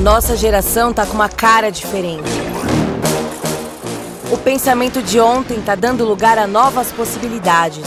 nossa 0.00 0.34
geração 0.34 0.94
tá 0.94 1.04
com 1.04 1.12
uma 1.12 1.28
cara 1.28 1.70
diferente. 1.70 2.30
O 4.32 4.38
pensamento 4.38 5.02
de 5.02 5.20
ontem 5.20 5.60
tá 5.60 5.74
dando 5.74 6.06
lugar 6.06 6.38
a 6.38 6.46
novas 6.46 6.90
possibilidades. 6.90 7.86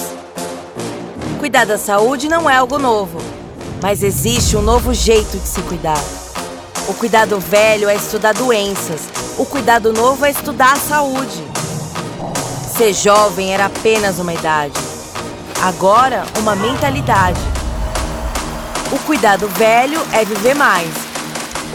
Cuidar 1.39 1.65
da 1.65 1.77
saúde 1.77 2.29
não 2.29 2.47
é 2.47 2.55
algo 2.55 2.77
novo, 2.77 3.19
mas 3.81 4.03
existe 4.03 4.55
um 4.55 4.61
novo 4.61 4.93
jeito 4.93 5.37
de 5.37 5.47
se 5.47 5.61
cuidar. 5.63 6.01
O 6.87 6.93
cuidado 6.93 7.39
velho 7.39 7.89
é 7.89 7.95
estudar 7.95 8.33
doenças, 8.33 9.01
o 9.37 9.45
cuidado 9.45 9.91
novo 9.91 10.23
é 10.23 10.29
estudar 10.29 10.73
a 10.73 10.79
saúde. 10.79 11.43
Ser 12.77 12.93
jovem 12.93 13.53
era 13.53 13.65
apenas 13.65 14.19
uma 14.19 14.33
idade, 14.33 14.79
agora 15.63 16.25
uma 16.37 16.55
mentalidade. 16.55 17.41
O 18.91 18.99
cuidado 18.99 19.47
velho 19.47 19.99
é 20.11 20.23
viver 20.23 20.53
mais, 20.53 21.02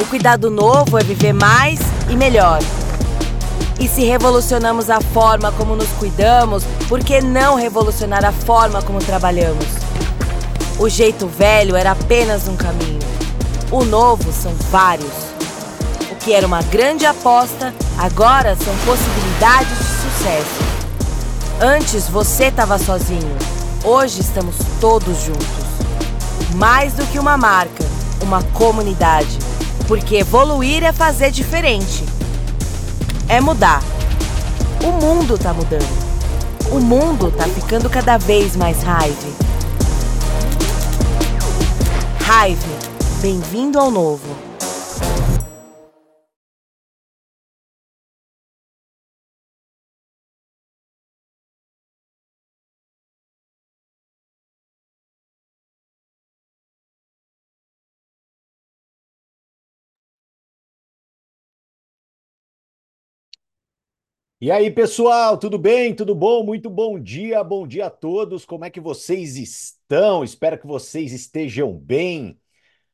o 0.01 0.07
cuidado 0.07 0.51
novo 0.51 0.99
é 0.99 1.03
viver 1.03 1.33
mais 1.33 1.81
e 2.09 2.17
melhor. 2.17 2.61
E 3.81 3.89
se 3.89 4.05
revolucionamos 4.05 4.91
a 4.91 5.01
forma 5.01 5.53
como 5.53 5.77
nos 5.77 5.89
cuidamos, 5.91 6.65
por 6.89 7.01
que 7.01 7.21
não 7.21 7.55
revolucionar 7.55 8.25
a 8.25 8.33
forma 8.33 8.83
como 8.83 8.99
trabalhamos? 8.99 9.67
O 10.79 10.89
jeito 10.89 11.27
velho 11.27 11.77
era 11.77 11.93
apenas 11.93 12.49
um 12.49 12.57
caminho. 12.57 12.99
O 13.71 13.85
novo 13.85 14.33
são 14.33 14.53
vários. 14.71 15.13
O 16.11 16.17
que 16.17 16.33
era 16.33 16.47
uma 16.47 16.63
grande 16.63 17.05
aposta, 17.05 17.75
agora 17.99 18.57
são 18.57 18.75
possibilidades 18.85 19.79
de 19.79 19.85
sucesso. 19.85 20.69
Antes 21.61 22.09
você 22.09 22.45
estava 22.45 22.79
sozinho, 22.79 23.37
hoje 23.85 24.21
estamos 24.21 24.57
todos 24.81 25.23
juntos. 25.23 25.47
Mais 26.55 26.95
do 26.95 27.05
que 27.07 27.19
uma 27.19 27.37
marca, 27.37 27.85
uma 28.23 28.43
comunidade. 28.55 29.48
Porque 29.89 30.17
evoluir 30.17 30.85
é 30.85 30.93
fazer 30.93 31.33
diferente 31.33 32.05
é 33.29 33.41
mudar. 33.41 33.83
O 34.83 34.93
mundo 34.93 35.37
tá 35.37 35.53
mudando. 35.53 36.09
O 36.71 36.81
mundo 36.81 37.31
tá 37.31 37.45
ficando 37.45 37.91
cada 37.91 38.17
vez 38.17 38.57
mais 38.57 38.83
raiva. 38.83 39.29
Raiva, 42.25 42.69
bem-vindo 43.21 43.79
ao 43.79 43.91
novo. 43.91 44.37
E 64.41 64.53
aí, 64.53 64.71
pessoal, 64.71 65.37
tudo 65.37 65.59
bem? 65.59 65.93
Tudo 65.95 66.15
bom? 66.15 66.45
Muito 66.45 66.71
bom 66.71 66.99
dia, 67.01 67.43
bom 67.43 67.67
dia 67.67 67.87
a 67.87 67.91
todos. 67.91 68.45
Como 68.45 68.65
é 68.65 68.71
que 68.71 68.79
vocês 68.81 69.37
estão? 69.37 70.23
Espero 70.23 70.57
que 70.59 70.67
vocês 70.67 71.13
estejam 71.13 71.73
bem. 71.77 72.41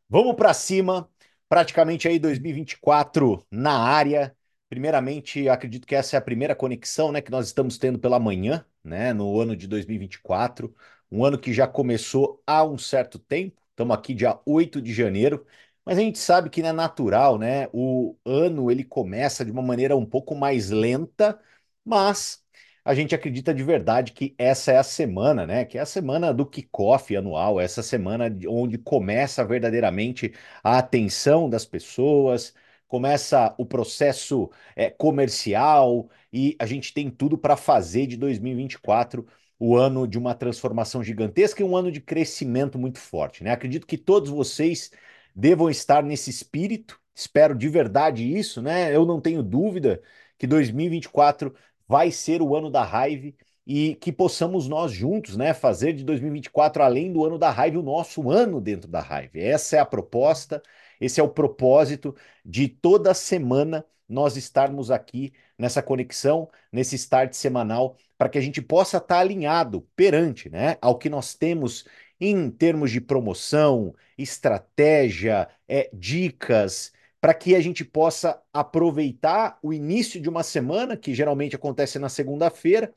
Vamos 0.09 0.37
para 0.37 0.55
cima. 0.55 1.11
Praticamente 1.49 2.09
aí 2.09 2.19
2024 2.19 3.47
na 3.51 3.79
área. 3.79 4.37
Primeiramente, 4.69 5.49
acredito 5.49 5.87
que 5.87 5.95
essa 5.95 6.17
é 6.17 6.19
a 6.19 6.23
primeira 6.23 6.57
conexão, 6.57 7.13
né, 7.13 7.21
que 7.23 7.31
nós 7.31 7.47
estamos 7.47 7.79
tendo 7.79 7.99
pela 7.99 8.19
manhã, 8.21 8.65
né, 8.85 9.13
no 9.13 9.41
ano 9.41 9.57
de 9.57 9.69
2024, 9.69 10.75
um 11.11 11.25
ano 11.25 11.39
que 11.39 11.53
já 11.53 11.67
começou 11.69 12.43
há 12.47 12.65
um 12.65 12.79
certo 12.79 13.19
tempo. 13.19 13.63
Estamos 13.71 13.97
aqui 13.97 14.15
dia 14.15 14.39
8 14.47 14.83
de 14.83 14.93
janeiro. 14.95 15.47
Mas 15.85 15.99
a 15.99 16.01
gente 16.01 16.19
sabe 16.19 16.49
que 16.51 16.63
não 16.63 16.71
é 16.71 16.73
natural, 16.73 17.39
né? 17.39 17.69
O 17.73 18.17
ano 18.25 18.71
ele 18.71 18.85
começa 18.85 19.45
de 19.45 19.51
uma 19.51 19.63
maneira 19.63 19.97
um 19.97 20.07
pouco 20.07 20.35
mais 20.35 20.71
lenta, 20.71 21.39
mas 21.85 22.43
a 22.85 22.95
gente 22.95 23.15
acredita 23.15 23.53
de 23.55 23.63
verdade 23.63 24.13
que 24.13 24.35
essa 24.39 24.73
é 24.73 24.77
a 24.79 24.83
semana, 24.83 25.47
né? 25.47 25.65
Que 25.65 25.79
é 25.79 25.81
a 25.83 25.87
semana 25.87 26.33
do 26.33 26.47
kickoff 26.47 27.15
anual, 27.17 27.61
essa 27.61 27.83
semana 27.83 28.27
onde 28.49 28.79
começa 28.79 29.45
verdadeiramente 29.45 30.33
a 30.63 30.79
atenção 30.79 31.49
das 31.49 31.65
pessoas, 31.67 32.55
começa 32.89 33.55
o 33.59 33.65
processo 33.67 34.51
é, 34.77 34.91
comercial 34.91 36.09
e 36.33 36.57
a 36.59 36.67
gente 36.67 36.93
tem 36.93 37.11
tudo 37.11 37.37
para 37.39 37.57
fazer 37.57 38.07
de 38.07 38.17
2024 38.17 39.27
o 39.59 39.77
ano 39.77 40.07
de 40.07 40.19
uma 40.19 40.35
transformação 40.35 41.03
gigantesca 41.03 41.63
e 41.63 41.65
um 41.65 41.77
ano 41.77 41.91
de 41.91 42.01
crescimento 42.01 42.79
muito 42.79 42.99
forte, 42.99 43.43
né? 43.45 43.51
Acredito 43.53 43.87
que 43.87 43.97
todos 43.97 44.31
vocês 44.31 44.91
devam 45.35 45.71
estar 45.71 46.03
nesse 46.03 46.31
espírito. 46.31 47.01
Espero 47.15 47.55
de 47.55 47.69
verdade 47.69 48.25
isso, 48.37 48.63
né? 48.63 48.95
Eu 48.95 49.05
não 49.05 49.21
tenho 49.21 49.43
dúvida 49.43 50.03
que 50.39 50.47
2024 50.47 51.55
vai 51.87 52.11
ser 52.11 52.43
o 52.43 52.57
ano 52.57 52.71
da 52.71 52.83
raiva 52.85 53.33
e 53.67 53.95
que 53.97 54.13
possamos 54.13 54.69
nós 54.69 54.93
juntos, 54.93 55.37
né, 55.37 55.55
fazer 55.55 55.95
de 55.95 56.05
2024 56.05 56.83
além 56.83 57.13
do 57.13 57.25
ano 57.25 57.39
da 57.39 57.51
raiva 57.51 57.79
o 57.79 57.83
nosso 57.83 58.31
ano 58.31 58.61
dentro 58.61 58.89
da 58.91 59.01
raiva. 59.01 59.39
Essa 59.39 59.77
é 59.77 59.79
a 59.79 59.87
proposta, 59.87 60.63
esse 61.01 61.21
é 61.21 61.23
o 61.23 61.29
propósito 61.29 62.15
de 62.45 62.69
toda 62.69 63.15
semana 63.15 63.85
nós 64.07 64.37
estarmos 64.37 64.91
aqui 64.91 65.33
nessa 65.59 65.83
conexão, 65.83 66.51
nesse 66.71 66.95
start 66.97 67.33
semanal, 67.33 67.97
para 68.19 68.29
que 68.29 68.37
a 68.37 68.41
gente 68.41 68.61
possa 68.61 68.99
estar 68.99 69.19
alinhado 69.19 69.89
perante, 69.97 70.51
né, 70.51 70.77
ao 70.81 70.99
que 70.99 71.09
nós 71.09 71.35
temos 71.35 71.87
em 72.21 72.51
termos 72.51 72.91
de 72.91 73.01
promoção, 73.01 73.95
estratégia, 74.17 75.49
é, 75.69 75.91
dicas, 75.93 76.93
para 77.21 77.35
que 77.35 77.55
a 77.55 77.61
gente 77.61 77.85
possa 77.85 78.41
aproveitar 78.53 79.59
o 79.63 79.73
início 79.73 80.21
de 80.21 80.29
uma 80.29 80.43
semana, 80.43 80.97
que 80.97 81.15
geralmente 81.15 81.57
acontece 81.57 81.99
na 81.99 82.09
segunda-feira, 82.09 82.93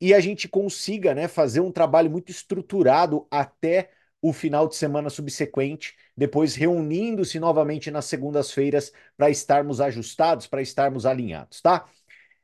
e 0.00 0.14
a 0.14 0.20
gente 0.20 0.48
consiga 0.48 1.14
né, 1.14 1.26
fazer 1.28 1.60
um 1.60 1.72
trabalho 1.72 2.10
muito 2.10 2.30
estruturado 2.30 3.26
até 3.30 3.90
o 4.20 4.32
final 4.32 4.68
de 4.68 4.76
semana 4.76 5.10
subsequente, 5.10 5.94
depois 6.16 6.54
reunindo-se 6.54 7.38
novamente 7.38 7.90
nas 7.90 8.06
segundas-feiras 8.06 8.92
para 9.16 9.30
estarmos 9.30 9.80
ajustados, 9.80 10.46
para 10.46 10.62
estarmos 10.62 11.06
alinhados, 11.06 11.60
tá? 11.60 11.86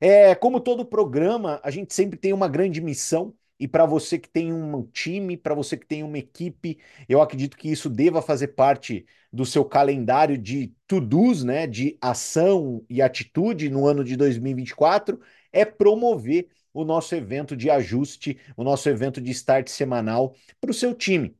É, 0.01 0.35
como 0.35 0.61
todo 0.61 0.85
programa, 0.85 1.61
a 1.63 1.71
gente 1.71 1.95
sempre 1.95 2.19
tem 2.19 2.33
uma 2.33 2.49
grande 2.49 2.81
missão 2.81 3.35
e 3.63 3.69
para 3.69 3.87
você 3.87 4.19
que 4.19 4.29
tem 4.29 4.53
um 4.53 4.83
time, 4.87 5.37
para 5.37 5.55
você 5.55 5.77
que 5.77 5.87
tem 5.87 6.03
uma 6.03 6.19
equipe, 6.19 6.79
eu 7.09 7.23
acredito 7.23 7.57
que 7.57 7.71
isso 7.71 7.89
deva 7.89 8.21
fazer 8.21 8.49
parte 8.49 9.07
do 9.33 9.47
seu 9.47 9.65
calendário 9.65 10.37
de 10.37 10.75
to-dos, 10.87 11.45
né, 11.45 11.65
de 11.67 11.97
ação 12.01 12.85
e 12.91 13.01
atitude 13.01 13.71
no 13.71 13.87
ano 13.87 14.03
de 14.03 14.17
2024, 14.17 15.21
é 15.53 15.65
promover 15.65 16.49
o 16.75 16.85
nosso 16.85 17.15
evento 17.15 17.57
de 17.57 17.71
ajuste, 17.71 18.37
o 18.57 18.65
nosso 18.65 18.89
evento 18.89 19.21
de 19.21 19.31
start 19.31 19.69
semanal 19.69 20.35
para 20.61 20.71
o 20.73 20.75
seu 20.75 20.93
time, 20.93 21.37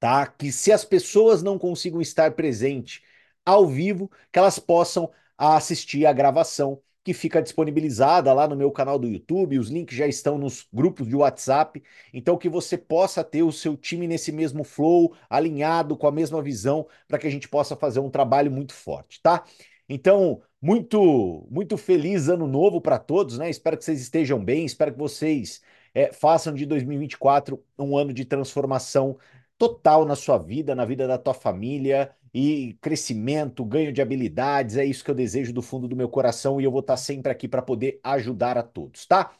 tá? 0.00 0.26
Que 0.26 0.52
se 0.52 0.72
as 0.72 0.84
pessoas 0.84 1.42
não 1.42 1.58
consigam 1.58 2.00
estar 2.00 2.32
presentes 2.32 3.00
ao 3.44 3.66
vivo, 3.66 4.10
que 4.32 4.38
elas 4.38 4.58
possam 4.58 5.10
assistir 5.36 6.06
a 6.06 6.12
gravação 6.12 6.80
que 7.04 7.12
fica 7.12 7.42
disponibilizada 7.42 8.32
lá 8.32 8.46
no 8.46 8.56
meu 8.56 8.70
canal 8.70 8.98
do 8.98 9.08
YouTube, 9.08 9.58
os 9.58 9.68
links 9.68 9.96
já 9.96 10.06
estão 10.06 10.38
nos 10.38 10.66
grupos 10.72 11.08
de 11.08 11.16
WhatsApp, 11.16 11.82
então 12.12 12.36
que 12.36 12.48
você 12.48 12.78
possa 12.78 13.24
ter 13.24 13.42
o 13.42 13.52
seu 13.52 13.76
time 13.76 14.06
nesse 14.06 14.30
mesmo 14.30 14.62
flow, 14.62 15.14
alinhado 15.28 15.96
com 15.96 16.06
a 16.06 16.12
mesma 16.12 16.40
visão, 16.40 16.86
para 17.08 17.18
que 17.18 17.26
a 17.26 17.30
gente 17.30 17.48
possa 17.48 17.74
fazer 17.76 18.00
um 18.00 18.10
trabalho 18.10 18.50
muito 18.50 18.72
forte, 18.72 19.20
tá? 19.20 19.44
Então, 19.88 20.40
muito 20.60 21.46
muito 21.50 21.76
feliz 21.76 22.28
ano 22.28 22.46
novo 22.46 22.80
para 22.80 22.98
todos, 22.98 23.36
né? 23.36 23.50
Espero 23.50 23.76
que 23.76 23.84
vocês 23.84 24.00
estejam 24.00 24.42
bem, 24.42 24.64
espero 24.64 24.92
que 24.92 24.98
vocês 24.98 25.60
é, 25.94 26.12
façam 26.12 26.54
de 26.54 26.64
2024 26.66 27.62
um 27.78 27.96
ano 27.96 28.12
de 28.12 28.24
transformação 28.24 29.18
total 29.62 30.04
na 30.04 30.16
sua 30.16 30.38
vida, 30.38 30.74
na 30.74 30.84
vida 30.84 31.06
da 31.06 31.16
tua 31.16 31.32
família 31.32 32.12
e 32.34 32.76
crescimento, 32.80 33.64
ganho 33.64 33.92
de 33.92 34.02
habilidades. 34.02 34.76
É 34.76 34.84
isso 34.84 35.04
que 35.04 35.10
eu 35.12 35.14
desejo 35.14 35.52
do 35.52 35.62
fundo 35.62 35.86
do 35.86 35.94
meu 35.94 36.08
coração 36.08 36.60
e 36.60 36.64
eu 36.64 36.70
vou 36.72 36.80
estar 36.80 36.96
sempre 36.96 37.30
aqui 37.30 37.46
para 37.46 37.62
poder 37.62 38.00
ajudar 38.02 38.58
a 38.58 38.62
todos, 38.64 39.06
tá? 39.06 39.32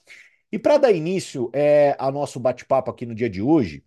E 0.53 0.61
para 0.61 0.79
dar 0.79 0.93
início 0.93 1.51
é, 1.53 1.97
ao 1.99 2.13
nosso 2.13 2.39
bate-papo 2.39 2.89
aqui 2.89 3.05
no 3.05 3.17
dia 3.17 3.29
de 3.29 3.43
hoje, 3.43 3.85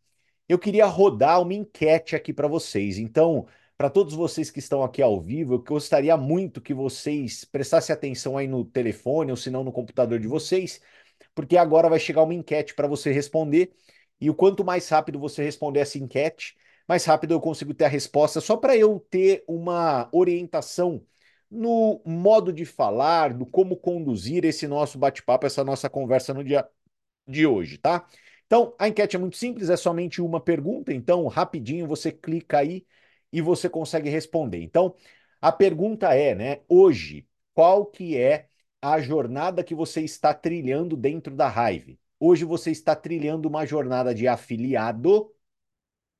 eu 0.50 0.60
queria 0.60 0.86
rodar 0.88 1.42
uma 1.42 1.54
enquete 1.54 2.18
aqui 2.18 2.34
para 2.34 2.50
vocês. 2.50 2.98
Então, 2.98 3.48
para 3.78 3.90
todos 3.90 4.14
vocês 4.14 4.52
que 4.52 4.60
estão 4.60 4.84
aqui 4.84 5.02
ao 5.02 5.22
vivo, 5.22 5.54
eu 5.54 5.60
gostaria 5.60 6.18
muito 6.18 6.60
que 6.60 6.74
vocês 6.74 7.46
prestassem 7.46 7.94
atenção 7.94 8.38
aí 8.38 8.48
no 8.48 8.66
telefone 8.66 9.32
ou 9.32 9.38
se 9.38 9.50
não 9.50 9.64
no 9.64 9.72
computador 9.72 10.20
de 10.20 10.28
vocês, 10.28 10.82
porque 11.34 11.56
agora 11.56 11.90
vai 11.90 12.00
chegar 12.00 12.24
uma 12.24 12.34
enquete 12.34 12.74
para 12.74 12.88
você 12.90 13.12
responder. 13.14 13.72
E 14.20 14.30
o 14.30 14.36
quanto 14.36 14.64
mais 14.64 14.88
rápido 14.90 15.20
você 15.20 15.44
responder 15.44 15.80
essa 15.82 15.98
enquete, 15.98 16.56
mais 16.88 17.06
rápido 17.06 17.34
eu 17.34 17.42
consigo 17.42 17.74
ter 17.74 17.86
a 17.86 17.88
resposta, 17.88 18.40
só 18.42 18.56
para 18.58 18.76
eu 18.78 19.00
ter 19.10 19.44
uma 19.48 20.10
orientação 20.12 21.06
no 21.50 22.02
modo 22.06 22.52
de 22.52 22.66
falar, 22.66 23.34
no 23.34 23.46
como 23.46 23.78
conduzir 23.78 24.46
esse 24.46 24.68
nosso 24.68 24.98
bate-papo, 24.98 25.46
essa 25.46 25.64
nossa 25.64 25.90
conversa 25.90 26.34
no 26.34 26.44
dia 26.44 26.68
de 27.28 27.46
hoje, 27.48 27.78
tá? 27.78 28.08
Então, 28.46 28.76
a 28.80 28.88
enquete 28.88 29.16
é 29.16 29.20
muito 29.20 29.38
simples, 29.38 29.70
é 29.70 29.78
somente 29.78 30.22
uma 30.22 30.40
pergunta, 30.40 30.94
então 30.94 31.28
rapidinho 31.28 31.88
você 31.88 32.12
clica 32.12 32.60
aí 32.60 32.86
e 33.32 33.42
você 33.42 33.70
consegue 33.70 34.10
responder. 34.10 34.62
Então, 34.62 34.96
a 35.42 35.52
pergunta 35.52 36.14
é, 36.14 36.36
né, 36.36 36.62
hoje, 36.68 37.28
qual 37.54 37.86
que 37.86 38.18
é 38.18 38.48
a 38.82 39.00
jornada 39.02 39.64
que 39.64 39.74
você 39.76 40.02
está 40.02 40.34
trilhando 40.34 40.96
dentro 40.96 41.36
da 41.36 41.48
Hive? 41.50 42.00
Hoje 42.20 42.46
você 42.46 42.72
está 42.72 42.96
trilhando 42.96 43.48
uma 43.48 43.66
jornada 43.66 44.14
de 44.14 44.28
afiliado 44.28 45.32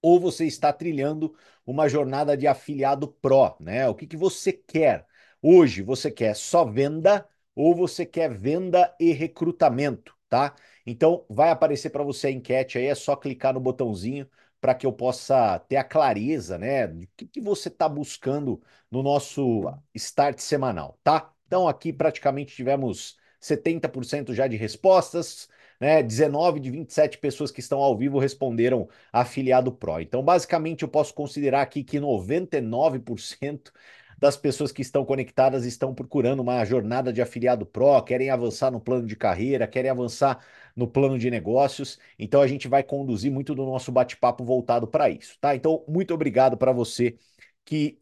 ou 0.02 0.20
você 0.20 0.46
está 0.46 0.72
trilhando 0.74 1.36
uma 1.66 1.90
jornada 1.90 2.38
de 2.38 2.48
afiliado 2.48 3.08
pro, 3.08 3.56
né? 3.60 3.88
O 3.88 3.96
que, 3.96 4.08
que 4.08 4.18
você 4.18 4.54
quer? 4.54 5.06
Hoje 5.42 5.82
você 5.82 6.12
quer 6.12 6.36
só 6.36 6.66
venda 6.66 7.28
ou 7.56 7.76
você 7.76 8.06
quer 8.06 8.34
venda 8.38 8.94
e 9.00 9.12
recrutamento, 9.14 10.16
tá? 10.30 10.56
Então 10.86 11.26
vai 11.30 11.50
aparecer 11.50 11.90
para 11.90 12.04
você 12.04 12.28
a 12.28 12.32
enquete 12.32 12.78
aí, 12.78 12.86
é 12.88 12.96
só 12.96 13.16
clicar 13.16 13.54
no 13.54 13.60
botãozinho 13.60 14.30
para 14.62 14.76
que 14.76 14.86
eu 14.86 14.94
possa 14.94 15.60
ter 15.60 15.78
a 15.78 15.84
clareza, 15.84 16.58
né, 16.58 16.88
de 16.88 17.08
que, 17.16 17.28
que 17.28 17.42
você 17.42 17.70
está 17.70 17.88
buscando 17.88 18.62
no 18.90 19.04
nosso 19.04 19.64
start 19.94 20.40
semanal, 20.40 21.00
tá? 21.04 21.32
Então 21.46 21.68
aqui 21.68 21.94
praticamente 21.94 22.56
tivemos 22.56 23.18
70% 23.40 24.34
já 24.34 24.48
de 24.48 24.56
respostas, 24.58 25.48
né? 25.80 26.02
19 26.04 26.60
de 26.60 26.72
27 26.72 27.18
pessoas 27.18 27.52
que 27.52 27.60
estão 27.60 27.80
ao 27.80 27.98
vivo 27.98 28.20
responderam 28.20 28.88
afiliado 29.12 29.72
Pro. 29.72 30.00
Então, 30.00 30.24
basicamente, 30.24 30.84
eu 30.84 30.88
posso 30.88 31.14
considerar 31.14 31.62
aqui 31.62 31.84
que 31.84 32.00
99% 32.00 33.72
das 34.18 34.38
pessoas 34.38 34.72
que 34.72 34.82
estão 34.82 35.04
conectadas 35.04 35.66
estão 35.66 35.94
procurando 35.94 36.42
uma 36.42 36.64
jornada 36.64 37.12
de 37.12 37.22
afiliado 37.22 37.66
Pro, 37.66 38.02
querem 38.04 38.30
avançar 38.30 38.72
no 38.72 38.80
plano 38.80 39.06
de 39.06 39.16
carreira, 39.16 39.68
querem 39.68 39.92
avançar 39.92 40.44
no 40.76 40.88
plano 40.88 41.20
de 41.20 41.30
negócios. 41.30 42.00
Então, 42.18 42.42
a 42.42 42.48
gente 42.48 42.68
vai 42.68 42.84
conduzir 42.84 43.32
muito 43.32 43.54
do 43.54 43.66
nosso 43.66 43.92
bate-papo 43.92 44.44
voltado 44.44 44.88
para 44.88 45.10
isso, 45.10 45.38
tá? 45.40 45.56
Então, 45.56 45.84
muito 45.88 46.14
obrigado 46.14 46.58
para 46.58 46.72
você 46.72 47.18
que 47.66 48.00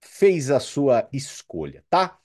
fez 0.00 0.50
a 0.50 0.60
sua 0.60 1.08
escolha, 1.12 1.84
tá? 1.90 2.18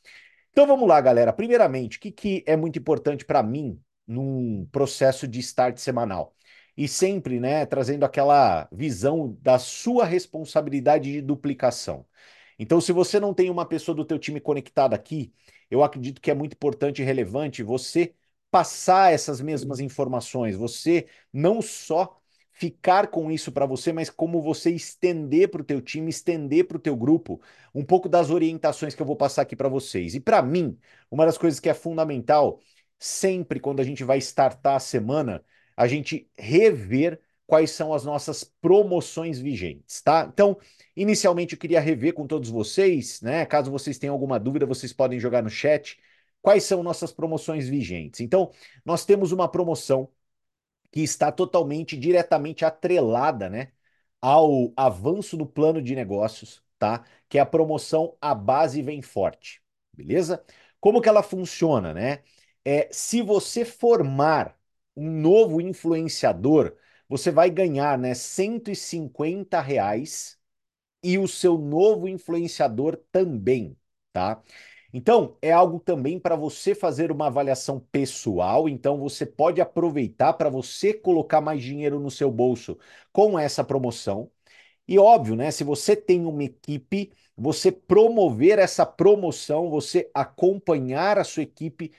Então 0.52 0.68
vamos 0.68 0.88
lá, 0.88 1.02
galera. 1.02 1.34
Primeiramente, 1.34 1.98
o 1.98 2.02
que, 2.02 2.12
que 2.12 2.44
é 2.46 2.56
muito 2.56 2.78
importante 2.80 3.26
para 3.26 3.42
mim 3.44 3.82
num 4.08 4.66
processo 4.72 5.28
de 5.28 5.40
start 5.40 5.78
semanal. 5.78 6.36
E 6.76 6.88
sempre, 6.88 7.40
né, 7.40 7.66
trazendo 7.66 8.04
aquela 8.04 8.68
visão 8.72 9.38
da 9.42 9.60
sua 9.60 10.06
responsabilidade 10.06 11.12
de 11.12 11.22
duplicação. 11.22 12.06
Então, 12.58 12.82
se 12.82 12.92
você 12.92 13.20
não 13.20 13.34
tem 13.34 13.50
uma 13.50 13.66
pessoa 13.66 13.96
do 13.96 14.06
teu 14.06 14.20
time 14.20 14.40
conectada 14.40 14.96
aqui, 14.96 15.34
eu 15.70 15.84
acredito 15.84 16.22
que 16.22 16.32
é 16.32 16.36
muito 16.36 16.54
importante 16.54 17.02
e 17.02 17.06
relevante 17.06 17.64
você 17.64 18.14
passar 18.52 19.12
essas 19.12 19.42
mesmas 19.42 19.80
informações, 19.80 20.56
você 20.56 21.08
não 21.32 21.62
só 21.62 22.20
ficar 22.52 23.08
com 23.08 23.32
isso 23.32 23.52
para 23.52 23.66
você, 23.66 23.92
mas 23.92 24.10
como 24.10 24.42
você 24.42 24.70
estender 24.72 25.50
para 25.50 25.62
o 25.62 25.66
teu 25.66 25.82
time, 25.82 26.10
estender 26.10 26.68
para 26.68 26.78
o 26.78 26.80
teu 26.80 26.96
grupo 26.96 27.42
um 27.74 27.84
pouco 27.84 28.08
das 28.08 28.30
orientações 28.30 28.94
que 28.94 29.02
eu 29.02 29.06
vou 29.06 29.16
passar 29.16 29.42
aqui 29.42 29.56
para 29.56 29.68
vocês. 29.68 30.14
E 30.14 30.20
para 30.20 30.42
mim, 30.42 30.78
uma 31.10 31.26
das 31.26 31.38
coisas 31.38 31.60
que 31.60 31.68
é 31.68 31.74
fundamental 31.74 32.60
sempre 33.00 33.60
quando 33.60 33.80
a 33.80 33.84
gente 33.84 34.04
vai 34.04 34.18
startar 34.20 34.76
a 34.76 34.80
semana, 34.80 35.44
a 35.76 35.88
gente 35.88 36.30
rever 36.38 37.20
quais 37.46 37.72
são 37.72 37.94
as 37.94 38.04
nossas 38.06 38.44
promoções 38.44 39.40
vigentes, 39.40 40.02
tá? 40.02 40.30
Então, 40.32 40.58
inicialmente 40.96 41.54
eu 41.54 41.60
queria 41.60 41.80
rever 41.80 42.14
com 42.14 42.26
todos 42.26 42.50
vocês, 42.50 43.22
né? 43.22 43.46
Caso 43.46 43.72
vocês 43.72 43.98
tenham 43.98 44.14
alguma 44.14 44.40
dúvida, 44.40 44.66
vocês 44.66 44.94
podem 44.94 45.20
jogar 45.20 45.44
no 45.44 45.50
chat. 45.50 46.00
Quais 46.42 46.64
são 46.64 46.84
nossas 46.84 47.12
promoções 47.12 47.68
vigentes? 47.70 48.20
Então, 48.22 48.52
nós 48.86 49.06
temos 49.06 49.32
uma 49.32 49.48
promoção 49.50 50.10
que 50.92 51.02
está 51.02 51.32
totalmente, 51.32 51.98
diretamente 51.98 52.64
atrelada, 52.66 53.50
né, 53.50 53.72
ao 54.22 54.72
avanço 54.76 55.36
do 55.38 55.46
plano 55.46 55.82
de 55.82 55.96
negócios, 55.96 56.64
tá? 56.80 57.04
Que 57.28 57.38
é 57.40 57.42
a 57.42 57.46
promoção 57.46 58.16
A 58.22 58.36
Base 58.36 58.82
Vem 58.82 59.02
Forte, 59.02 59.62
beleza? 59.94 60.44
Como 60.80 61.02
que 61.02 61.10
ela 61.10 61.24
funciona, 61.24 61.94
né? 61.94 62.24
É, 62.66 62.90
se 62.92 63.22
você 63.22 63.66
formar 63.66 64.58
um 64.96 65.10
novo 65.12 65.60
influenciador, 65.62 66.76
você 67.08 67.32
vai 67.32 67.50
ganhar 67.50 67.98
né, 67.98 68.14
150 68.14 69.62
reais 69.62 70.40
e 71.04 71.18
o 71.18 71.28
seu 71.28 71.58
novo 71.58 72.08
influenciador 72.08 72.98
também, 73.12 73.78
tá? 74.12 74.42
Então, 74.94 75.38
é 75.42 75.52
algo 75.52 75.80
também 75.80 76.20
para 76.20 76.36
você 76.36 76.76
fazer 76.76 77.12
uma 77.12 77.28
avaliação 77.28 77.80
pessoal. 77.92 78.70
Então, 78.70 79.00
você 79.00 79.26
pode 79.26 79.60
aproveitar 79.60 80.34
para 80.34 80.50
você 80.50 80.94
colocar 80.94 81.42
mais 81.42 81.62
dinheiro 81.64 82.00
no 82.00 82.12
seu 82.12 82.32
bolso 82.32 82.78
com 83.12 83.38
essa 83.40 83.64
promoção. 83.64 84.32
E 84.88 85.00
óbvio, 85.00 85.36
né? 85.36 85.52
Se 85.52 85.64
você 85.64 85.96
tem 85.96 86.26
uma 86.26 86.44
equipe, 86.44 87.12
você 87.38 87.72
promover 87.72 88.60
essa 88.60 88.86
promoção, 88.86 89.70
você 89.70 90.10
acompanhar 90.14 91.18
a 91.18 91.24
sua 91.24 91.44
equipe 91.44 91.92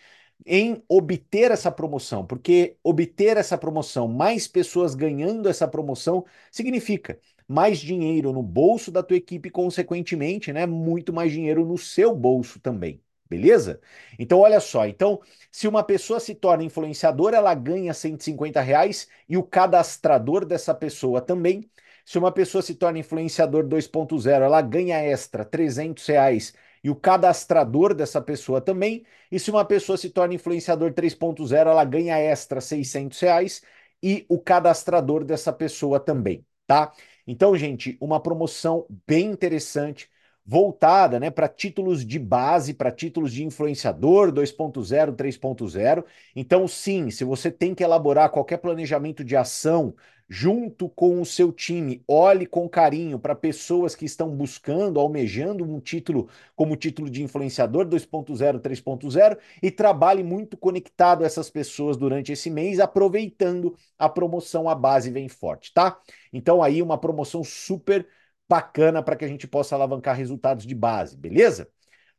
em 0.47 0.83
obter 0.89 1.51
essa 1.51 1.71
promoção, 1.71 2.27
porque 2.27 2.77
obter 2.83 3.37
essa 3.37 3.57
promoção, 3.57 4.09
mais 4.09 4.47
pessoas 4.47 4.95
ganhando 4.95 5.49
essa 5.49 5.67
promoção, 5.67 6.25
significa 6.51 7.19
mais 7.47 7.79
dinheiro 7.79 8.33
no 8.33 8.43
bolso 8.43 8.91
da 8.91 9.03
tua 9.03 9.17
equipe, 9.17 9.51
consequentemente, 9.51 10.53
né, 10.53 10.67
muito 10.67 11.13
mais 11.13 11.33
dinheiro 11.33 11.65
no 11.65 11.79
seu 11.79 12.15
bolso 12.15 12.61
também. 12.61 13.03
Beleza? 13.29 13.81
Então, 14.19 14.39
olha 14.41 14.61
só. 14.61 14.87
Então, 14.87 15.21
se 15.51 15.67
uma 15.67 15.83
pessoa 15.83 16.21
se 16.21 16.35
torna 16.35 16.63
influenciadora, 16.63 17.37
ela 17.39 17.55
ganha 17.55 17.95
150 17.95 18.61
reais 18.61 19.09
e 19.29 19.37
o 19.37 19.43
cadastrador 19.43 20.45
dessa 20.45 20.75
pessoa 20.75 21.21
também. 21.21 21.69
Se 22.05 22.19
uma 22.19 22.31
pessoa 22.31 22.61
se 22.63 22.75
torna 22.75 22.99
influenciador 22.99 23.67
2.0, 23.67 24.45
ela 24.45 24.61
ganha 24.61 24.99
extra 24.99 25.45
300 25.45 26.07
reais 26.07 26.53
e 26.85 26.91
o 26.91 26.95
cadastrador 26.95 27.95
dessa 27.95 28.21
pessoa 28.21 28.61
também. 28.61 29.05
E 29.33 29.41
se 29.41 29.51
uma 29.51 29.65
pessoa 29.65 29.97
se 29.97 30.11
torna 30.11 30.35
influenciador 30.35 30.93
3.0, 30.93 31.71
ela 31.71 31.85
ganha 31.85 32.19
extra 32.19 32.61
600 32.61 33.19
reais 33.21 33.63
e 34.03 34.27
o 34.29 34.39
cadastrador 34.39 35.25
dessa 35.25 35.51
pessoa 35.51 35.99
também, 35.99 36.47
tá? 36.67 36.93
Então, 37.27 37.57
gente, 37.57 37.97
uma 38.01 38.21
promoção 38.21 38.87
bem 39.07 39.31
interessante 39.31 40.11
voltada 40.47 41.19
né, 41.19 41.31
para 41.31 41.49
títulos 41.49 42.05
de 42.05 42.19
base, 42.19 42.75
para 42.75 42.93
títulos 42.93 43.33
de 43.33 43.45
influenciador 43.45 44.31
2.0, 44.31 45.15
3.0. 45.15 46.05
Então, 46.37 46.69
sim, 46.69 47.11
se 47.11 47.25
você 47.25 47.51
tem 47.51 47.75
que 47.75 47.83
elaborar 47.83 48.29
qualquer 48.29 48.59
planejamento 48.59 49.25
de 49.25 49.35
ação 49.37 49.95
junto 50.29 50.89
com 50.89 51.21
o 51.21 51.27
seu 51.27 51.53
time, 51.53 52.03
olhe 52.09 52.47
com 52.47 52.69
carinho 52.69 53.19
para 53.19 53.35
pessoas 53.35 53.95
que 53.95 54.05
estão 54.05 54.35
buscando, 54.35 54.99
almejando 54.99 55.65
um 55.65 55.81
título 55.81 56.29
como 56.57 56.77
título 56.77 57.11
de 57.11 57.23
influenciador 57.23 57.87
2.0, 57.87 58.61
3.0 58.61 59.39
e 59.63 59.71
trabalhe 59.71 60.23
muito 60.23 60.57
conectado 60.57 61.25
essas 61.25 61.51
pessoas 61.51 61.97
durante 61.97 62.33
esse 62.33 62.51
mês, 62.51 62.81
aproveitando 62.81 63.77
a 63.99 64.09
promoção 64.09 64.69
A 64.69 64.75
Base 64.75 65.11
Vem 65.11 65.29
Forte, 65.29 65.73
tá? 65.73 66.01
Então, 66.33 66.63
aí, 66.63 66.81
uma 66.83 66.99
promoção 66.99 67.45
super 67.45 68.07
bacana 68.49 69.03
para 69.03 69.17
que 69.17 69.25
a 69.25 69.29
gente 69.29 69.47
possa 69.47 69.75
alavancar 69.75 70.17
resultados 70.17 70.67
de 70.67 70.75
base, 70.75 71.17
beleza? 71.17 71.69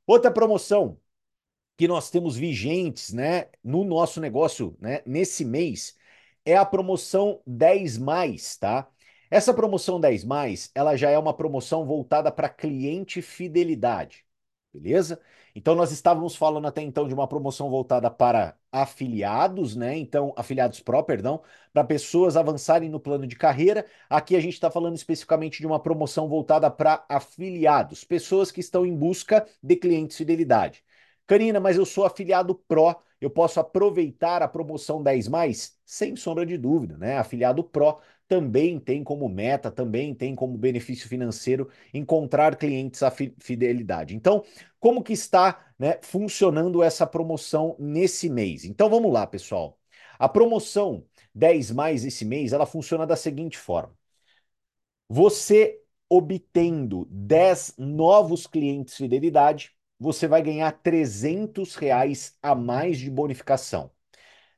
Outra 0.06 0.32
promoção 0.32 1.00
que 1.78 1.88
nós 1.88 2.10
temos 2.10 2.36
vigentes, 2.38 3.12
né, 3.14 3.50
no 3.64 3.84
nosso 3.84 4.22
negócio, 4.22 4.78
né, 4.80 5.02
nesse 5.06 5.44
mês, 5.44 5.96
é 6.46 6.56
a 6.56 6.66
promoção 6.66 7.42
10 7.46 7.98
mais, 7.98 8.58
tá? 8.58 8.88
Essa 9.30 9.54
promoção 9.54 10.00
10 10.00 10.24
mais, 10.24 10.72
ela 10.76 10.96
já 10.96 11.10
é 11.10 11.18
uma 11.18 11.34
promoção 11.34 11.86
voltada 11.86 12.32
para 12.32 12.48
cliente 12.50 13.22
fidelidade, 13.22 14.26
beleza? 14.74 15.20
Então 15.56 15.74
nós 15.74 15.92
estávamos 15.92 16.36
falando 16.36 16.68
até 16.68 16.82
então 16.82 17.08
de 17.08 17.14
uma 17.14 17.28
promoção 17.28 17.70
voltada 17.70 18.12
para 18.12 18.56
afiliados, 18.72 19.76
né? 19.76 19.98
Então, 19.98 20.34
afiliados 20.36 20.82
pró, 20.82 21.02
perdão, 21.02 21.42
para 21.74 21.84
pessoas 21.84 22.36
avançarem 22.36 22.90
no 22.90 23.00
plano 23.00 23.26
de 23.26 23.36
carreira. 23.38 23.86
Aqui 24.10 24.36
a 24.36 24.40
gente 24.40 24.54
está 24.54 24.70
falando 24.70 24.96
especificamente 24.96 25.60
de 25.60 25.68
uma 25.68 25.80
promoção 25.80 26.28
voltada 26.28 26.70
para 26.70 27.06
afiliados, 27.08 28.04
pessoas 28.04 28.52
que 28.52 28.60
estão 28.60 28.86
em 28.86 28.96
busca 28.96 29.48
de 29.64 29.76
clientes 29.78 30.18
fidelidade. 30.18 30.84
Canina, 31.28 31.60
mas 31.60 31.78
eu 31.78 31.86
sou 31.86 32.06
afiliado 32.06 32.54
pró, 32.68 32.96
eu 33.20 33.30
posso 33.30 33.60
aproveitar 33.60 34.44
a 34.44 34.48
promoção 34.48 35.02
10 35.02 35.28
mais? 35.28 35.80
Sem 35.86 36.16
sombra 36.16 36.46
de 36.46 36.58
dúvida, 36.58 36.98
né? 36.98 37.18
Afiliado 37.18 37.64
pró 37.64 38.00
também 38.28 38.80
tem 38.80 39.04
como 39.04 39.28
meta, 39.30 39.72
também 39.72 40.14
tem 40.14 40.36
como 40.36 40.58
benefício 40.58 41.08
financeiro 41.08 41.70
encontrar 41.94 42.56
clientes 42.58 43.02
à 43.04 43.12
fidelidade. 43.12 44.16
Então, 44.16 44.44
como 44.80 45.04
que 45.04 45.14
está 45.14 45.72
né, 45.80 46.00
funcionando 46.02 46.82
essa 46.84 47.06
promoção 47.08 47.76
nesse 47.80 48.30
mês? 48.30 48.66
Então 48.66 48.90
vamos 48.90 49.12
lá, 49.14 49.26
pessoal. 49.28 49.80
A 50.20 50.30
promoção 50.30 51.06
10 51.34 51.72
mais 51.72 52.06
esse 52.06 52.24
mês, 52.26 52.54
ela 52.54 52.66
funciona 52.66 53.06
da 53.06 53.16
seguinte 53.16 53.58
forma. 53.58 53.96
Você 55.10 55.80
obtendo 56.10 57.08
10 57.10 57.74
novos 57.78 58.48
clientes 58.48 58.96
fidelidade, 58.96 59.72
você 60.00 60.28
vai 60.28 60.42
ganhar 60.42 60.72
300 60.72 61.76
reais 61.76 62.38
a 62.42 62.56
mais 62.56 62.98
de 63.00 63.10
bonificação. 63.10 63.92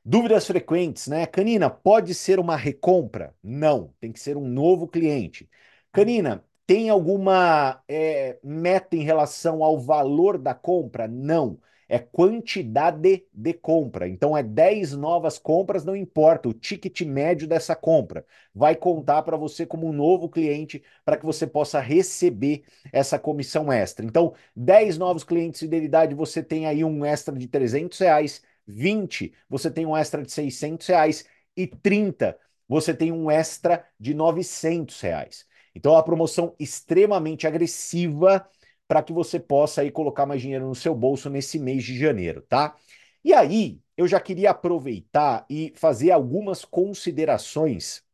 Dúvidas 0.04 0.46
frequentes, 0.46 1.06
né? 1.08 1.26
Canina, 1.26 1.68
pode 1.70 2.14
ser 2.14 2.38
uma 2.38 2.56
recompra? 2.56 3.34
Não, 3.42 3.94
tem 4.00 4.12
que 4.12 4.20
ser 4.20 4.36
um 4.36 4.46
novo 4.48 4.88
cliente. 4.88 5.48
Canina, 5.92 6.44
Tem 6.66 6.90
alguma 6.90 7.82
é, 7.88 8.38
meta 8.42 8.96
em 8.96 9.02
relação 9.02 9.62
ao 9.64 9.78
valor 9.80 10.38
da 10.38 10.54
compra? 10.54 11.08
Não. 11.08 11.60
É 11.88 11.98
quantidade 11.98 13.24
de 13.32 13.54
compra. 13.54 14.06
Então, 14.08 14.36
é 14.36 14.42
10 14.42 14.92
novas 14.92 15.38
compras, 15.38 15.84
não 15.84 15.96
importa 15.96 16.48
o 16.48 16.52
ticket 16.52 17.00
médio 17.02 17.48
dessa 17.48 17.74
compra. 17.74 18.26
Vai 18.54 18.76
contar 18.76 19.22
para 19.22 19.36
você 19.38 19.64
como 19.64 19.86
um 19.86 19.92
novo 19.92 20.28
cliente 20.28 20.82
para 21.04 21.16
que 21.16 21.24
você 21.24 21.46
possa 21.46 21.80
receber 21.80 22.62
essa 22.92 23.18
comissão 23.18 23.72
extra. 23.72 24.04
Então, 24.04 24.34
10 24.54 24.98
novos 24.98 25.24
clientes 25.24 25.60
de 25.60 25.66
fidelidade, 25.66 26.14
você 26.14 26.42
tem 26.42 26.66
aí 26.66 26.84
um 26.84 27.04
extra 27.04 27.34
de 27.34 27.46
300 27.48 27.98
reais. 27.98 28.42
20, 28.66 29.32
você 29.48 29.70
tem 29.70 29.86
um 29.86 29.96
extra 29.96 30.22
de 30.22 30.30
600 30.30 30.86
reais. 30.86 31.24
E 31.56 31.66
30, 31.66 32.38
você 32.68 32.94
tem 32.94 33.10
um 33.12 33.30
extra 33.30 33.84
de 33.98 34.14
900 34.14 35.00
reais. 35.00 35.46
Então, 35.74 35.92
é 35.92 35.96
uma 35.96 36.04
promoção 36.04 36.54
extremamente 36.58 37.46
agressiva 37.46 38.46
para 38.88 39.02
que 39.02 39.12
você 39.12 39.40
possa 39.40 39.82
aí 39.82 39.90
colocar 39.92 40.26
mais 40.26 40.42
dinheiro 40.42 40.66
no 40.68 40.74
seu 40.74 40.94
bolso 40.94 41.30
nesse 41.30 41.58
mês 41.58 41.84
de 41.84 41.98
janeiro, 41.98 42.42
tá? 42.42 42.76
E 43.24 43.34
aí, 43.34 43.80
eu 43.96 44.08
já 44.08 44.20
queria 44.20 44.50
aproveitar 44.50 45.46
e 45.50 45.72
fazer 45.76 46.10
algumas 46.12 46.64
considerações 46.64 48.04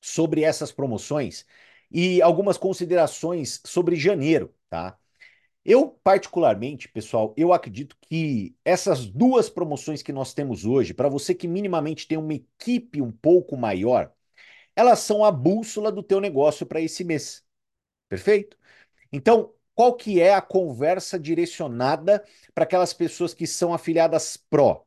sobre 0.00 0.42
essas 0.44 0.72
promoções 0.72 1.46
e 1.90 2.22
algumas 2.22 2.56
considerações 2.58 3.60
sobre 3.64 3.96
janeiro, 3.96 4.54
tá? 4.68 4.98
Eu, 5.64 5.90
particularmente, 6.02 6.88
pessoal, 6.88 7.34
eu 7.36 7.52
acredito 7.52 7.96
que 8.02 8.56
essas 8.64 9.06
duas 9.06 9.50
promoções 9.50 10.02
que 10.02 10.12
nós 10.12 10.32
temos 10.34 10.64
hoje, 10.64 10.94
para 10.94 11.08
você 11.08 11.34
que 11.34 11.46
minimamente 11.48 12.08
tem 12.08 12.18
uma 12.18 12.34
equipe 12.34 13.02
um 13.02 13.12
pouco 13.12 13.56
maior, 13.56 14.12
elas 14.76 15.00
são 15.00 15.24
a 15.24 15.32
bússola 15.32 15.92
do 15.92 16.02
teu 16.02 16.20
negócio 16.20 16.66
para 16.66 16.80
esse 16.80 17.04
mês. 17.04 17.44
Perfeito? 18.08 18.58
Então, 19.12 19.54
qual 19.80 19.94
que 19.94 20.20
é 20.20 20.34
a 20.34 20.42
conversa 20.42 21.18
direcionada 21.18 22.22
para 22.54 22.64
aquelas 22.64 22.92
pessoas 22.92 23.32
que 23.32 23.46
são 23.46 23.72
afiliadas 23.72 24.36
pró? 24.36 24.84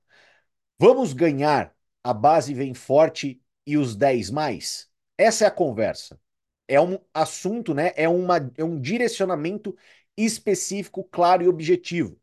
Vamos 0.77 1.13
ganhar, 1.13 1.75
a 2.03 2.13
base 2.13 2.53
vem 2.53 2.75
forte 2.75 3.41
e 3.65 3.75
os 3.75 3.95
10 3.95 4.29
mais? 4.29 4.87
Essa 5.17 5.45
é 5.45 5.47
a 5.47 5.51
conversa. 5.51 6.21
É 6.67 6.79
um 6.79 6.99
assunto, 7.11 7.73
né? 7.73 7.91
É, 7.95 8.07
uma, 8.07 8.37
é 8.55 8.63
um 8.63 8.79
direcionamento 8.79 9.75
específico, 10.15 11.03
claro 11.05 11.41
e 11.41 11.47
objetivo. 11.47 12.21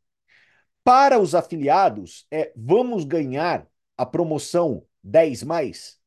Para 0.85 1.19
os 1.19 1.35
afiliados, 1.35 2.25
é 2.31 2.53
vamos 2.55 3.05
ganhar 3.05 3.67
a 3.99 4.07
promoção 4.07 4.87
10 5.03 5.43
mais? 5.43 6.00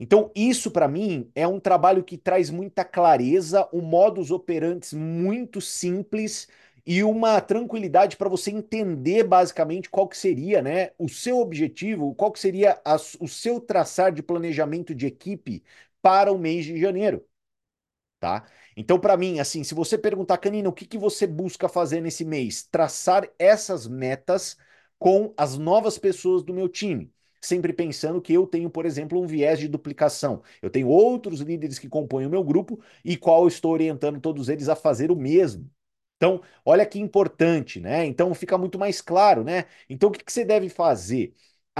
Então, 0.00 0.30
isso 0.34 0.70
para 0.70 0.86
mim 0.88 1.30
é 1.34 1.46
um 1.46 1.58
trabalho 1.58 2.04
que 2.04 2.16
traz 2.16 2.50
muita 2.50 2.84
clareza, 2.84 3.68
um 3.72 3.80
modus 3.80 4.30
operandi 4.30 4.94
muito 4.94 5.60
simples 5.60 6.48
e 6.86 7.02
uma 7.02 7.40
tranquilidade 7.40 8.16
para 8.16 8.28
você 8.28 8.50
entender 8.50 9.24
basicamente 9.24 9.90
qual 9.90 10.08
que 10.08 10.16
seria, 10.16 10.62
né, 10.62 10.92
o 10.98 11.08
seu 11.08 11.38
objetivo, 11.38 12.14
qual 12.14 12.30
que 12.32 12.38
seria 12.38 12.80
a, 12.84 12.96
o 13.20 13.26
seu 13.28 13.60
traçar 13.60 14.12
de 14.12 14.22
planejamento 14.22 14.94
de 14.94 15.06
equipe 15.06 15.62
para 16.00 16.32
o 16.32 16.38
mês 16.38 16.64
de 16.64 16.78
janeiro, 16.80 17.26
tá? 18.20 18.46
Então, 18.76 18.98
para 19.00 19.16
mim, 19.16 19.40
assim, 19.40 19.64
se 19.64 19.74
você 19.74 19.98
perguntar, 19.98 20.38
Canina, 20.38 20.68
o 20.68 20.72
que, 20.72 20.86
que 20.86 20.98
você 20.98 21.26
busca 21.26 21.68
fazer 21.68 22.00
nesse 22.00 22.24
mês? 22.24 22.64
Traçar 22.64 23.28
essas 23.38 23.86
metas 23.86 24.56
com 24.98 25.32
as 25.36 25.58
novas 25.58 25.98
pessoas 25.98 26.42
do 26.42 26.54
meu 26.54 26.68
time 26.68 27.12
sempre 27.40 27.72
pensando 27.72 28.20
que 28.20 28.32
eu 28.32 28.46
tenho, 28.46 28.70
por 28.70 28.86
exemplo, 28.86 29.20
um 29.20 29.26
viés 29.26 29.58
de 29.58 29.68
duplicação. 29.68 30.42
Eu 30.62 30.70
tenho 30.70 30.88
outros 30.88 31.40
líderes 31.40 31.78
que 31.78 31.88
compõem 31.88 32.26
o 32.26 32.30
meu 32.30 32.42
grupo 32.44 32.80
e 33.04 33.16
qual 33.16 33.42
eu 33.42 33.48
estou 33.48 33.72
orientando 33.72 34.20
todos 34.20 34.48
eles 34.48 34.68
a 34.68 34.76
fazer 34.76 35.10
o 35.10 35.16
mesmo. 35.16 35.70
Então, 36.16 36.42
olha 36.64 36.84
que 36.86 36.98
importante, 36.98 37.80
né? 37.80 38.04
Então 38.04 38.34
fica 38.34 38.58
muito 38.58 38.78
mais 38.78 39.00
claro, 39.00 39.44
né? 39.44 39.66
Então, 39.88 40.08
o 40.08 40.12
que, 40.12 40.24
que 40.24 40.32
você 40.32 40.44
deve 40.44 40.68
fazer? 40.68 41.32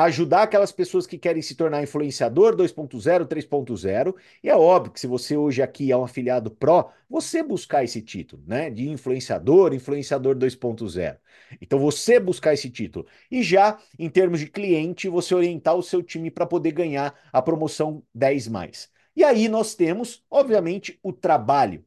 Ajudar 0.04 0.42
aquelas 0.42 0.70
pessoas 0.72 1.06
que 1.06 1.18
querem 1.18 1.42
se 1.42 1.54
tornar 1.54 1.82
influenciador 1.82 2.54
2.0, 2.54 3.26
3.0. 3.26 4.14
E 4.42 4.48
é 4.48 4.56
óbvio 4.56 4.92
que 4.92 5.00
se 5.00 5.06
você 5.06 5.36
hoje 5.36 5.62
aqui 5.62 5.90
é 5.90 5.96
um 5.96 6.04
afiliado 6.04 6.50
pró, 6.50 6.92
você 7.08 7.42
buscar 7.42 7.82
esse 7.84 8.00
título, 8.02 8.42
né? 8.46 8.70
De 8.70 8.88
influenciador, 8.88 9.74
influenciador 9.74 10.36
2.0. 10.36 11.18
Então 11.60 11.78
você 11.78 12.20
buscar 12.20 12.54
esse 12.54 12.70
título. 12.70 13.06
E 13.30 13.42
já 13.42 13.78
em 13.98 14.08
termos 14.08 14.40
de 14.40 14.46
cliente, 14.46 15.08
você 15.08 15.34
orientar 15.34 15.74
o 15.74 15.82
seu 15.82 16.02
time 16.02 16.30
para 16.30 16.46
poder 16.46 16.72
ganhar 16.72 17.18
a 17.32 17.42
promoção 17.42 18.02
10 18.14 18.48
mais. 18.48 18.90
E 19.16 19.24
aí 19.24 19.48
nós 19.48 19.74
temos, 19.74 20.24
obviamente, 20.30 20.98
o 21.02 21.12
trabalho. 21.12 21.84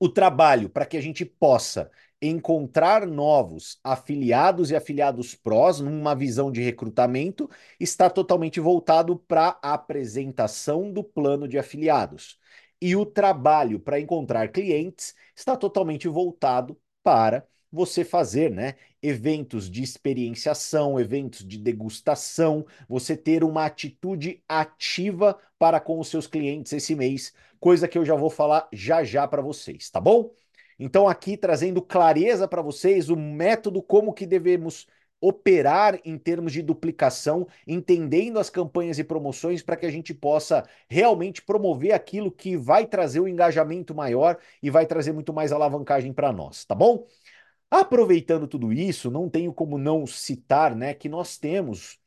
O 0.00 0.08
trabalho 0.08 0.68
para 0.68 0.86
que 0.86 0.96
a 0.96 1.00
gente 1.00 1.24
possa 1.24 1.90
encontrar 2.20 3.06
novos 3.06 3.78
afiliados 3.82 4.70
e 4.70 4.76
afiliados 4.76 5.34
prós 5.34 5.80
numa 5.80 6.14
visão 6.14 6.50
de 6.50 6.60
recrutamento 6.62 7.48
está 7.78 8.10
totalmente 8.10 8.58
voltado 8.60 9.16
para 9.16 9.58
a 9.62 9.74
apresentação 9.74 10.92
do 10.92 11.04
plano 11.04 11.46
de 11.46 11.58
afiliados. 11.58 12.38
E 12.80 12.94
o 12.96 13.04
trabalho 13.06 13.80
para 13.80 14.00
encontrar 14.00 14.48
clientes 14.50 15.14
está 15.34 15.56
totalmente 15.56 16.08
voltado 16.08 16.78
para 17.02 17.46
você 17.70 18.04
fazer, 18.04 18.50
né, 18.50 18.76
eventos 19.02 19.70
de 19.70 19.82
experienciação, 19.82 20.98
eventos 20.98 21.46
de 21.46 21.58
degustação, 21.58 22.64
você 22.88 23.16
ter 23.16 23.44
uma 23.44 23.66
atitude 23.66 24.42
ativa 24.48 25.38
para 25.58 25.78
com 25.80 25.98
os 26.00 26.08
seus 26.08 26.26
clientes 26.26 26.72
esse 26.72 26.94
mês, 26.94 27.32
coisa 27.60 27.86
que 27.86 27.98
eu 27.98 28.04
já 28.04 28.14
vou 28.14 28.30
falar 28.30 28.68
já 28.72 29.04
já 29.04 29.26
para 29.28 29.42
vocês, 29.42 29.90
tá 29.90 30.00
bom? 30.00 30.32
Então, 30.78 31.08
aqui 31.08 31.36
trazendo 31.36 31.82
clareza 31.82 32.46
para 32.46 32.62
vocês 32.62 33.10
o 33.10 33.16
método 33.16 33.82
como 33.82 34.12
que 34.12 34.26
devemos 34.26 34.86
operar 35.20 35.98
em 36.04 36.16
termos 36.16 36.52
de 36.52 36.62
duplicação, 36.62 37.46
entendendo 37.66 38.38
as 38.38 38.48
campanhas 38.48 38.98
e 38.98 39.04
promoções 39.04 39.62
para 39.62 39.76
que 39.76 39.86
a 39.86 39.90
gente 39.90 40.14
possa 40.14 40.64
realmente 40.88 41.42
promover 41.42 41.92
aquilo 41.92 42.30
que 42.30 42.56
vai 42.56 42.86
trazer 42.86 43.20
o 43.20 43.24
um 43.24 43.28
engajamento 43.28 43.94
maior 43.94 44.38
e 44.62 44.70
vai 44.70 44.86
trazer 44.86 45.12
muito 45.12 45.32
mais 45.32 45.50
alavancagem 45.50 46.12
para 46.12 46.32
nós, 46.32 46.64
tá 46.64 46.74
bom? 46.74 47.04
Aproveitando 47.70 48.46
tudo 48.46 48.72
isso, 48.72 49.10
não 49.10 49.28
tenho 49.28 49.52
como 49.52 49.76
não 49.76 50.06
citar, 50.06 50.74
né, 50.74 50.94
que 50.94 51.08
nós 51.08 51.36
temos 51.36 51.98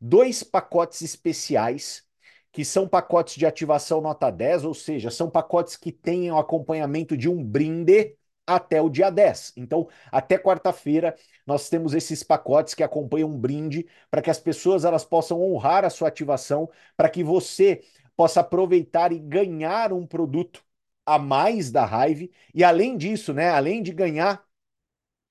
dois 0.00 0.42
pacotes 0.42 1.02
especiais 1.02 2.04
que 2.52 2.64
são 2.64 2.88
pacotes 2.88 3.34
de 3.36 3.46
ativação 3.46 4.00
nota 4.00 4.30
10, 4.30 4.64
ou 4.64 4.74
seja, 4.74 5.10
são 5.10 5.30
pacotes 5.30 5.76
que 5.76 5.92
têm 5.92 6.30
o 6.32 6.38
acompanhamento 6.38 7.16
de 7.16 7.28
um 7.28 7.44
brinde 7.44 8.16
até 8.54 8.80
o 8.80 8.88
dia 8.90 9.10
10. 9.10 9.52
Então, 9.56 9.88
até 10.10 10.38
quarta-feira, 10.38 11.14
nós 11.46 11.68
temos 11.68 11.94
esses 11.94 12.22
pacotes 12.22 12.74
que 12.74 12.82
acompanham 12.82 13.28
um 13.30 13.38
brinde 13.38 13.86
para 14.10 14.22
que 14.22 14.30
as 14.30 14.38
pessoas 14.40 14.84
elas 14.84 15.04
possam 15.04 15.40
honrar 15.42 15.84
a 15.84 15.90
sua 15.90 16.08
ativação, 16.08 16.68
para 16.96 17.08
que 17.08 17.22
você 17.24 17.82
possa 18.16 18.40
aproveitar 18.40 19.12
e 19.12 19.18
ganhar 19.18 19.92
um 19.92 20.06
produto 20.06 20.62
a 21.06 21.18
mais 21.18 21.70
da 21.70 21.84
Hive. 21.84 22.30
E 22.54 22.62
além 22.64 22.96
disso, 22.96 23.32
né, 23.32 23.50
além 23.50 23.82
de 23.82 23.92
ganhar 23.92 24.44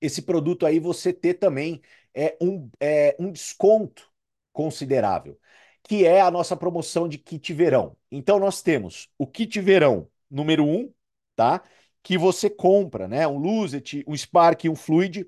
esse 0.02 0.22
produto 0.22 0.66
aí, 0.66 0.80
você 0.80 1.12
ter 1.14 1.36
também 1.36 1.82
é, 2.14 2.38
um, 2.42 2.70
é, 2.80 3.16
um 3.20 3.32
desconto 3.32 4.10
considerável, 4.54 5.40
que 5.84 6.06
é 6.06 6.22
a 6.22 6.32
nossa 6.32 6.56
promoção 6.56 7.08
de 7.08 7.18
kit 7.18 7.54
verão. 7.54 7.96
Então, 8.12 8.40
nós 8.40 8.62
temos 8.62 9.10
o 9.18 9.28
kit 9.28 9.60
verão 9.62 10.10
número 10.30 10.64
1, 10.66 10.80
um, 10.82 10.94
tá? 11.36 11.64
Que 12.03 12.18
você 12.18 12.50
compra, 12.50 13.08
né? 13.08 13.27
Um 13.27 13.38
Lucet, 13.38 14.03
um 14.08 14.15
Spark, 14.15 14.65
um 14.70 14.75
Fluid, 14.75 15.27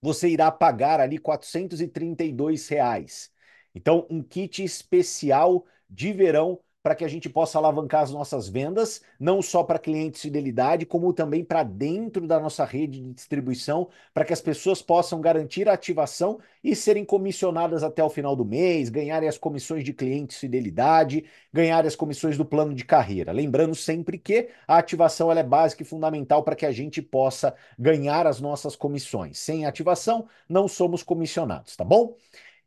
você 0.00 0.28
irá 0.28 0.50
pagar 0.50 1.00
ali 1.00 1.18
432 1.18 2.68
reais. 2.68 3.30
Então, 3.74 4.06
um 4.10 4.22
kit 4.22 4.62
especial 4.64 5.66
de 5.88 6.12
verão 6.12 6.60
para 6.82 6.94
que 6.94 7.04
a 7.04 7.08
gente 7.08 7.28
possa 7.28 7.58
alavancar 7.58 8.02
as 8.02 8.10
nossas 8.10 8.48
vendas, 8.48 9.02
não 9.18 9.42
só 9.42 9.62
para 9.62 9.78
clientes 9.78 10.20
de 10.20 10.28
fidelidade, 10.28 10.86
como 10.86 11.12
também 11.12 11.44
para 11.44 11.62
dentro 11.62 12.26
da 12.26 12.38
nossa 12.38 12.64
rede 12.64 13.00
de 13.00 13.12
distribuição, 13.12 13.88
para 14.14 14.24
que 14.24 14.32
as 14.32 14.40
pessoas 14.40 14.80
possam 14.80 15.20
garantir 15.20 15.68
a 15.68 15.72
ativação 15.72 16.38
e 16.62 16.74
serem 16.76 17.04
comissionadas 17.04 17.82
até 17.82 18.02
o 18.02 18.08
final 18.08 18.36
do 18.36 18.44
mês, 18.44 18.88
ganharem 18.88 19.28
as 19.28 19.36
comissões 19.36 19.84
de 19.84 19.92
clientes 19.92 20.36
de 20.36 20.40
fidelidade, 20.40 21.24
ganharem 21.52 21.88
as 21.88 21.96
comissões 21.96 22.38
do 22.38 22.44
plano 22.44 22.74
de 22.74 22.84
carreira. 22.84 23.32
Lembrando 23.32 23.74
sempre 23.74 24.16
que 24.16 24.48
a 24.66 24.78
ativação 24.78 25.32
é 25.32 25.42
básica 25.42 25.82
e 25.82 25.86
fundamental 25.86 26.42
para 26.42 26.56
que 26.56 26.66
a 26.66 26.72
gente 26.72 27.02
possa 27.02 27.54
ganhar 27.78 28.26
as 28.26 28.40
nossas 28.40 28.76
comissões. 28.76 29.38
Sem 29.38 29.66
ativação, 29.66 30.28
não 30.48 30.68
somos 30.68 31.02
comissionados, 31.02 31.76
tá 31.76 31.84
bom? 31.84 32.16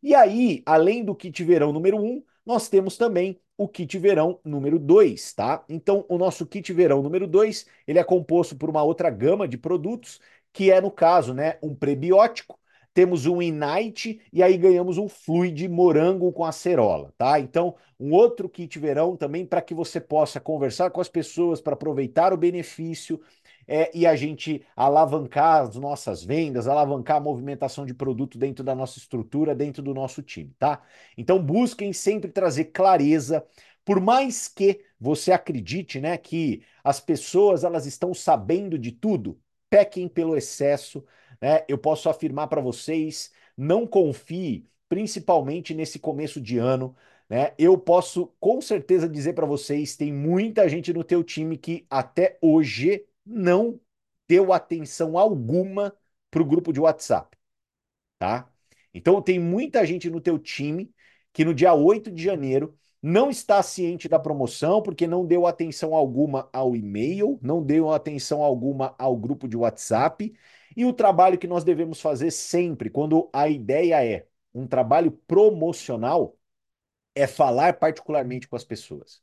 E 0.04 0.16
aí, 0.16 0.64
além 0.66 1.04
do 1.04 1.16
kit 1.16 1.44
verão 1.44 1.72
número 1.72 1.98
1, 1.98 2.04
um, 2.04 2.24
nós 2.46 2.70
temos 2.70 2.98
também 2.98 3.40
o 3.58 3.68
kit 3.68 3.98
verão 4.00 4.40
número 4.44 4.80
2, 4.80 5.34
tá? 5.34 5.64
Então, 5.70 6.06
o 6.10 6.18
nosso 6.18 6.46
kit 6.46 6.74
verão 6.74 7.02
número 7.02 7.28
2, 7.28 7.66
ele 7.88 8.00
é 8.00 8.04
composto 8.04 8.56
por 8.56 8.70
uma 8.70 8.84
outra 8.84 9.10
gama 9.10 9.48
de 9.48 9.58
produtos, 9.58 10.20
que 10.52 10.72
é, 10.72 10.82
no 10.82 10.92
caso, 10.92 11.34
né, 11.34 11.58
um 11.62 11.76
prebiótico, 11.76 12.60
temos 12.94 13.26
um 13.26 13.42
Inite 13.42 14.22
e 14.34 14.44
aí 14.44 14.58
ganhamos 14.58 14.98
um 14.98 15.08
Fluid 15.08 15.68
morango 15.70 16.32
com 16.34 16.44
acerola, 16.44 17.14
tá? 17.18 17.40
Então, 17.40 17.76
um 18.00 18.12
outro 18.12 18.50
kit 18.50 18.78
verão 18.80 19.16
também 19.16 19.46
para 19.46 19.62
que 19.62 19.74
você 19.74 20.02
possa 20.02 20.40
conversar 20.40 20.90
com 20.90 21.00
as 21.00 21.08
pessoas 21.08 21.62
para 21.62 21.74
aproveitar 21.74 22.34
o 22.34 22.38
benefício 22.38 23.22
é, 23.68 23.96
e 23.98 24.06
a 24.06 24.16
gente 24.16 24.66
alavancar 24.76 25.64
as 25.64 25.76
nossas 25.76 26.24
vendas, 26.24 26.68
alavancar 26.68 27.18
a 27.18 27.20
movimentação 27.22 27.86
de 27.86 27.94
produto 27.94 28.38
dentro 28.38 28.64
da 28.64 28.76
nossa 28.76 28.98
estrutura, 28.98 29.56
dentro 29.56 29.82
do 29.82 29.94
nosso 29.94 30.22
time, 30.22 30.54
tá? 30.60 30.82
Então 31.18 31.42
busquem 31.42 31.94
sempre 31.94 32.32
trazer 32.32 32.66
clareza, 32.66 33.46
por 33.86 34.00
mais 34.00 34.48
que 34.48 34.82
você 35.00 35.32
acredite, 35.32 36.00
né, 36.00 36.18
que 36.18 36.64
as 36.84 37.00
pessoas 37.00 37.64
elas 37.64 37.86
estão 37.86 38.14
sabendo 38.14 38.78
de 38.78 38.92
tudo, 38.92 39.40
pequem 39.70 40.08
pelo 40.08 40.36
excesso, 40.36 41.04
né? 41.42 41.64
Eu 41.68 41.78
posso 41.78 42.10
afirmar 42.10 42.48
para 42.48 42.62
vocês, 42.62 43.32
não 43.58 43.88
confie, 43.88 44.68
principalmente 44.88 45.74
nesse 45.74 45.98
começo 46.00 46.40
de 46.42 46.58
ano, 46.58 46.96
né? 47.30 47.54
Eu 47.58 47.78
posso 47.78 48.28
com 48.40 48.62
certeza 48.62 49.08
dizer 49.08 49.34
para 49.34 49.46
vocês, 49.46 49.96
tem 49.96 50.12
muita 50.14 50.68
gente 50.68 50.94
no 50.94 51.04
teu 51.04 51.24
time 51.24 51.58
que 51.58 51.86
até 51.90 52.38
hoje 52.42 53.06
não 53.26 53.80
deu 54.28 54.54
atenção 54.54 55.18
alguma 55.18 55.96
para 56.30 56.42
o 56.42 56.46
grupo 56.46 56.72
de 56.74 56.80
WhatsApp, 56.80 57.38
tá? 58.20 58.50
Então 58.94 59.22
tem 59.22 59.40
muita 59.40 59.86
gente 59.86 60.10
no 60.10 60.22
teu 60.22 60.40
time 60.40 60.94
que 61.34 61.46
no 61.46 61.54
dia 61.54 61.74
8 61.74 62.12
de 62.12 62.24
janeiro 62.24 62.78
não 63.02 63.30
está 63.30 63.62
ciente 63.64 64.08
da 64.08 64.20
promoção 64.20 64.82
porque 64.82 65.08
não 65.08 65.26
deu 65.26 65.48
atenção 65.48 65.96
alguma 65.96 66.50
ao 66.54 66.76
e-mail, 66.76 67.40
não 67.42 67.64
deu 67.64 67.92
atenção 67.92 68.44
alguma 68.44 68.96
ao 68.98 69.18
grupo 69.18 69.48
de 69.48 69.58
WhatsApp 69.58 70.34
e 70.76 70.86
o 70.86 70.94
trabalho 70.94 71.38
que 71.38 71.48
nós 71.48 71.64
devemos 71.64 72.00
fazer 72.00 72.32
sempre, 72.32 72.90
quando 72.90 73.30
a 73.34 73.50
ideia 73.50 74.04
é 74.06 74.28
um 74.54 74.68
trabalho 74.68 75.12
promocional, 75.28 76.38
é 77.16 77.28
falar 77.28 77.80
particularmente 77.80 78.48
com 78.48 78.56
as 78.56 78.64
pessoas. 78.64 79.22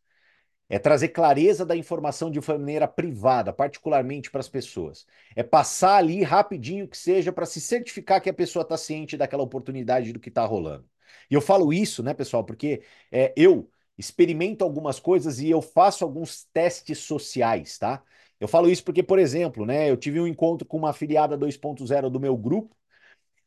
É 0.69 0.79
trazer 0.79 1.09
clareza 1.09 1.65
da 1.65 1.75
informação 1.77 2.31
de 2.31 2.41
maneira 2.47 2.87
privada, 2.87 3.53
particularmente 3.53 4.31
para 4.31 4.41
as 4.41 4.49
pessoas. 4.49 5.07
É 5.35 5.43
passar 5.43 5.97
ali 5.97 6.23
rapidinho 6.23 6.87
que 6.87 6.97
seja 6.97 7.33
para 7.33 7.47
se 7.47 7.61
certificar 7.61 8.21
que 8.21 8.29
a 8.29 8.35
pessoa 8.35 8.63
está 8.63 8.77
ciente 8.77 9.17
daquela 9.17 9.43
oportunidade 9.43 10.13
do 10.13 10.21
que 10.21 10.29
está 10.29 10.45
rolando. 10.45 10.87
E 11.31 11.35
eu 11.35 11.41
falo 11.41 11.73
isso, 11.73 12.03
né, 12.03 12.13
pessoal, 12.15 12.45
porque 12.45 12.83
é, 13.11 13.33
eu 13.37 13.71
experimento 13.97 14.63
algumas 14.65 15.01
coisas 15.01 15.41
e 15.41 15.51
eu 15.51 15.61
faço 15.63 16.05
alguns 16.05 16.45
testes 16.53 16.99
sociais, 16.99 17.79
tá? 17.79 18.03
Eu 18.39 18.47
falo 18.47 18.71
isso 18.71 18.85
porque, 18.85 19.03
por 19.03 19.19
exemplo, 19.19 19.67
né, 19.67 19.91
eu 19.91 19.97
tive 19.97 20.21
um 20.21 20.27
encontro 20.27 20.67
com 20.67 20.77
uma 20.77 20.91
afiliada 20.91 21.37
2.0 21.37 22.09
do 22.11 22.21
meu 22.21 22.37
grupo 22.37 22.77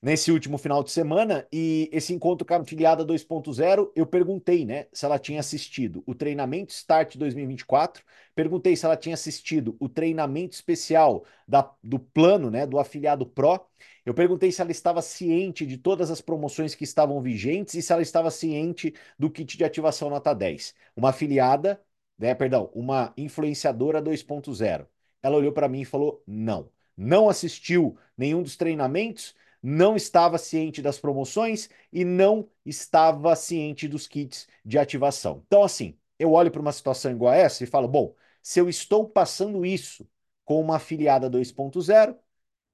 nesse 0.02 0.32
último 0.32 0.58
final 0.58 0.84
de 0.84 0.92
semana 0.92 1.48
e 1.52 1.90
esse 1.94 2.14
encontro 2.14 2.46
com 2.46 2.54
a 2.54 2.58
afiliada 2.58 3.06
2.0, 3.06 3.92
eu 3.96 4.06
perguntei, 4.06 4.66
né, 4.66 4.88
se 4.92 5.06
ela 5.06 5.20
tinha 5.20 5.40
assistido 5.40 6.04
o 6.08 6.16
treinamento 6.16 6.74
Start 6.74 7.18
2024, 7.18 8.04
perguntei 8.34 8.76
se 8.76 8.86
ela 8.86 8.98
tinha 8.98 9.14
assistido 9.14 9.76
o 9.80 9.88
treinamento 9.88 10.56
especial 10.56 11.24
da, 11.48 11.72
do 11.84 12.00
plano, 12.00 12.50
né, 12.50 12.66
do 12.66 12.80
afiliado 12.80 13.26
Pro, 13.26 13.60
eu 14.06 14.14
perguntei 14.14 14.52
se 14.52 14.62
ela 14.62 14.72
estava 14.72 15.02
ciente 15.02 15.66
de 15.66 15.78
todas 15.78 16.10
as 16.10 16.22
promoções 16.22 16.74
que 16.76 16.84
estavam 16.84 17.22
vigentes 17.22 17.76
e 17.76 17.82
se 17.82 17.94
ela 17.94 18.02
estava 18.02 18.32
ciente 18.32 18.94
do 19.18 19.30
kit 19.30 19.58
de 19.58 19.64
ativação 19.64 20.10
nota 20.10 20.34
10. 20.34 20.74
Uma 20.96 21.10
afiliada, 21.10 21.80
né, 22.18 22.34
perdão, 22.34 22.70
uma 22.74 23.14
influenciadora 23.18 24.02
2.0. 24.02 24.88
Ela 25.22 25.38
olhou 25.38 25.52
para 25.52 25.68
mim 25.70 25.82
e 25.82 25.86
falou: 25.86 26.24
"Não, 26.26 26.70
não 26.98 27.30
assistiu 27.30 27.98
nenhum 28.18 28.42
dos 28.42 28.58
treinamentos, 28.58 29.36
não 29.62 29.96
estava 29.96 30.38
ciente 30.38 30.82
das 30.82 31.00
promoções 31.00 31.70
e 31.92 32.04
não 32.06 32.50
estava 32.66 33.36
ciente 33.36 33.88
dos 33.88 34.08
kits 34.08 34.48
de 34.66 34.78
ativação. 34.80 35.44
Então, 35.48 35.64
assim, 35.64 35.98
eu 36.18 36.32
olho 36.34 36.52
para 36.52 36.62
uma 36.62 36.72
situação 36.72 37.12
igual 37.12 37.32
a 37.34 37.36
essa 37.38 37.64
e 37.64 37.68
falo: 37.68 37.88
bom, 37.88 38.16
se 38.42 38.60
eu 38.60 38.70
estou 38.70 39.08
passando 39.10 39.66
isso 39.66 40.08
com 40.46 40.60
uma 40.60 40.78
afiliada 40.78 41.30
2.0, 41.30 42.16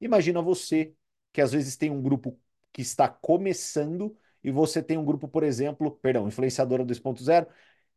imagina 0.02 0.42
você 0.42 0.94
que 1.32 1.42
às 1.42 1.52
vezes 1.52 1.76
tem 1.78 1.90
um 1.90 2.02
grupo 2.02 2.40
que 2.72 2.82
está 2.82 3.08
começando 3.08 4.16
e 4.44 4.52
você 4.52 4.82
tem 4.82 4.98
um 4.98 5.06
grupo, 5.06 5.28
por 5.28 5.44
exemplo, 5.44 5.92
perdão, 5.92 6.28
influenciadora 6.28 6.86
2.0. 6.86 7.48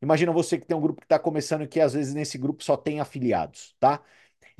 Imagina 0.03 0.33
você 0.33 0.59
que 0.59 0.67
tem 0.67 0.77
um 0.77 0.81
grupo 0.81 1.01
que 1.01 1.05
está 1.07 1.19
começando 1.19 1.63
e 1.63 1.69
que 1.69 1.81
às 1.81 1.93
vezes 1.93 2.15
nesse 2.15 2.39
grupo 2.39 2.65
só 2.65 2.77
tem 2.77 3.01
afiliados, 3.01 3.77
tá? 3.79 4.03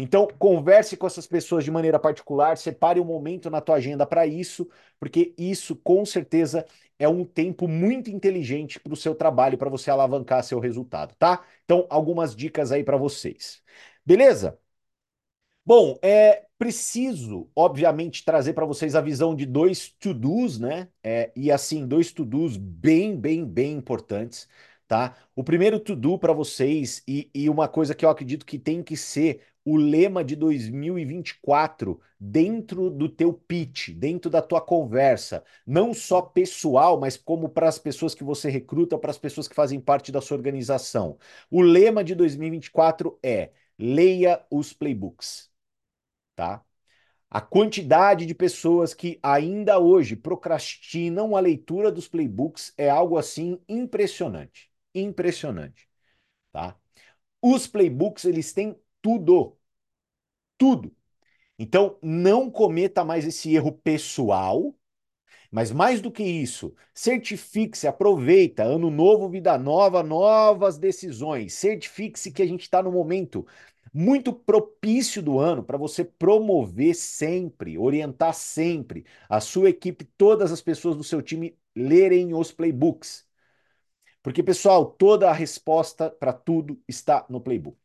Então, 0.03 0.27
converse 0.39 0.97
com 0.97 1.07
essas 1.07 1.27
pessoas 1.27 1.63
de 1.63 1.71
maneira 1.71 1.99
particular, 1.99 2.57
separe 2.57 2.99
um 2.99 3.05
momento 3.05 3.51
na 3.51 3.61
tua 3.61 3.75
agenda 3.77 4.07
para 4.07 4.27
isso, 4.27 4.67
porque 4.99 5.35
isso 5.37 5.77
com 5.77 6.07
certeza 6.07 6.65
é 6.99 7.07
um 7.07 7.23
tempo 7.23 7.69
muito 7.69 8.09
inteligente 8.11 8.81
para 8.81 8.95
o 8.95 8.97
seu 8.97 9.15
trabalho, 9.15 9.59
para 9.59 9.69
você 9.69 9.91
alavancar 9.91 10.43
seu 10.43 10.59
resultado, 10.59 11.15
tá? 11.19 11.45
Então, 11.67 11.87
algumas 11.91 12.35
dicas 12.35 12.73
aí 12.73 12.83
para 12.83 12.97
vocês. 12.97 13.63
Beleza? 14.05 14.59
Bom, 15.65 15.99
é 16.03 16.47
preciso, 16.59 17.49
obviamente, 17.55 18.25
trazer 18.25 18.55
para 18.55 18.65
vocês 18.67 18.95
a 18.97 19.01
visão 19.01 19.35
de 19.37 19.45
dois 19.47 19.91
to-dos, 20.01 20.59
né? 20.59 20.89
É, 21.03 21.31
e 21.37 21.53
assim, 21.53 21.87
dois 21.87 22.11
to-dos 22.13 22.57
bem, 22.57 23.17
bem, 23.21 23.45
bem 23.45 23.73
importantes 23.75 24.49
tá? 24.91 25.17
O 25.37 25.45
primeiro 25.45 25.79
to-do 25.79 26.19
para 26.19 26.33
vocês, 26.33 27.01
e, 27.07 27.31
e 27.33 27.49
uma 27.49 27.69
coisa 27.69 27.95
que 27.95 28.05
eu 28.05 28.11
acredito 28.11 28.45
que 28.45 28.59
tem 28.59 28.83
que 28.83 28.97
ser 28.97 29.41
o 29.65 29.77
lema 29.77 30.25
de 30.25 30.35
2024 30.37 32.01
dentro 32.19 32.91
do 32.91 33.09
teu 33.09 33.33
pitch, 33.33 33.91
dentro 33.91 34.31
da 34.31 34.43
tua 34.43 34.61
conversa, 34.61 35.45
não 35.67 35.95
só 35.95 36.23
pessoal, 36.23 36.99
mas 36.99 37.17
como 37.17 37.49
para 37.49 37.69
as 37.69 37.79
pessoas 37.79 38.15
que 38.15 38.25
você 38.25 38.51
recruta, 38.51 38.99
para 38.99 39.11
as 39.11 39.19
pessoas 39.19 39.49
que 39.49 39.55
fazem 39.55 39.81
parte 39.81 40.11
da 40.13 40.21
sua 40.21 40.37
organização. 40.37 41.19
O 41.51 41.61
lema 41.61 42.03
de 42.05 42.15
2024 42.15 43.19
é: 43.23 43.53
leia 43.79 44.45
os 44.51 44.73
playbooks, 44.73 45.51
tá? 46.37 46.65
A 47.31 47.41
quantidade 47.41 48.27
de 48.27 48.35
pessoas 48.35 48.95
que 48.95 49.19
ainda 49.23 49.79
hoje 49.79 50.17
procrastinam 50.17 51.37
a 51.37 51.41
leitura 51.41 51.93
dos 51.93 52.09
playbooks 52.09 52.75
é 52.77 52.91
algo 52.91 53.17
assim 53.19 53.61
impressionante 53.69 54.71
impressionante, 54.95 55.89
tá? 56.53 56.77
Os 57.43 57.67
playbooks, 57.67 58.25
eles 58.25 58.53
têm 58.53 58.77
tudo. 59.03 59.57
Tudo. 60.59 60.95
Então, 61.59 61.99
não 62.03 62.51
cometa 62.51 63.05
mais 63.05 63.27
esse 63.27 63.55
erro 63.55 63.73
pessoal, 63.73 64.75
mas 65.51 65.73
mais 65.73 66.01
do 66.01 66.13
que 66.13 66.23
isso, 66.25 66.75
certifique-se, 66.95 67.89
aproveita, 67.89 68.65
ano 68.65 68.91
novo, 68.91 69.29
vida 69.31 69.59
nova, 69.59 70.03
novas 70.03 70.79
decisões. 70.79 71.55
Certifique-se 71.55 72.33
que 72.33 72.43
a 72.43 72.47
gente 72.47 72.63
está 72.63 72.83
no 72.83 72.93
momento 72.93 73.47
muito 73.95 74.33
propício 74.33 75.23
do 75.23 75.39
ano 75.41 75.65
para 75.65 75.79
você 75.79 76.05
promover 76.05 76.95
sempre, 76.95 77.79
orientar 77.79 78.35
sempre 78.35 79.07
a 79.29 79.41
sua 79.41 79.71
equipe, 79.71 80.05
todas 80.19 80.53
as 80.53 80.63
pessoas 80.63 80.97
do 80.97 81.05
seu 81.05 81.23
time 81.23 81.59
lerem 81.77 82.35
os 82.35 82.53
playbooks. 82.53 83.29
Porque, 84.23 84.43
pessoal, 84.43 84.87
toda 84.87 85.31
a 85.31 85.35
resposta 85.35 86.11
para 86.11 86.33
tudo 86.35 86.81
está 86.89 87.27
no 87.31 87.41
playbook. 87.41 87.80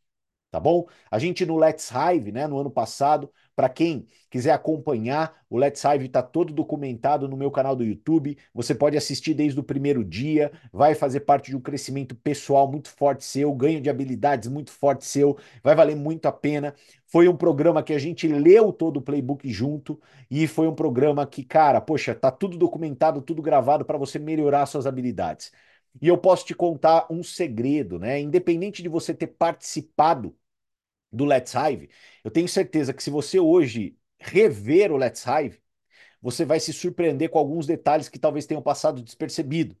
Tá 0.56 0.60
bom? 0.60 0.86
A 1.10 1.18
gente 1.18 1.44
no 1.44 1.54
Let's 1.58 1.90
Hive, 1.90 2.32
né, 2.32 2.46
no 2.46 2.58
ano 2.58 2.70
passado, 2.70 3.30
para 3.54 3.68
quem 3.68 4.06
quiser 4.30 4.52
acompanhar, 4.52 5.36
o 5.50 5.58
Let's 5.58 5.84
Hive 5.84 6.06
está 6.06 6.22
todo 6.22 6.50
documentado 6.50 7.28
no 7.28 7.36
meu 7.36 7.50
canal 7.50 7.76
do 7.76 7.84
YouTube. 7.84 8.38
Você 8.54 8.74
pode 8.74 8.96
assistir 8.96 9.34
desde 9.34 9.60
o 9.60 9.62
primeiro 9.62 10.02
dia, 10.02 10.50
vai 10.72 10.94
fazer 10.94 11.20
parte 11.20 11.50
de 11.50 11.56
um 11.58 11.60
crescimento 11.60 12.14
pessoal 12.14 12.66
muito 12.72 12.88
forte 12.88 13.22
seu, 13.22 13.52
ganho 13.54 13.82
de 13.82 13.90
habilidades 13.90 14.48
muito 14.48 14.72
forte 14.72 15.04
seu, 15.04 15.36
vai 15.62 15.74
valer 15.74 15.94
muito 15.94 16.24
a 16.24 16.32
pena. 16.32 16.74
Foi 17.06 17.28
um 17.28 17.36
programa 17.36 17.82
que 17.82 17.92
a 17.92 17.98
gente 17.98 18.26
leu 18.26 18.72
todo 18.72 18.96
o 18.96 19.02
playbook 19.02 19.46
junto 19.52 20.00
e 20.30 20.46
foi 20.46 20.66
um 20.66 20.74
programa 20.74 21.26
que, 21.26 21.44
cara, 21.44 21.82
poxa, 21.82 22.14
tá 22.14 22.30
tudo 22.30 22.56
documentado, 22.56 23.20
tudo 23.20 23.42
gravado 23.42 23.84
para 23.84 23.98
você 23.98 24.18
melhorar 24.18 24.64
suas 24.64 24.86
habilidades. 24.86 25.52
E 26.00 26.08
eu 26.08 26.16
posso 26.16 26.46
te 26.46 26.54
contar 26.54 27.06
um 27.10 27.22
segredo, 27.22 27.98
né? 27.98 28.18
Independente 28.20 28.82
de 28.82 28.88
você 28.88 29.12
ter 29.12 29.26
participado 29.26 30.34
do 31.16 31.24
Let's 31.24 31.54
Hive, 31.54 31.88
eu 32.22 32.30
tenho 32.30 32.48
certeza 32.48 32.92
que 32.94 33.02
se 33.02 33.10
você 33.10 33.38
hoje 33.40 33.96
rever 34.18 34.92
o 34.92 34.96
Let's 34.96 35.24
Hive, 35.24 35.60
você 36.20 36.44
vai 36.44 36.60
se 36.60 36.72
surpreender 36.72 37.30
com 37.30 37.38
alguns 37.38 37.66
detalhes 37.66 38.08
que 38.08 38.18
talvez 38.18 38.46
tenham 38.46 38.62
passado 38.62 39.02
despercebido. 39.02 39.76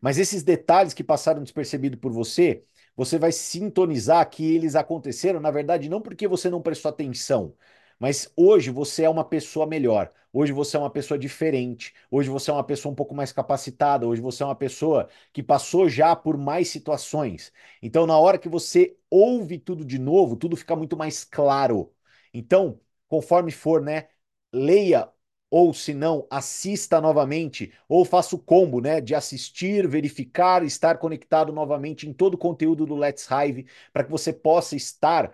Mas 0.00 0.18
esses 0.18 0.42
detalhes 0.42 0.94
que 0.94 1.04
passaram 1.04 1.42
despercebido 1.42 1.98
por 1.98 2.12
você, 2.12 2.64
você 2.96 3.18
vai 3.18 3.32
sintonizar 3.32 4.28
que 4.30 4.54
eles 4.54 4.74
aconteceram, 4.76 5.40
na 5.40 5.50
verdade, 5.50 5.88
não 5.88 6.00
porque 6.00 6.28
você 6.28 6.50
não 6.50 6.62
prestou 6.62 6.90
atenção, 6.90 7.54
mas 7.98 8.30
hoje 8.36 8.70
você 8.70 9.04
é 9.04 9.08
uma 9.10 9.24
pessoa 9.24 9.66
melhor, 9.66 10.12
hoje 10.38 10.52
você 10.52 10.76
é 10.76 10.80
uma 10.80 10.90
pessoa 10.90 11.18
diferente, 11.18 11.94
hoje 12.10 12.28
você 12.28 12.50
é 12.50 12.54
uma 12.54 12.64
pessoa 12.64 12.92
um 12.92 12.94
pouco 12.94 13.14
mais 13.14 13.32
capacitada, 13.32 14.06
hoje 14.06 14.20
você 14.20 14.42
é 14.42 14.46
uma 14.46 14.54
pessoa 14.56 15.08
que 15.32 15.42
passou 15.42 15.88
já 15.88 16.14
por 16.16 16.36
mais 16.36 16.68
situações. 16.68 17.52
Então, 17.82 18.06
na 18.06 18.18
hora 18.18 18.38
que 18.38 18.48
você 18.48 18.96
ouve 19.10 19.58
tudo 19.58 19.84
de 19.84 19.98
novo, 19.98 20.36
tudo 20.36 20.56
fica 20.56 20.76
muito 20.76 20.96
mais 20.96 21.24
claro. 21.24 21.92
Então, 22.32 22.80
conforme 23.08 23.50
for, 23.52 23.80
né, 23.82 24.08
leia 24.52 25.10
ou 25.50 25.72
se 25.72 25.94
não, 25.94 26.26
assista 26.28 27.00
novamente, 27.00 27.72
ou 27.88 28.04
faça 28.04 28.34
o 28.34 28.38
combo, 28.38 28.80
né, 28.80 29.00
de 29.00 29.14
assistir, 29.14 29.86
verificar, 29.88 30.64
estar 30.64 30.98
conectado 30.98 31.52
novamente 31.52 32.08
em 32.08 32.12
todo 32.12 32.34
o 32.34 32.38
conteúdo 32.38 32.84
do 32.84 32.96
Let's 32.96 33.28
Hive, 33.30 33.66
para 33.92 34.04
que 34.04 34.10
você 34.10 34.32
possa 34.32 34.74
estar 34.76 35.32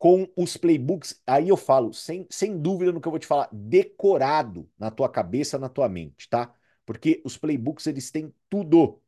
com 0.00 0.28
os 0.36 0.56
playbooks, 0.58 1.22
aí 1.28 1.50
eu 1.50 1.58
falo, 1.58 1.94
sem, 1.94 2.26
sem 2.30 2.58
dúvida 2.60 2.92
no 2.92 3.02
que 3.02 3.08
eu 3.08 3.12
vou 3.12 3.20
te 3.20 3.28
falar, 3.28 3.50
decorado 3.52 4.70
na 4.78 4.90
tua 4.90 5.10
cabeça, 5.10 5.58
na 5.60 5.70
tua 5.70 5.88
mente, 5.90 6.28
tá? 6.30 6.54
Porque 6.86 7.22
os 7.24 7.38
playbooks, 7.38 7.86
eles 7.88 8.10
têm 8.10 8.34
tudo, 8.50 9.02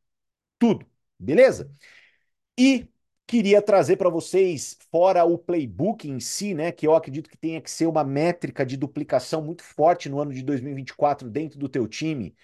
tudo, 0.59 0.87
beleza? 1.19 1.71
E 2.59 2.89
queria 3.27 3.63
trazer 3.63 3.97
para 3.97 4.11
vocês, 4.11 4.77
fora 4.91 5.25
o 5.25 5.39
playbook 5.39 6.09
em 6.09 6.21
si, 6.21 6.55
né, 6.55 6.71
que 6.73 6.87
eu 6.87 6.95
acredito 6.95 7.31
que 7.31 7.37
tenha 7.37 7.61
que 7.61 7.71
ser 7.71 7.87
uma 7.87 8.05
métrica 8.05 8.65
de 8.67 8.77
duplicação 8.77 9.43
muito 9.43 9.63
forte 9.63 10.09
no 10.09 10.21
ano 10.21 10.33
de 10.33 10.43
2024 10.43 11.31
dentro 11.31 11.59
do 11.59 11.69
teu 11.69 11.89
time, 11.89 12.35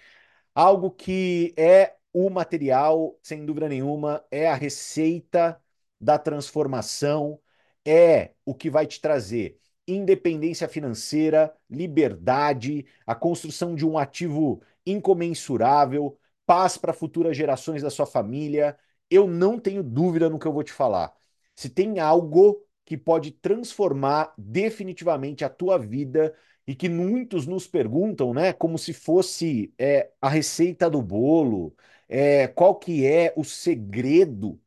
algo 0.55 0.91
que 0.91 1.53
é 1.57 1.95
o 2.13 2.29
material, 2.29 3.17
sem 3.23 3.45
dúvida 3.45 3.69
nenhuma, 3.69 4.23
é 4.31 4.47
a 4.47 4.55
receita 4.55 5.61
da 5.99 6.17
transformação, 6.17 7.39
é 7.89 8.33
o 8.45 8.53
que 8.53 8.69
vai 8.69 8.85
te 8.85 8.99
trazer 9.01 9.59
independência 9.87 10.67
financeira, 10.67 11.53
liberdade, 11.69 12.85
a 13.05 13.15
construção 13.15 13.73
de 13.75 13.85
um 13.85 13.97
ativo 13.97 14.61
incomensurável, 14.85 16.17
paz 16.45 16.77
para 16.77 16.93
futuras 16.93 17.35
gerações 17.35 17.81
da 17.81 17.89
sua 17.89 18.05
família, 18.05 18.77
eu 19.09 19.27
não 19.27 19.59
tenho 19.59 19.83
dúvida 19.83 20.29
no 20.29 20.37
que 20.39 20.45
eu 20.47 20.53
vou 20.53 20.63
te 20.63 20.71
falar. 20.71 21.13
Se 21.55 21.69
tem 21.69 21.99
algo 21.99 22.63
que 22.85 22.97
pode 22.97 23.31
transformar 23.31 24.33
definitivamente 24.37 25.43
a 25.43 25.49
tua 25.49 25.77
vida 25.77 26.35
e 26.65 26.75
que 26.75 26.89
muitos 26.89 27.45
nos 27.47 27.67
perguntam, 27.67 28.33
né, 28.33 28.53
como 28.53 28.77
se 28.77 28.93
fosse 28.93 29.73
é, 29.77 30.11
a 30.21 30.29
receita 30.29 30.89
do 30.89 31.01
bolo, 31.01 31.75
é, 32.07 32.47
qual 32.47 32.75
que 32.75 33.05
é 33.05 33.33
o 33.35 33.43
segredo? 33.43 34.59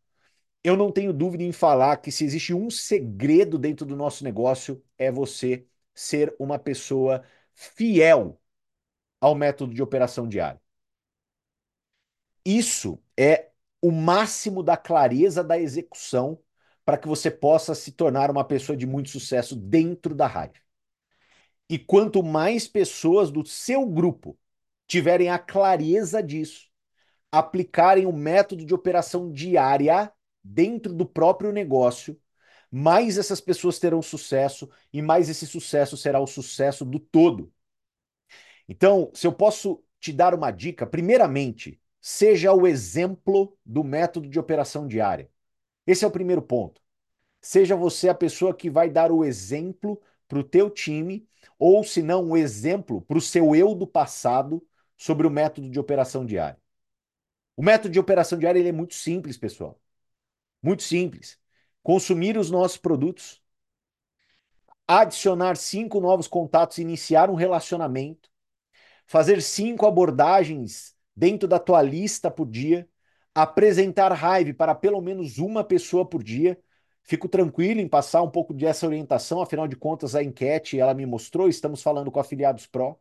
Eu 0.64 0.76
não 0.76 0.92
tenho 0.92 1.12
dúvida 1.12 1.42
em 1.42 1.52
falar 1.52 1.96
que 1.96 2.12
se 2.12 2.24
existe 2.24 2.54
um 2.54 2.70
segredo 2.70 3.58
dentro 3.58 3.84
do 3.84 3.96
nosso 3.96 4.22
negócio 4.22 4.82
é 4.96 5.10
você 5.10 5.66
ser 5.94 6.34
uma 6.38 6.58
pessoa 6.58 7.24
fiel 7.52 8.40
ao 9.20 9.34
método 9.34 9.74
de 9.74 9.82
operação 9.82 10.28
diária. 10.28 10.60
Isso 12.44 13.02
é 13.18 13.50
o 13.80 13.90
máximo 13.90 14.62
da 14.62 14.76
clareza 14.76 15.42
da 15.42 15.58
execução 15.58 16.38
para 16.84 16.98
que 16.98 17.08
você 17.08 17.30
possa 17.30 17.74
se 17.74 17.92
tornar 17.92 18.30
uma 18.30 18.44
pessoa 18.44 18.76
de 18.76 18.86
muito 18.86 19.10
sucesso 19.10 19.56
dentro 19.56 20.14
da 20.14 20.26
rádio. 20.26 20.62
E 21.68 21.78
quanto 21.78 22.22
mais 22.22 22.68
pessoas 22.68 23.30
do 23.30 23.44
seu 23.46 23.86
grupo 23.86 24.38
tiverem 24.86 25.30
a 25.30 25.38
clareza 25.38 26.22
disso, 26.22 26.68
aplicarem 27.30 28.06
o 28.06 28.12
método 28.12 28.64
de 28.64 28.74
operação 28.74 29.30
diária 29.30 30.12
dentro 30.42 30.92
do 30.92 31.06
próprio 31.06 31.52
negócio, 31.52 32.20
mais 32.70 33.18
essas 33.18 33.40
pessoas 33.40 33.78
terão 33.78 34.00
sucesso 34.02 34.68
e 34.92 35.02
mais 35.02 35.28
esse 35.28 35.46
sucesso 35.46 35.96
será 35.96 36.20
o 36.20 36.26
sucesso 36.26 36.84
do 36.84 36.98
todo. 36.98 37.52
Então, 38.68 39.10
se 39.14 39.26
eu 39.26 39.32
posso 39.32 39.84
te 40.00 40.12
dar 40.12 40.34
uma 40.34 40.50
dica, 40.50 40.86
primeiramente, 40.86 41.80
seja 42.00 42.52
o 42.52 42.66
exemplo 42.66 43.56
do 43.64 43.84
método 43.84 44.28
de 44.28 44.38
operação 44.38 44.86
diária. 44.86 45.30
Esse 45.86 46.04
é 46.04 46.08
o 46.08 46.12
primeiro 46.12 46.42
ponto. 46.42 46.80
Seja 47.40 47.76
você 47.76 48.08
a 48.08 48.14
pessoa 48.14 48.54
que 48.54 48.70
vai 48.70 48.90
dar 48.90 49.12
o 49.12 49.24
exemplo 49.24 50.00
para 50.28 50.38
o 50.38 50.44
teu 50.44 50.70
time, 50.70 51.28
ou 51.58 51.84
se 51.84 52.02
não, 52.02 52.30
o 52.30 52.36
exemplo 52.36 53.02
para 53.02 53.18
o 53.18 53.20
seu 53.20 53.54
eu 53.54 53.74
do 53.74 53.86
passado 53.86 54.66
sobre 54.96 55.26
o 55.26 55.30
método 55.30 55.68
de 55.68 55.78
operação 55.80 56.24
diária. 56.24 56.58
O 57.56 57.62
método 57.62 57.90
de 57.90 58.00
operação 58.00 58.38
diária 58.38 58.60
ele 58.60 58.68
é 58.68 58.72
muito 58.72 58.94
simples, 58.94 59.36
pessoal. 59.36 59.81
Muito 60.62 60.82
simples. 60.82 61.38
Consumir 61.82 62.38
os 62.38 62.50
nossos 62.50 62.76
produtos, 62.78 63.42
adicionar 64.86 65.56
cinco 65.56 66.00
novos 66.00 66.28
contatos, 66.28 66.78
iniciar 66.78 67.30
um 67.30 67.34
relacionamento, 67.34 68.30
fazer 69.06 69.42
cinco 69.42 69.86
abordagens 69.86 70.94
dentro 71.16 71.48
da 71.48 71.58
tua 71.58 71.82
lista 71.82 72.30
por 72.30 72.48
dia, 72.48 72.88
apresentar 73.34 74.12
Hive 74.12 74.54
para 74.54 74.74
pelo 74.74 75.00
menos 75.00 75.38
uma 75.38 75.64
pessoa 75.64 76.06
por 76.08 76.22
dia. 76.22 76.58
Fico 77.04 77.28
tranquilo 77.28 77.80
em 77.80 77.88
passar 77.88 78.22
um 78.22 78.30
pouco 78.30 78.54
dessa 78.54 78.86
orientação, 78.86 79.42
afinal 79.42 79.68
de 79.68 79.76
contas, 79.76 80.14
a 80.14 80.22
enquete 80.22 80.78
ela 80.78 80.94
me 80.94 81.06
mostrou, 81.06 81.48
estamos 81.48 81.82
falando 81.82 82.10
com 82.12 82.20
afiliados 82.20 82.66
Pro. 82.66 82.98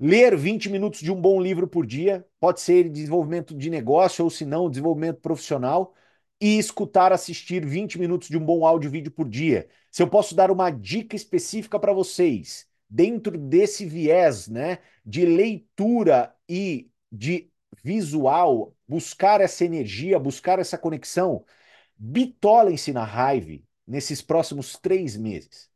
Ler 0.00 0.36
20 0.36 0.70
minutos 0.70 1.00
de 1.00 1.10
um 1.10 1.20
bom 1.20 1.40
livro 1.40 1.66
por 1.66 1.84
dia, 1.84 2.24
pode 2.38 2.60
ser 2.60 2.88
desenvolvimento 2.88 3.52
de 3.54 3.68
negócio 3.68 4.24
ou 4.24 4.30
se 4.30 4.44
não, 4.44 4.70
desenvolvimento 4.70 5.20
profissional, 5.20 5.92
e 6.40 6.56
escutar, 6.56 7.12
assistir 7.12 7.66
20 7.66 7.98
minutos 7.98 8.28
de 8.28 8.36
um 8.38 8.44
bom 8.44 8.64
áudio 8.64 8.90
vídeo 8.90 9.10
por 9.10 9.28
dia. 9.28 9.68
Se 9.90 10.00
eu 10.00 10.08
posso 10.08 10.36
dar 10.36 10.52
uma 10.52 10.70
dica 10.70 11.16
específica 11.16 11.80
para 11.80 11.92
vocês, 11.92 12.68
dentro 12.88 13.36
desse 13.36 13.84
viés, 13.84 14.46
né, 14.46 14.78
de 15.04 15.26
leitura 15.26 16.32
e 16.48 16.88
de 17.10 17.50
visual, 17.82 18.74
buscar 18.86 19.40
essa 19.40 19.64
energia, 19.64 20.18
buscar 20.18 20.60
essa 20.60 20.78
conexão, 20.78 21.44
bitolem-se 21.96 22.92
na 22.92 23.04
Hive 23.04 23.64
nesses 23.84 24.22
próximos 24.22 24.78
três 24.78 25.16
meses. 25.16 25.68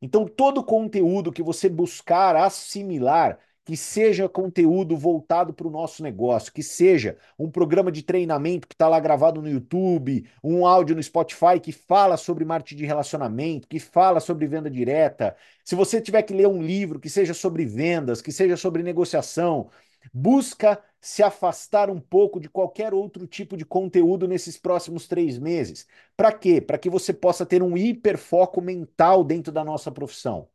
Então, 0.00 0.26
todo 0.26 0.62
conteúdo 0.62 1.32
que 1.32 1.42
você 1.42 1.68
buscar 1.70 2.36
assimilar, 2.36 3.38
que 3.66 3.76
seja 3.76 4.28
conteúdo 4.28 4.96
voltado 4.96 5.52
para 5.52 5.66
o 5.66 5.70
nosso 5.70 6.00
negócio, 6.00 6.52
que 6.52 6.62
seja 6.62 7.18
um 7.36 7.50
programa 7.50 7.90
de 7.90 8.00
treinamento 8.00 8.68
que 8.68 8.74
está 8.74 8.88
lá 8.88 9.00
gravado 9.00 9.42
no 9.42 9.48
YouTube, 9.48 10.24
um 10.42 10.64
áudio 10.64 10.94
no 10.94 11.02
Spotify 11.02 11.58
que 11.60 11.72
fala 11.72 12.16
sobre 12.16 12.44
marketing 12.44 12.76
de 12.76 12.86
relacionamento, 12.86 13.66
que 13.66 13.80
fala 13.80 14.20
sobre 14.20 14.46
venda 14.46 14.70
direta. 14.70 15.36
Se 15.64 15.74
você 15.74 16.00
tiver 16.00 16.22
que 16.22 16.32
ler 16.32 16.46
um 16.46 16.62
livro 16.62 17.00
que 17.00 17.10
seja 17.10 17.34
sobre 17.34 17.64
vendas, 17.64 18.22
que 18.22 18.30
seja 18.30 18.56
sobre 18.56 18.84
negociação, 18.84 19.68
busca 20.14 20.80
se 21.00 21.24
afastar 21.24 21.90
um 21.90 22.00
pouco 22.00 22.38
de 22.38 22.48
qualquer 22.48 22.94
outro 22.94 23.26
tipo 23.26 23.56
de 23.56 23.64
conteúdo 23.64 24.28
nesses 24.28 24.56
próximos 24.56 25.08
três 25.08 25.38
meses. 25.40 25.88
Para 26.16 26.32
quê? 26.32 26.60
Para 26.60 26.78
que 26.78 26.88
você 26.88 27.12
possa 27.12 27.44
ter 27.44 27.64
um 27.64 27.76
hiperfoco 27.76 28.60
mental 28.60 29.24
dentro 29.24 29.52
da 29.52 29.64
nossa 29.64 29.90
profissão. 29.90 30.48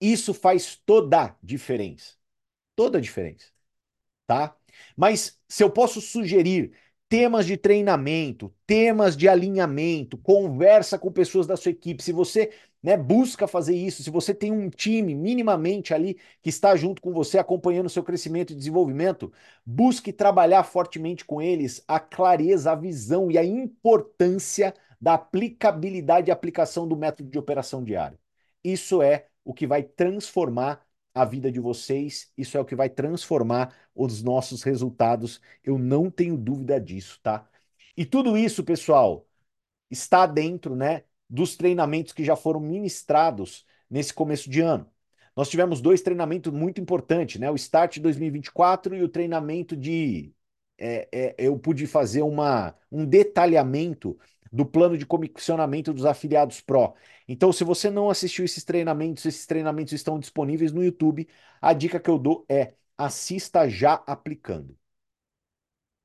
Isso 0.00 0.34
faz 0.34 0.76
toda 0.76 1.24
a 1.24 1.36
diferença. 1.42 2.14
Toda 2.76 2.98
a 2.98 3.00
diferença. 3.00 3.46
Tá? 4.26 4.56
Mas 4.96 5.40
se 5.48 5.62
eu 5.62 5.70
posso 5.70 6.00
sugerir 6.00 6.72
temas 7.08 7.46
de 7.46 7.56
treinamento, 7.56 8.52
temas 8.66 9.16
de 9.16 9.28
alinhamento, 9.28 10.18
conversa 10.18 10.98
com 10.98 11.12
pessoas 11.12 11.46
da 11.46 11.56
sua 11.56 11.70
equipe, 11.70 12.02
se 12.02 12.12
você 12.12 12.52
né, 12.82 12.96
busca 12.96 13.46
fazer 13.46 13.76
isso, 13.76 14.02
se 14.02 14.10
você 14.10 14.34
tem 14.34 14.50
um 14.52 14.68
time 14.68 15.14
minimamente 15.14 15.94
ali 15.94 16.18
que 16.42 16.48
está 16.50 16.74
junto 16.76 17.00
com 17.00 17.12
você, 17.12 17.38
acompanhando 17.38 17.86
o 17.86 17.90
seu 17.90 18.02
crescimento 18.02 18.52
e 18.52 18.56
desenvolvimento, 18.56 19.32
busque 19.64 20.12
trabalhar 20.12 20.64
fortemente 20.64 21.24
com 21.24 21.40
eles 21.40 21.82
a 21.86 22.00
clareza, 22.00 22.72
a 22.72 22.74
visão 22.74 23.30
e 23.30 23.38
a 23.38 23.44
importância 23.44 24.74
da 25.00 25.14
aplicabilidade 25.14 26.30
e 26.30 26.32
aplicação 26.32 26.86
do 26.88 26.96
método 26.96 27.30
de 27.30 27.38
operação 27.38 27.84
diário. 27.84 28.18
Isso 28.64 29.02
é 29.02 29.26
o 29.46 29.54
que 29.54 29.66
vai 29.66 29.82
transformar 29.84 30.84
a 31.14 31.24
vida 31.24 31.50
de 31.52 31.60
vocês, 31.60 32.30
isso 32.36 32.58
é 32.58 32.60
o 32.60 32.64
que 32.64 32.74
vai 32.74 32.90
transformar 32.90 33.74
os 33.94 34.22
nossos 34.22 34.62
resultados, 34.64 35.40
eu 35.64 35.78
não 35.78 36.10
tenho 36.10 36.36
dúvida 36.36 36.80
disso, 36.80 37.20
tá? 37.22 37.48
E 37.96 38.04
tudo 38.04 38.36
isso, 38.36 38.64
pessoal, 38.64 39.26
está 39.90 40.26
dentro, 40.26 40.74
né, 40.76 41.04
dos 41.30 41.56
treinamentos 41.56 42.12
que 42.12 42.24
já 42.24 42.36
foram 42.36 42.60
ministrados 42.60 43.64
nesse 43.88 44.12
começo 44.12 44.50
de 44.50 44.60
ano. 44.60 44.90
Nós 45.36 45.48
tivemos 45.48 45.80
dois 45.80 46.02
treinamentos 46.02 46.52
muito 46.52 46.80
importantes, 46.80 47.40
né? 47.40 47.50
O 47.50 47.54
Start 47.54 47.98
2024 47.98 48.94
e 48.96 49.02
o 49.02 49.08
treinamento 49.08 49.76
de. 49.76 50.34
É, 50.78 51.08
é, 51.12 51.34
eu 51.38 51.58
pude 51.58 51.86
fazer 51.86 52.22
uma, 52.22 52.74
um 52.90 53.04
detalhamento 53.06 54.18
do 54.56 54.64
plano 54.66 54.96
de 54.96 55.06
comissionamento 55.06 55.92
dos 55.92 56.06
afiliados 56.06 56.60
Pro. 56.60 56.94
Então, 57.28 57.52
se 57.52 57.64
você 57.64 57.90
não 57.90 58.10
assistiu 58.10 58.44
esses 58.44 58.64
treinamentos, 58.64 59.24
esses 59.26 59.46
treinamentos 59.46 59.92
estão 59.92 60.18
disponíveis 60.18 60.72
no 60.72 60.82
YouTube. 60.84 61.28
A 61.60 61.72
dica 61.74 62.00
que 62.00 62.10
eu 62.10 62.18
dou 62.18 62.44
é 62.48 62.74
assista 62.96 63.68
já 63.68 63.94
aplicando. 64.06 64.76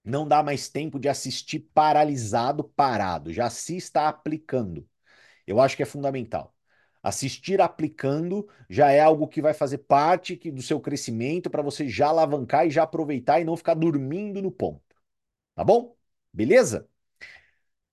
Não 0.04 0.28
dá 0.28 0.42
mais 0.44 0.68
tempo 0.70 1.00
de 1.00 1.08
assistir 1.10 1.60
paralisado, 1.74 2.64
parado. 2.64 3.32
Já 3.32 3.46
assista 3.46 4.08
aplicando. 4.08 4.88
Eu 5.48 5.60
acho 5.62 5.78
que 5.78 5.84
é 5.84 5.86
fundamental. 5.86 6.56
Assistir 7.04 7.62
aplicando 7.62 8.48
já 8.70 8.92
é 8.92 9.02
algo 9.02 9.28
que 9.28 9.42
vai 9.42 9.54
fazer 9.54 9.80
parte 9.80 10.38
do 10.52 10.62
seu 10.64 10.80
crescimento 10.82 11.50
para 11.50 11.64
você 11.64 11.90
já 11.90 12.10
alavancar 12.10 12.68
e 12.68 12.72
já 12.72 12.84
aproveitar 12.84 13.42
e 13.42 13.46
não 13.46 13.58
ficar 13.58 13.76
dormindo 13.76 14.42
no 14.42 14.52
ponto. 14.52 14.84
Tá 15.56 15.64
bom? 15.66 15.96
Beleza? 16.34 16.90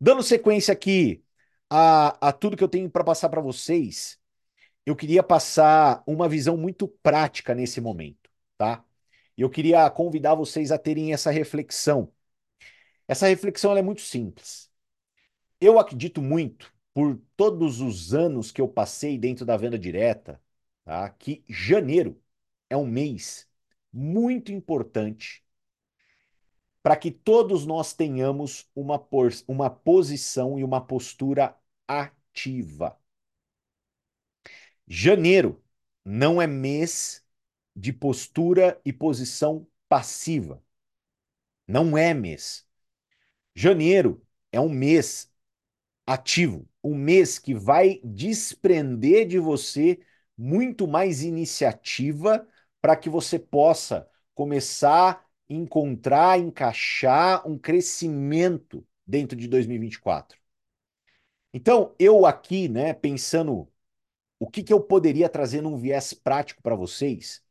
Dando 0.01 0.23
sequência 0.23 0.73
aqui 0.73 1.25
a, 1.71 2.29
a 2.29 2.33
tudo 2.33 2.57
que 2.57 2.65
eu 2.65 2.69
tenho 2.69 2.91
para 2.91 3.05
passar 3.05 3.29
para 3.29 3.41
vocês, 3.41 4.19
eu 4.87 4.97
queria 4.97 5.23
passar 5.23 6.03
uma 6.07 6.29
visão 6.29 6.57
muito 6.57 6.89
prática 6.89 7.55
nesse 7.55 7.81
momento, 7.81 8.31
tá? 8.57 8.85
Eu 9.37 9.51
queria 9.51 9.89
convidar 9.91 10.35
vocês 10.35 10.73
a 10.73 10.79
terem 10.79 11.13
essa 11.13 11.31
reflexão. 11.31 12.13
Essa 13.07 13.29
reflexão 13.29 13.77
é 13.77 13.83
muito 13.83 14.03
simples. 14.03 14.71
Eu 15.61 15.79
acredito 15.79 16.23
muito, 16.23 16.73
por 16.95 17.21
todos 17.37 17.81
os 17.81 18.15
anos 18.15 18.53
que 18.53 18.61
eu 18.61 18.69
passei 18.69 19.19
dentro 19.19 19.45
da 19.47 19.57
venda 19.57 19.79
direta, 19.79 20.41
tá? 20.85 21.09
que 21.11 21.45
janeiro 21.49 22.21
é 22.71 22.77
um 22.77 22.87
mês 22.87 23.49
muito 23.93 24.53
importante 24.53 25.45
para 26.83 26.97
que 26.97 27.11
todos 27.11 27.67
nós 27.67 27.93
tenhamos 27.93 28.69
uma, 28.75 29.05
uma 29.47 29.71
posição 29.71 30.59
e 30.59 30.65
uma 30.65 30.81
postura 30.81 31.57
ativa. 31.87 32.99
Janeiro 34.87 35.63
não 36.05 36.41
é 36.41 36.47
mês 36.47 37.25
de 37.77 37.93
postura 37.93 38.81
e 38.85 38.93
posição 38.93 39.67
passiva. 39.89 40.63
Não 41.67 41.97
é 41.97 42.15
mês. 42.15 42.67
Janeiro 43.55 44.25
é 44.53 44.61
um 44.61 44.69
mês 44.69 45.31
ativo, 46.07 46.69
um 46.83 46.95
mês 46.95 47.39
que 47.39 47.55
vai 47.55 48.01
desprender 48.05 49.27
de 49.29 49.39
você 49.39 50.01
muito 50.37 50.89
mais 50.89 51.23
iniciativa 51.23 52.49
para 52.81 52.97
que 52.97 53.11
você 53.11 53.39
possa 53.39 54.09
começar 54.35 55.28
encontrar, 55.49 56.39
encaixar 56.39 57.47
um 57.49 57.59
crescimento 57.59 58.87
dentro 59.07 59.37
de 59.37 59.49
2024. 59.49 60.39
Então, 61.53 61.95
eu 61.99 62.27
aqui, 62.27 62.69
né, 62.69 62.93
pensando 62.93 63.69
o 64.39 64.49
que, 64.49 64.63
que 64.63 64.73
eu 64.73 64.81
poderia 64.81 65.29
trazer 65.29 65.63
num 65.63 65.77
viés 65.77 66.13
prático 66.15 66.63
para 66.63 66.77
vocês, 66.77 67.43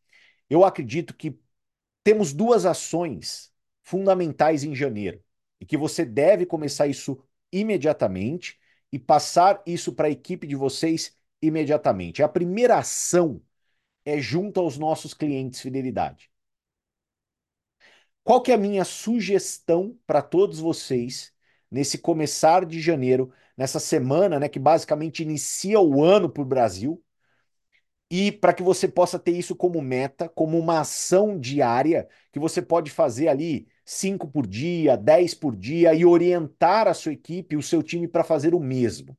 eu 0.49 0.63
acredito 0.63 1.15
que 1.15 1.37
temos 2.03 2.33
duas 2.33 2.65
ações 2.65 3.51
fundamentais 3.83 4.63
em 4.63 4.75
janeiro 4.75 5.21
e 5.59 5.65
que 5.65 5.77
você 5.77 6.05
deve 6.05 6.45
começar 6.45 6.87
isso 6.87 7.21
imediatamente 7.51 8.59
e 8.91 8.99
passar 8.99 9.61
isso 9.65 9.93
para 9.93 10.07
a 10.07 10.11
equipe 10.11 10.47
de 10.47 10.55
vocês 10.55 11.17
imediatamente. 11.41 12.23
A 12.23 12.29
primeira 12.29 12.77
ação 12.77 13.41
é 14.05 14.19
junto 14.19 14.59
aos 14.59 14.77
nossos 14.77 15.13
clientes 15.13 15.59
fidelidade. 15.61 16.31
Qual 18.27 18.41
que 18.41 18.51
é 18.51 18.55
a 18.55 18.57
minha 18.57 18.83
sugestão 18.83 19.97
para 20.05 20.21
todos 20.21 20.59
vocês 20.59 21.33
nesse 21.71 21.97
começar 21.97 22.65
de 22.65 22.81
janeiro, 22.81 23.31
nessa 23.55 23.79
semana, 23.79 24.37
né, 24.37 24.49
que 24.49 24.59
basicamente 24.59 25.23
inicia 25.23 25.79
o 25.79 26.03
ano 26.03 26.29
para 26.29 26.41
o 26.43 26.45
Brasil, 26.45 27.01
e 28.11 28.29
para 28.29 28.53
que 28.53 28.61
você 28.61 28.85
possa 28.85 29.17
ter 29.17 29.31
isso 29.31 29.55
como 29.55 29.81
meta, 29.81 30.27
como 30.27 30.59
uma 30.59 30.81
ação 30.81 31.39
diária 31.39 32.05
que 32.29 32.37
você 32.37 32.61
pode 32.61 32.91
fazer 32.91 33.29
ali 33.29 33.65
cinco 33.85 34.27
por 34.27 34.45
dia, 34.45 34.97
dez 34.97 35.33
por 35.33 35.55
dia 35.55 35.93
e 35.93 36.03
orientar 36.03 36.85
a 36.85 36.93
sua 36.93 37.13
equipe, 37.13 37.55
o 37.55 37.63
seu 37.63 37.81
time 37.81 38.09
para 38.09 38.25
fazer 38.25 38.53
o 38.53 38.59
mesmo. 38.59 39.17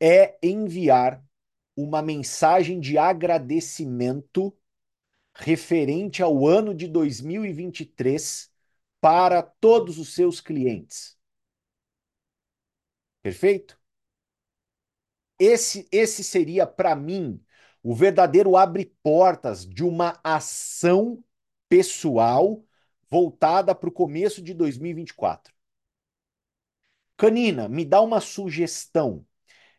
É 0.00 0.38
enviar 0.40 1.20
uma 1.76 2.00
mensagem 2.00 2.78
de 2.78 2.96
agradecimento 2.96 4.56
referente 5.34 6.22
ao 6.22 6.46
ano 6.46 6.74
de 6.74 6.88
2023 6.88 8.50
para 9.00 9.42
todos 9.42 9.98
os 9.98 10.14
seus 10.14 10.40
clientes. 10.40 11.18
Perfeito? 13.22 13.76
Esse, 15.38 15.88
esse 15.90 16.22
seria, 16.24 16.66
para 16.66 16.94
mim, 16.94 17.42
o 17.82 17.94
verdadeiro 17.94 18.56
abre 18.56 18.86
portas 19.02 19.66
de 19.66 19.84
uma 19.84 20.18
ação 20.22 21.22
pessoal 21.68 22.64
voltada 23.10 23.74
para 23.74 23.88
o 23.88 23.92
começo 23.92 24.40
de 24.42 24.54
2024. 24.54 25.52
Canina, 27.16 27.68
me 27.68 27.84
dá 27.84 28.00
uma 28.00 28.20
sugestão. 28.20 29.24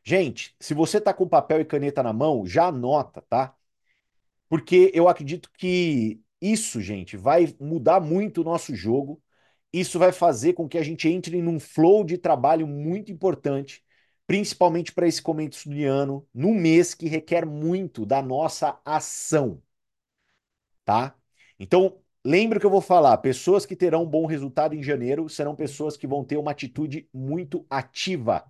Gente, 0.03 0.55
se 0.59 0.73
você 0.73 0.99
está 0.99 1.13
com 1.13 1.27
papel 1.27 1.61
e 1.61 1.65
caneta 1.65 2.03
na 2.03 2.13
mão, 2.13 2.45
já 2.45 2.67
anota, 2.67 3.21
tá? 3.23 3.55
Porque 4.49 4.91
eu 4.93 5.08
acredito 5.08 5.49
que 5.58 6.21
isso, 6.41 6.81
gente, 6.81 7.17
vai 7.17 7.53
mudar 7.60 7.99
muito 7.99 8.41
o 8.41 8.43
nosso 8.43 8.75
jogo. 8.75 9.21
Isso 9.73 9.99
vai 9.99 10.12
fazer 10.12 10.53
com 10.53 10.67
que 10.67 10.77
a 10.77 10.84
gente 10.84 11.08
entre 11.10 11.41
num 11.41 11.60
flow 11.60 12.03
de 12.03 12.17
trabalho 12.17 12.67
muito 12.67 13.12
importante 13.12 13.84
principalmente 14.27 14.91
para 14.91 15.08
esse 15.08 15.21
começo 15.21 15.69
ano, 15.88 16.27
num 16.34 16.53
mês 16.53 16.93
que 16.93 17.08
requer 17.08 17.45
muito 17.45 18.05
da 18.05 18.21
nossa 18.21 18.79
ação, 18.84 19.62
tá? 20.84 21.15
Então, 21.60 21.99
lembre 22.23 22.60
que 22.60 22.65
eu 22.65 22.69
vou 22.69 22.81
falar, 22.81 23.17
pessoas 23.19 23.65
que 23.65 23.75
terão 23.75 24.03
um 24.03 24.05
bom 24.10 24.25
resultado 24.25 24.73
em 24.75 24.84
janeiro 24.84 25.29
serão 25.29 25.55
pessoas 25.55 25.97
que 25.97 26.08
vão 26.08 26.23
ter 26.23 26.38
uma 26.38 26.51
atitude 26.51 27.08
muito 27.13 27.65
ativa, 27.69 28.45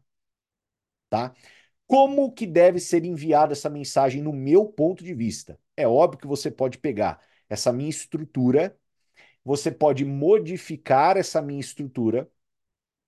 tá? 1.10 1.34
Como 1.88 2.32
que 2.34 2.48
deve 2.48 2.80
ser 2.80 3.06
enviada 3.06 3.54
essa 3.54 3.70
mensagem 3.70 4.22
no 4.22 4.34
meu 4.34 4.66
ponto 4.66 5.04
de 5.04 5.14
vista? 5.14 5.60
É 5.78 5.88
óbvio 5.88 6.20
que 6.20 6.28
você 6.28 6.50
pode 6.52 6.78
pegar 6.80 7.22
essa 7.50 7.72
minha 7.72 7.90
estrutura, 7.90 8.78
você 9.44 9.72
pode 9.72 10.06
modificar 10.06 11.18
essa 11.18 11.42
minha 11.42 11.62
estrutura 11.62 12.30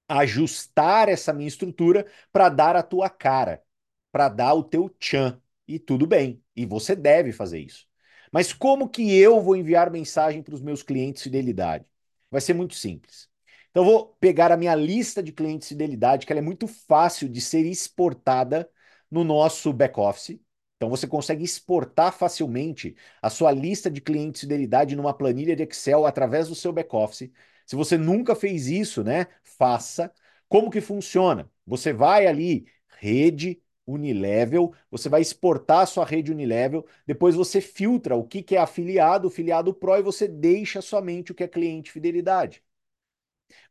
ajustar 0.08 1.10
essa 1.10 1.34
minha 1.34 1.48
estrutura 1.48 2.06
para 2.32 2.50
dar 2.50 2.76
a 2.76 2.84
tua 2.84 3.10
cara, 3.10 3.64
para 4.12 4.30
dar 4.30 4.54
o 4.54 4.64
teu 4.64 4.90
tchan. 4.90 5.42
E 5.68 5.80
tudo 5.80 6.08
bem, 6.08 6.42
e 6.56 6.66
você 6.66 6.96
deve 6.96 7.32
fazer 7.34 7.60
isso. 7.60 7.88
Mas 8.32 8.54
como 8.54 8.90
que 8.90 9.16
eu 9.18 9.42
vou 9.42 9.56
enviar 9.56 9.92
mensagem 9.92 10.42
para 10.44 10.54
os 10.56 10.62
meus 10.62 10.82
clientes 10.84 11.22
de 11.24 11.30
fidelidade? 11.30 11.86
Vai 12.32 12.42
ser 12.42 12.54
muito 12.54 12.76
simples. 12.76 13.30
Então 13.78 13.86
vou 13.86 14.08
pegar 14.20 14.52
a 14.52 14.58
minha 14.58 14.74
lista 14.74 15.22
de 15.22 15.32
clientes 15.32 15.68
de 15.68 15.76
fidelidade, 15.76 16.26
que 16.26 16.34
ela 16.34 16.40
é 16.40 16.44
muito 16.44 16.66
fácil 16.66 17.30
de 17.30 17.40
ser 17.40 17.64
exportada 17.64 18.68
no 19.10 19.24
nosso 19.24 19.72
back-office. 19.72 20.42
Então 20.78 20.90
você 20.90 21.06
consegue 21.06 21.44
exportar 21.44 22.12
facilmente 22.12 22.96
a 23.22 23.30
sua 23.30 23.52
lista 23.52 23.88
de 23.88 24.02
clientes 24.02 24.42
de 24.42 24.48
fidelidade 24.48 24.96
numa 24.96 25.14
planilha 25.14 25.56
de 25.56 25.62
Excel 25.62 26.08
através 26.08 26.48
do 26.48 26.56
seu 26.56 26.74
back-office. 26.74 27.32
Se 27.68 27.76
você 27.76 28.00
nunca 28.00 28.34
fez 28.36 28.66
isso, 28.66 29.04
né? 29.04 29.28
Faça. 29.44 30.12
Como 30.50 30.72
que 30.72 30.82
funciona? 30.82 31.48
Você 31.64 31.94
vai 31.94 32.26
ali, 32.26 32.66
rede 33.00 33.62
Unilevel, 33.86 34.74
você 34.90 35.08
vai 35.08 35.22
exportar 35.22 35.82
a 35.82 35.86
sua 35.86 36.04
rede 36.04 36.32
Unilevel, 36.32 36.84
depois 37.06 37.36
você 37.36 37.62
filtra 37.62 38.16
o 38.16 38.24
que, 38.26 38.42
que 38.42 38.56
é 38.56 38.60
afiliado, 38.60 39.30
filiado 39.30 39.72
Pro 39.72 39.98
e 39.98 40.02
você 40.02 40.28
deixa 40.28 40.82
somente 40.82 41.32
o 41.32 41.36
que 41.36 41.44
é 41.44 41.48
cliente 41.48 41.92
fidelidade. 41.92 42.64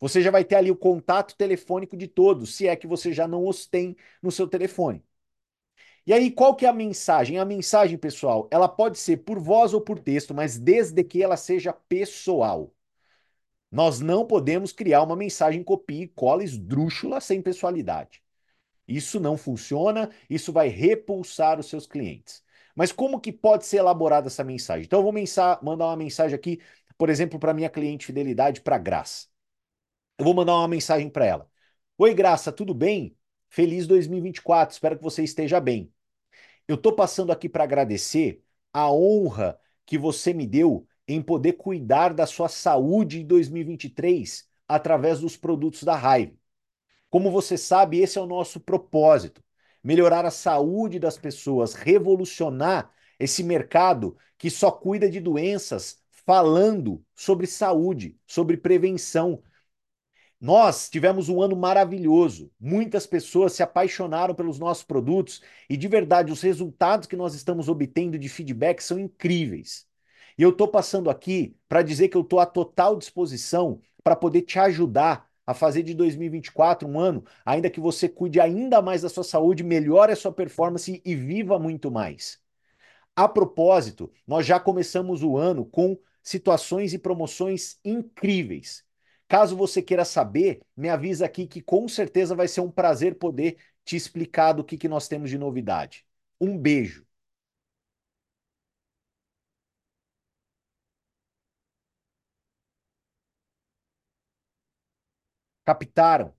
Você 0.00 0.22
já 0.22 0.30
vai 0.30 0.44
ter 0.44 0.56
ali 0.56 0.70
o 0.70 0.76
contato 0.76 1.36
telefônico 1.36 1.96
de 1.96 2.06
todos, 2.08 2.54
se 2.56 2.66
é 2.68 2.76
que 2.76 2.86
você 2.86 3.12
já 3.12 3.28
não 3.28 3.46
os 3.46 3.66
tem 3.66 3.96
no 4.22 4.30
seu 4.30 4.48
telefone. 4.48 5.04
E 6.06 6.12
aí, 6.12 6.30
qual 6.30 6.54
que 6.54 6.64
é 6.64 6.68
a 6.68 6.72
mensagem? 6.72 7.38
A 7.38 7.44
mensagem, 7.44 7.98
pessoal, 7.98 8.48
ela 8.50 8.68
pode 8.68 8.98
ser 8.98 9.18
por 9.18 9.38
voz 9.40 9.74
ou 9.74 9.80
por 9.80 9.98
texto, 9.98 10.32
mas 10.34 10.56
desde 10.58 11.02
que 11.02 11.22
ela 11.22 11.36
seja 11.36 11.72
pessoal. 11.72 12.72
Nós 13.70 14.00
não 14.00 14.26
podemos 14.26 14.72
criar 14.72 15.02
uma 15.02 15.16
mensagem 15.16 15.62
copia 15.62 16.04
e 16.04 16.08
cola 16.08 16.44
esdrúxula 16.44 17.20
sem 17.20 17.42
pessoalidade. 17.42 18.22
Isso 18.88 19.20
não 19.20 19.36
funciona, 19.36 20.10
isso 20.30 20.52
vai 20.52 20.68
repulsar 20.68 21.60
os 21.60 21.66
seus 21.68 21.86
clientes. 21.86 22.44
Mas 22.74 22.92
como 22.92 23.20
que 23.20 23.32
pode 23.32 23.66
ser 23.66 23.78
elaborada 23.78 24.28
essa 24.28 24.44
mensagem? 24.44 24.84
Então 24.86 25.00
eu 25.00 25.04
vou 25.04 25.12
mandar 25.62 25.86
uma 25.86 25.96
mensagem 25.96 26.36
aqui, 26.36 26.60
por 26.98 27.10
exemplo, 27.10 27.38
para 27.38 27.54
minha 27.54 27.70
cliente 27.70 28.06
fidelidade, 28.06 28.60
para 28.60 28.78
Graça. 28.78 29.26
Eu 30.18 30.24
vou 30.24 30.34
mandar 30.34 30.54
uma 30.54 30.68
mensagem 30.68 31.10
para 31.10 31.26
ela. 31.26 31.50
Oi, 31.98 32.14
Graça, 32.14 32.50
tudo 32.52 32.72
bem? 32.74 33.16
Feliz 33.48 33.86
2024, 33.86 34.72
espero 34.74 34.96
que 34.96 35.02
você 35.02 35.22
esteja 35.22 35.60
bem. 35.60 35.92
Eu 36.68 36.76
estou 36.76 36.94
passando 36.94 37.32
aqui 37.32 37.48
para 37.48 37.64
agradecer 37.64 38.42
a 38.72 38.90
honra 38.92 39.58
que 39.84 39.98
você 39.98 40.32
me 40.32 40.46
deu 40.46 40.86
em 41.06 41.22
poder 41.22 41.54
cuidar 41.54 42.14
da 42.14 42.26
sua 42.26 42.48
saúde 42.48 43.20
em 43.20 43.26
2023 43.26 44.48
através 44.66 45.20
dos 45.20 45.36
produtos 45.36 45.82
da 45.84 45.94
Hive. 45.96 46.38
Como 47.10 47.30
você 47.30 47.56
sabe, 47.58 48.00
esse 48.00 48.18
é 48.18 48.20
o 48.20 48.26
nosso 48.26 48.60
propósito: 48.60 49.42
melhorar 49.82 50.24
a 50.24 50.30
saúde 50.30 50.98
das 50.98 51.18
pessoas, 51.18 51.74
revolucionar 51.74 52.90
esse 53.18 53.44
mercado 53.44 54.16
que 54.38 54.50
só 54.50 54.70
cuida 54.70 55.10
de 55.10 55.20
doenças 55.20 55.98
falando 56.10 57.04
sobre 57.14 57.46
saúde, 57.46 58.18
sobre 58.26 58.56
prevenção. 58.56 59.42
Nós 60.46 60.88
tivemos 60.88 61.28
um 61.28 61.42
ano 61.42 61.56
maravilhoso. 61.56 62.52
Muitas 62.60 63.04
pessoas 63.04 63.52
se 63.52 63.64
apaixonaram 63.64 64.32
pelos 64.32 64.60
nossos 64.60 64.84
produtos 64.84 65.42
e, 65.68 65.76
de 65.76 65.88
verdade, 65.88 66.30
os 66.30 66.40
resultados 66.40 67.08
que 67.08 67.16
nós 67.16 67.34
estamos 67.34 67.68
obtendo 67.68 68.16
de 68.16 68.28
feedback 68.28 68.80
são 68.80 68.96
incríveis. 68.96 69.88
E 70.38 70.44
eu 70.44 70.50
estou 70.50 70.68
passando 70.68 71.10
aqui 71.10 71.56
para 71.68 71.82
dizer 71.82 72.10
que 72.10 72.16
eu 72.16 72.20
estou 72.20 72.38
à 72.38 72.46
total 72.46 72.94
disposição 72.96 73.80
para 74.04 74.14
poder 74.14 74.42
te 74.42 74.56
ajudar 74.60 75.28
a 75.44 75.52
fazer 75.52 75.82
de 75.82 75.94
2024 75.94 76.86
um 76.88 77.00
ano, 77.00 77.24
ainda 77.44 77.68
que 77.68 77.80
você 77.80 78.08
cuide 78.08 78.38
ainda 78.38 78.80
mais 78.80 79.02
da 79.02 79.08
sua 79.08 79.24
saúde, 79.24 79.64
melhore 79.64 80.12
a 80.12 80.16
sua 80.16 80.30
performance 80.30 81.02
e 81.04 81.14
viva 81.16 81.58
muito 81.58 81.90
mais. 81.90 82.38
A 83.16 83.26
propósito, 83.26 84.12
nós 84.24 84.46
já 84.46 84.60
começamos 84.60 85.24
o 85.24 85.36
ano 85.36 85.66
com 85.66 85.98
situações 86.22 86.92
e 86.94 87.00
promoções 87.00 87.80
incríveis. 87.84 88.85
Caso 89.28 89.56
você 89.56 89.82
queira 89.82 90.04
saber, 90.04 90.60
me 90.76 90.88
avisa 90.88 91.26
aqui 91.26 91.46
que 91.46 91.60
com 91.62 91.88
certeza 91.88 92.34
vai 92.34 92.46
ser 92.48 92.60
um 92.60 92.70
prazer 92.70 93.16
poder 93.18 93.58
te 93.84 93.96
explicar 93.96 94.52
do 94.52 94.64
que, 94.64 94.76
que 94.78 94.88
nós 94.88 95.08
temos 95.08 95.30
de 95.30 95.38
novidade. 95.38 96.06
Um 96.40 96.56
beijo. 96.58 97.04
Captaram? 105.66 106.34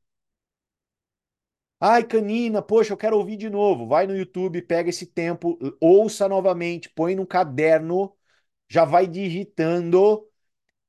Ai, 1.80 2.04
Canina, 2.08 2.62
poxa, 2.62 2.94
eu 2.94 2.98
quero 2.98 3.18
ouvir 3.18 3.38
de 3.38 3.50
novo. 3.50 3.88
Vai 3.88 4.08
no 4.08 4.16
YouTube, 4.18 4.62
pega 4.64 4.90
esse 4.90 5.06
tempo, 5.06 5.58
ouça 5.80 6.28
novamente, 6.28 6.90
põe 6.90 7.16
num 7.16 7.26
caderno, 7.26 8.16
já 8.70 8.86
vai 8.86 9.08
digitando 9.08 10.28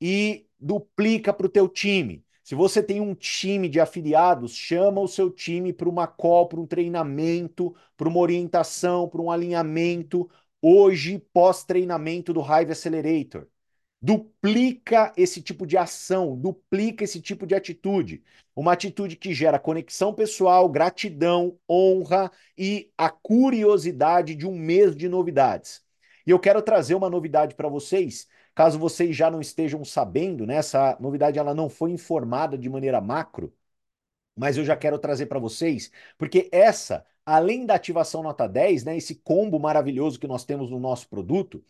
e 0.00 0.47
duplica 0.58 1.32
para 1.32 1.46
o 1.46 1.50
teu 1.50 1.68
time. 1.68 2.24
Se 2.42 2.54
você 2.54 2.82
tem 2.82 3.00
um 3.00 3.14
time 3.14 3.68
de 3.68 3.78
afiliados, 3.78 4.54
chama 4.54 5.00
o 5.00 5.08
seu 5.08 5.30
time 5.30 5.72
para 5.72 5.88
uma 5.88 6.06
call, 6.06 6.48
para 6.48 6.58
um 6.58 6.66
treinamento, 6.66 7.74
para 7.96 8.08
uma 8.08 8.20
orientação, 8.20 9.08
para 9.08 9.20
um 9.20 9.30
alinhamento. 9.30 10.30
Hoje, 10.62 11.18
pós-treinamento 11.32 12.32
do 12.32 12.40
Hive 12.40 12.72
Accelerator. 12.72 13.46
Duplica 14.00 15.12
esse 15.16 15.42
tipo 15.42 15.66
de 15.66 15.76
ação, 15.76 16.36
duplica 16.36 17.04
esse 17.04 17.20
tipo 17.20 17.46
de 17.46 17.54
atitude. 17.54 18.22
Uma 18.54 18.72
atitude 18.72 19.16
que 19.16 19.34
gera 19.34 19.58
conexão 19.58 20.14
pessoal, 20.14 20.68
gratidão, 20.68 21.58
honra 21.68 22.30
e 22.56 22.90
a 22.96 23.10
curiosidade 23.10 24.34
de 24.34 24.46
um 24.46 24.56
mês 24.56 24.96
de 24.96 25.08
novidades. 25.08 25.82
E 26.26 26.30
eu 26.30 26.38
quero 26.38 26.62
trazer 26.62 26.94
uma 26.94 27.10
novidade 27.10 27.54
para 27.54 27.68
vocês, 27.68 28.28
caso 28.58 28.76
vocês 28.76 29.14
já 29.16 29.30
não 29.30 29.40
estejam 29.40 29.84
sabendo, 29.84 30.44
né? 30.44 30.56
Essa 30.56 30.96
novidade 31.00 31.38
ela 31.38 31.54
não 31.54 31.68
foi 31.68 31.92
informada 31.92 32.58
de 32.58 32.68
maneira 32.68 33.00
macro, 33.00 33.54
mas 34.36 34.56
eu 34.56 34.64
já 34.64 34.76
quero 34.76 34.98
trazer 34.98 35.26
para 35.26 35.38
vocês, 35.38 35.92
porque 36.18 36.48
essa, 36.52 37.04
além 37.26 37.66
da 37.66 37.74
ativação 37.76 38.22
nota 38.22 38.48
10, 38.48 38.84
né, 38.84 38.96
esse 38.96 39.16
combo 39.16 39.58
maravilhoso 39.60 40.18
que 40.20 40.26
nós 40.28 40.44
temos 40.44 40.70
no 40.70 40.80
nosso 40.80 41.08
produto, 41.08 41.64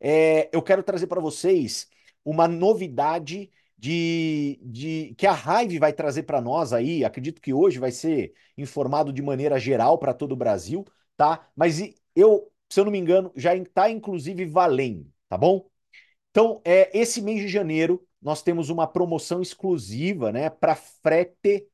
é, 0.00 0.48
eu 0.52 0.62
quero 0.62 0.82
trazer 0.82 1.06
para 1.08 1.20
vocês 1.20 1.88
uma 2.24 2.48
novidade 2.48 3.50
de, 3.78 4.58
de 4.62 5.14
que 5.18 5.26
a 5.26 5.34
Hive 5.34 5.78
vai 5.78 5.92
trazer 5.92 6.24
para 6.24 6.40
nós 6.40 6.72
aí. 6.72 7.04
Acredito 7.04 7.40
que 7.40 7.54
hoje 7.54 7.78
vai 7.78 7.92
ser 7.92 8.34
informado 8.56 9.12
de 9.12 9.22
maneira 9.22 9.58
geral 9.58 9.98
para 9.98 10.14
todo 10.14 10.32
o 10.32 10.36
Brasil, 10.36 10.84
tá? 11.16 11.48
Mas 11.56 11.80
eu, 12.14 12.50
se 12.68 12.80
eu 12.80 12.84
não 12.84 12.92
me 12.92 12.98
engano, 12.98 13.32
já 13.36 13.54
está 13.56 13.90
inclusive 13.90 14.44
valendo, 14.46 15.12
tá 15.28 15.36
bom? 15.38 15.68
Então, 16.34 16.60
é, 16.64 16.90
esse 16.98 17.22
mês 17.22 17.40
de 17.42 17.46
janeiro, 17.46 18.04
nós 18.20 18.42
temos 18.42 18.68
uma 18.68 18.88
promoção 18.88 19.40
exclusiva 19.40 20.32
né, 20.32 20.50
para 20.50 20.74
frete 20.74 21.68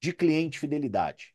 de 0.00 0.10
cliente 0.10 0.58
fidelidade. 0.58 1.34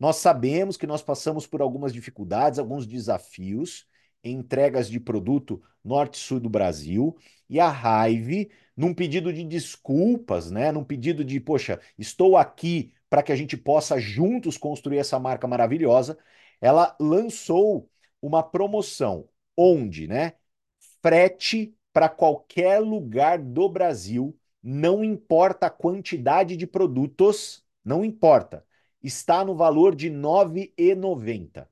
Nós 0.00 0.16
sabemos 0.16 0.78
que 0.78 0.86
nós 0.86 1.02
passamos 1.02 1.46
por 1.46 1.60
algumas 1.60 1.92
dificuldades, 1.92 2.58
alguns 2.58 2.86
desafios, 2.86 3.86
entregas 4.24 4.88
de 4.88 4.98
produto 4.98 5.62
norte 5.84 6.14
e 6.14 6.18
sul 6.18 6.40
do 6.40 6.48
Brasil, 6.48 7.14
e 7.46 7.60
a 7.60 8.08
Hive, 8.08 8.50
num 8.74 8.94
pedido 8.94 9.30
de 9.30 9.44
desculpas, 9.44 10.50
né, 10.50 10.72
num 10.72 10.82
pedido 10.82 11.22
de, 11.22 11.38
poxa, 11.38 11.78
estou 11.98 12.38
aqui 12.38 12.94
para 13.10 13.22
que 13.22 13.32
a 13.32 13.36
gente 13.36 13.54
possa 13.54 14.00
juntos 14.00 14.56
construir 14.56 14.96
essa 14.96 15.18
marca 15.18 15.46
maravilhosa, 15.46 16.16
ela 16.58 16.96
lançou 16.98 17.86
uma 18.22 18.42
promoção 18.42 19.28
onde, 19.54 20.08
né, 20.08 20.32
frete 21.02 21.76
para 21.94 22.10
qualquer 22.10 22.80
lugar 22.80 23.38
do 23.38 23.70
Brasil, 23.70 24.38
não 24.62 25.04
importa 25.04 25.68
a 25.68 25.70
quantidade 25.70 26.56
de 26.58 26.66
produtos, 26.66 27.64
não 27.84 28.04
importa, 28.04 28.66
está 29.02 29.44
no 29.44 29.56
valor 29.56 29.94
de 29.94 30.08
R$ 30.08 30.16
9,90, 30.16 31.70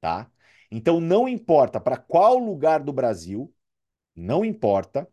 tá? 0.00 0.30
Então 0.70 1.00
não 1.00 1.28
importa 1.28 1.80
para 1.80 1.96
qual 1.96 2.38
lugar 2.38 2.80
do 2.82 2.92
Brasil, 2.92 3.54
não 4.16 4.44
importa. 4.44 5.08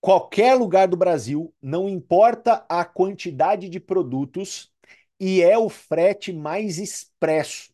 Qualquer 0.00 0.54
lugar 0.54 0.88
do 0.88 0.96
Brasil, 0.96 1.54
não 1.60 1.88
importa 1.88 2.64
a 2.68 2.84
quantidade 2.84 3.68
de 3.68 3.80
produtos, 3.80 4.72
e 5.20 5.42
é 5.42 5.58
o 5.58 5.68
frete 5.68 6.32
mais 6.32 6.78
expresso. 6.78 7.72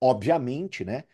Obviamente, 0.00 0.84
né? 0.84 1.04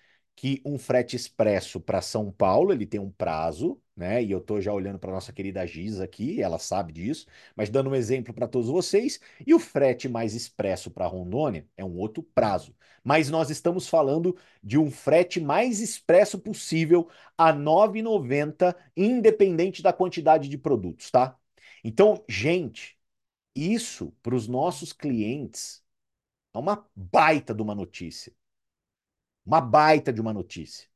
Que 0.40 0.62
um 0.64 0.78
frete 0.78 1.16
expresso 1.16 1.80
para 1.80 2.00
São 2.00 2.30
Paulo 2.30 2.72
ele 2.72 2.86
tem 2.86 3.00
um 3.00 3.10
prazo, 3.10 3.80
né? 3.96 4.22
E 4.22 4.30
eu 4.30 4.38
estou 4.38 4.60
já 4.60 4.72
olhando 4.72 4.96
para 4.98 5.10
nossa 5.10 5.32
querida 5.32 5.66
Giza 5.66 6.04
aqui, 6.04 6.40
ela 6.40 6.60
sabe 6.60 6.92
disso, 6.92 7.26
mas 7.56 7.68
dando 7.68 7.90
um 7.90 7.94
exemplo 7.94 8.32
para 8.32 8.46
todos 8.46 8.68
vocês, 8.68 9.18
e 9.44 9.52
o 9.52 9.58
frete 9.58 10.08
mais 10.08 10.34
expresso 10.34 10.92
para 10.92 11.08
Rondônia 11.08 11.66
é 11.76 11.84
um 11.84 11.96
outro 11.96 12.22
prazo. 12.22 12.72
Mas 13.02 13.28
nós 13.28 13.50
estamos 13.50 13.88
falando 13.88 14.36
de 14.62 14.78
um 14.78 14.90
frete 14.92 15.40
mais 15.40 15.80
expresso 15.80 16.38
possível 16.38 17.08
a 17.36 17.50
R$ 17.50 17.58
9,90, 17.58 18.76
independente 18.96 19.82
da 19.82 19.92
quantidade 19.92 20.48
de 20.48 20.56
produtos, 20.56 21.10
tá? 21.10 21.36
Então, 21.82 22.24
gente, 22.28 22.96
isso 23.56 24.12
para 24.22 24.34
os 24.36 24.48
nossos 24.48 24.92
clientes 24.92 25.82
é 26.54 26.58
uma 26.58 26.86
baita 26.96 27.54
de 27.54 27.62
uma 27.62 27.74
notícia. 27.74 28.32
Uma 29.48 29.60
baita 29.60 30.12
de 30.12 30.20
uma 30.20 30.32
notícia. 30.32 30.88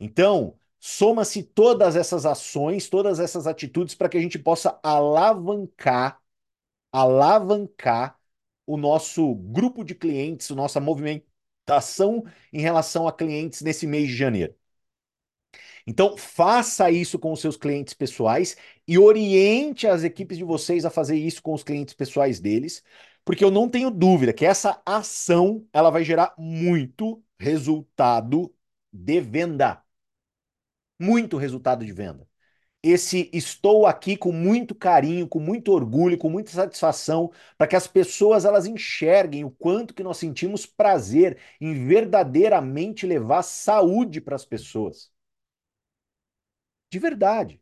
Então, 0.00 0.58
Soma-se 0.80 1.42
todas 1.42 1.94
essas 1.94 2.24
ações, 2.24 2.88
todas 2.88 3.20
essas 3.20 3.46
atitudes 3.46 3.94
para 3.94 4.08
que 4.08 4.16
a 4.16 4.20
gente 4.20 4.38
possa 4.38 4.80
alavancar, 4.82 6.18
alavancar 6.92 8.18
o 8.66 8.76
nosso 8.78 9.34
grupo 9.34 9.84
de 9.84 9.94
clientes, 9.94 10.50
a 10.50 10.54
nossa 10.54 10.80
movimentação 10.80 12.24
em 12.52 12.60
relação 12.62 13.08
a 13.08 13.12
clientes 13.12 13.62
nesse 13.62 13.86
mês 13.86 14.08
de 14.08 14.16
janeiro. 14.16 14.54
Então, 15.86 16.16
faça 16.16 16.90
isso 16.90 17.18
com 17.18 17.32
os 17.32 17.40
seus 17.40 17.56
clientes 17.56 17.94
pessoais 17.94 18.56
e 18.86 18.98
oriente 18.98 19.86
as 19.86 20.02
equipes 20.04 20.38
de 20.38 20.44
vocês 20.44 20.84
a 20.84 20.90
fazer 20.90 21.16
isso 21.16 21.42
com 21.42 21.52
os 21.52 21.62
clientes 21.62 21.94
pessoais 21.94 22.40
deles, 22.40 22.82
porque 23.24 23.44
eu 23.44 23.50
não 23.50 23.68
tenho 23.68 23.90
dúvida 23.90 24.32
que 24.32 24.46
essa 24.46 24.80
ação 24.86 25.66
ela 25.72 25.90
vai 25.90 26.04
gerar 26.04 26.34
muito 26.38 27.22
resultado 27.40 28.54
de 28.92 29.20
venda 29.20 29.82
muito 31.00 31.36
resultado 31.38 31.84
de 31.84 31.92
venda. 31.92 32.28
Esse 32.82 33.30
estou 33.32 33.86
aqui 33.86 34.16
com 34.16 34.32
muito 34.32 34.74
carinho, 34.74 35.28
com 35.28 35.38
muito 35.40 35.72
orgulho, 35.72 36.18
com 36.18 36.30
muita 36.30 36.50
satisfação, 36.50 37.30
para 37.58 37.66
que 37.66 37.76
as 37.76 37.86
pessoas 37.86 38.44
elas 38.44 38.66
enxerguem 38.66 39.44
o 39.44 39.50
quanto 39.50 39.94
que 39.94 40.02
nós 40.02 40.18
sentimos 40.18 40.66
prazer 40.66 41.38
em 41.60 41.86
verdadeiramente 41.86 43.06
levar 43.06 43.42
saúde 43.42 44.20
para 44.20 44.36
as 44.36 44.44
pessoas. 44.46 45.10
De 46.90 46.98
verdade. 46.98 47.60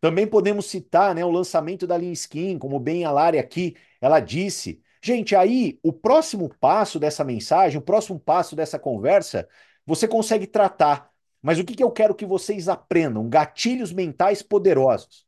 Também 0.00 0.26
podemos 0.26 0.66
citar 0.66 1.14
né, 1.14 1.24
o 1.24 1.30
lançamento 1.30 1.86
da 1.86 1.96
Lean 1.96 2.12
Skin, 2.12 2.58
como 2.58 2.78
bem 2.78 3.04
a 3.04 3.10
Lari 3.10 3.38
aqui, 3.38 3.74
ela 4.00 4.20
disse. 4.20 4.82
Gente, 5.04 5.36
aí 5.36 5.78
o 5.82 5.92
próximo 5.92 6.48
passo 6.58 6.98
dessa 6.98 7.22
mensagem, 7.24 7.78
o 7.78 7.82
próximo 7.82 8.18
passo 8.18 8.56
dessa 8.56 8.78
conversa, 8.78 9.46
você 9.86 10.08
consegue 10.08 10.46
tratar 10.46 11.12
mas 11.44 11.58
o 11.58 11.64
que, 11.64 11.74
que 11.76 11.84
eu 11.84 11.90
quero 11.90 12.14
que 12.14 12.24
vocês 12.24 12.70
aprendam? 12.70 13.28
Gatilhos 13.28 13.92
mentais 13.92 14.40
poderosos. 14.42 15.26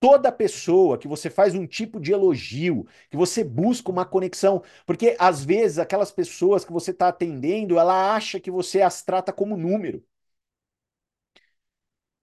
Toda 0.00 0.32
pessoa 0.32 0.96
que 0.98 1.06
você 1.06 1.28
faz 1.28 1.54
um 1.54 1.66
tipo 1.66 2.00
de 2.00 2.12
elogio, 2.12 2.86
que 3.10 3.16
você 3.16 3.44
busca 3.44 3.90
uma 3.90 4.06
conexão, 4.06 4.62
porque 4.86 5.14
às 5.18 5.44
vezes 5.44 5.78
aquelas 5.78 6.10
pessoas 6.10 6.64
que 6.64 6.72
você 6.72 6.92
está 6.92 7.08
atendendo, 7.08 7.78
ela 7.78 8.14
acha 8.14 8.40
que 8.40 8.50
você 8.50 8.80
as 8.80 9.02
trata 9.02 9.34
como 9.34 9.54
número. 9.56 10.02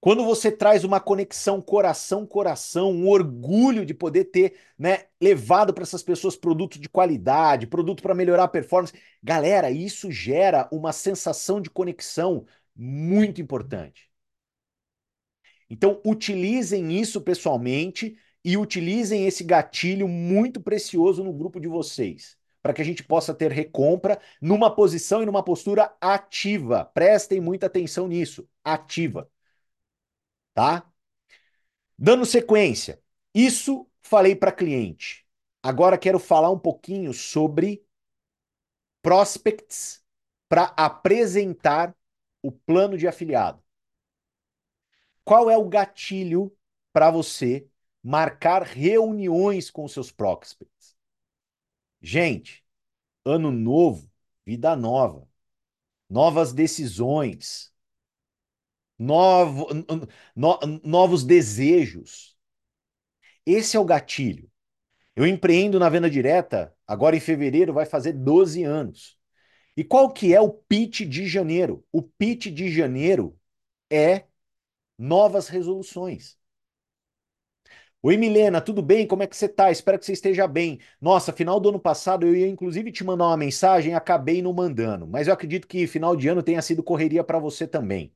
Quando 0.02 0.24
você 0.24 0.50
traz 0.50 0.86
uma 0.86 1.00
conexão 1.02 1.62
coração-coração, 1.62 2.92
um 2.92 3.08
orgulho 3.10 3.86
de 3.86 3.94
poder 3.94 4.26
ter 4.26 4.58
né, 4.78 5.08
levado 5.22 5.74
para 5.74 5.84
essas 5.84 6.02
pessoas 6.02 6.38
produto 6.38 6.80
de 6.80 6.88
qualidade, 6.88 7.68
produto 7.68 8.02
para 8.02 8.16
melhorar 8.16 8.46
a 8.46 8.48
performance, 8.48 8.94
galera, 9.22 9.70
isso 9.70 10.10
gera 10.10 10.70
uma 10.72 10.94
sensação 10.94 11.60
de 11.62 11.70
conexão 11.70 12.46
muito 12.74 13.42
importante. 13.42 14.10
Então, 15.70 16.02
utilizem 16.06 16.98
isso 17.00 17.20
pessoalmente 17.22 18.18
e 18.44 18.56
utilizem 18.58 19.28
esse 19.28 19.44
gatilho 19.44 20.08
muito 20.08 20.62
precioso 20.62 21.24
no 21.26 21.34
grupo 21.34 21.60
de 21.60 21.68
vocês, 21.68 22.38
para 22.64 22.74
que 22.74 22.82
a 22.82 22.86
gente 22.86 23.04
possa 23.04 23.34
ter 23.34 23.52
recompra 23.52 24.18
numa 24.42 24.74
posição 24.74 25.22
e 25.22 25.26
numa 25.26 25.44
postura 25.44 25.94
ativa. 26.00 26.86
Prestem 26.86 27.42
muita 27.42 27.68
atenção 27.68 28.08
nisso, 28.08 28.48
ativa 28.64 29.30
tá? 30.54 30.90
Dando 31.98 32.26
sequência, 32.26 33.02
Isso 33.34 33.88
falei 34.02 34.36
para 34.36 34.52
cliente. 34.52 35.26
Agora 35.62 35.98
quero 35.98 36.18
falar 36.20 36.50
um 36.50 36.58
pouquinho 36.60 37.14
sobre 37.14 37.86
prospects 39.02 40.04
para 40.48 40.74
apresentar 40.78 41.96
o 42.42 42.52
plano 42.52 42.98
de 42.98 43.08
afiliado. 43.08 43.62
Qual 45.24 45.50
é 45.50 45.58
o 45.58 45.70
gatilho 45.70 46.56
para 46.92 47.12
você 47.12 47.68
marcar 48.02 48.64
reuniões 48.64 49.70
com 49.70 49.88
seus 49.88 50.12
prospects? 50.12 50.98
Gente, 52.02 52.66
ano 53.26 53.52
novo, 53.52 54.10
vida 54.46 54.76
nova, 54.76 55.28
novas 56.10 56.54
decisões, 56.54 57.74
novo, 59.00 59.68
no, 60.36 60.60
novos 60.84 61.24
desejos. 61.24 62.38
Esse 63.46 63.78
é 63.78 63.80
o 63.80 63.86
gatilho. 63.86 64.50
Eu 65.16 65.28
empreendo 65.28 65.80
na 65.80 65.90
venda 65.90 66.10
direta, 66.10 66.76
agora 66.88 67.16
em 67.18 67.20
fevereiro 67.20 67.74
vai 67.74 67.86
fazer 67.86 68.14
12 68.14 68.64
anos. 68.64 69.18
E 69.78 69.84
qual 69.84 70.12
que 70.14 70.34
é 70.36 70.42
o 70.42 70.52
pitch 70.52 71.02
de 71.02 71.28
janeiro? 71.28 71.86
O 71.92 72.04
pitch 72.04 72.48
de 72.48 72.72
janeiro 72.72 73.40
é 73.92 74.26
novas 74.98 75.50
resoluções. 75.50 76.38
Oi, 78.02 78.16
Milena, 78.18 78.62
tudo 78.62 78.82
bem? 78.82 79.06
Como 79.08 79.24
é 79.24 79.28
que 79.28 79.36
você 79.36 79.48
tá? 79.50 79.70
Espero 79.72 80.00
que 80.00 80.06
você 80.06 80.14
esteja 80.14 80.48
bem. 80.48 80.80
Nossa, 81.02 81.34
final 81.34 81.60
do 81.60 81.70
ano 81.70 81.80
passado 81.80 82.26
eu 82.26 82.36
ia 82.36 82.48
inclusive 82.48 82.92
te 82.92 83.04
mandar 83.04 83.26
uma 83.28 83.38
mensagem, 83.38 83.94
acabei 83.94 84.42
não 84.42 84.54
mandando, 84.54 85.06
mas 85.08 85.28
eu 85.28 85.34
acredito 85.34 85.68
que 85.68 85.86
final 85.88 86.16
de 86.16 86.28
ano 86.30 86.42
tenha 86.44 86.62
sido 86.62 86.82
correria 86.84 87.24
para 87.24 87.40
você 87.40 87.68
também. 87.68 88.14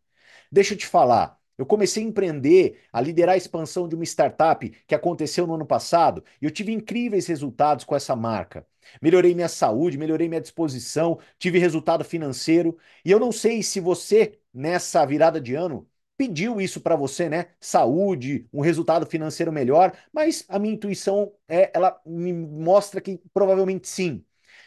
Deixa 0.54 0.76
eu 0.76 0.78
te 0.78 0.86
falar, 0.86 1.40
eu 1.58 1.66
comecei 1.66 2.04
a 2.04 2.06
empreender, 2.06 2.80
a 2.94 3.02
liderar 3.02 3.34
a 3.34 3.38
expansão 3.38 3.88
de 3.88 3.96
uma 3.96 4.04
startup 4.04 4.70
que 4.86 4.94
aconteceu 4.94 5.48
no 5.48 5.56
ano 5.56 5.66
passado 5.66 6.24
e 6.40 6.46
eu 6.46 6.52
tive 6.52 6.72
incríveis 6.72 7.26
resultados 7.26 7.84
com 7.84 7.96
essa 7.96 8.16
marca. 8.16 8.64
Melhorei 9.02 9.34
minha 9.34 9.48
saúde, 9.50 9.98
melhorei 9.98 10.30
minha 10.30 10.40
disposição, 10.42 11.18
tive 11.40 11.58
resultado 11.58 12.04
financeiro 12.04 12.78
e 13.04 13.10
eu 13.10 13.20
não 13.20 13.32
sei 13.32 13.64
se 13.64 13.80
você, 13.80 14.38
nessa 14.54 15.04
virada 15.08 15.42
de 15.42 15.56
ano, 15.56 15.90
pediu 16.16 16.62
isso 16.62 16.80
para 16.82 16.96
você, 16.96 17.28
né? 17.28 17.48
Saúde, 17.60 18.48
um 18.54 18.62
resultado 18.62 19.08
financeiro 19.08 19.52
melhor, 19.52 19.92
mas 20.14 20.46
a 20.48 20.60
minha 20.60 20.76
intuição 20.76 21.34
é, 21.48 21.72
ela 21.74 22.00
me 22.06 22.32
mostra 22.32 23.02
que 23.02 23.20
provavelmente 23.34 23.88
sim. 23.88 24.24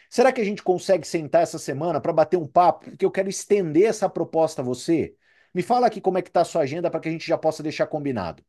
Será 0.09 0.31
que 0.33 0.41
a 0.41 0.45
gente 0.45 0.61
consegue 0.63 1.07
sentar 1.07 1.43
essa 1.43 1.57
semana 1.57 2.01
para 2.01 2.11
bater 2.13 2.37
um 2.37 2.47
papo? 2.47 2.85
Porque 2.91 3.05
eu 3.05 3.11
quero 3.11 3.29
estender 3.29 3.85
essa 3.85 4.09
proposta 4.09 4.61
a 4.61 4.65
você. 4.65 5.15
Me 5.57 5.61
fala 5.63 5.87
aqui 5.87 5.99
como 5.99 6.17
é 6.17 6.21
que 6.21 6.29
está 6.29 6.39
a 6.41 6.45
sua 6.45 6.61
agenda 6.61 6.89
para 6.89 6.99
que 7.01 7.09
a 7.09 7.11
gente 7.11 7.27
já 7.27 7.37
possa 7.37 7.61
deixar 7.63 7.87
combinado. 7.87 8.41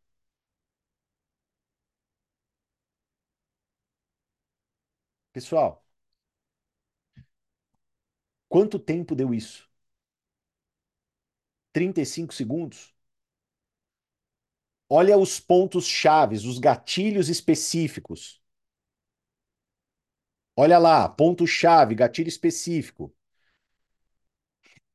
Pessoal, 5.32 5.82
quanto 8.48 8.78
tempo 8.78 9.14
deu 9.14 9.32
isso? 9.34 9.66
35 11.72 12.32
segundos? 12.34 12.94
Olha 14.86 15.16
os 15.16 15.40
pontos 15.40 15.86
chaves, 15.86 16.44
os 16.44 16.58
gatilhos 16.58 17.28
específicos. 17.30 18.38
Olha 20.54 20.76
lá, 20.78 21.08
ponto-chave, 21.08 21.94
gatilho 21.94 22.28
específico. 22.28 23.10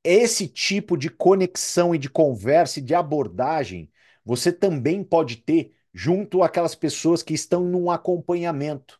Esse 0.03 0.47
tipo 0.47 0.97
de 0.97 1.09
conexão 1.09 1.93
e 1.95 1.97
de 1.97 2.09
conversa 2.09 2.79
e 2.79 2.81
de 2.81 2.93
abordagem 2.95 3.91
você 4.25 4.51
também 4.51 5.03
pode 5.03 5.37
ter 5.37 5.73
junto 5.93 6.41
àquelas 6.43 6.75
pessoas 6.75 7.21
que 7.23 7.33
estão 7.33 7.63
num 7.65 7.91
acompanhamento. 7.91 8.99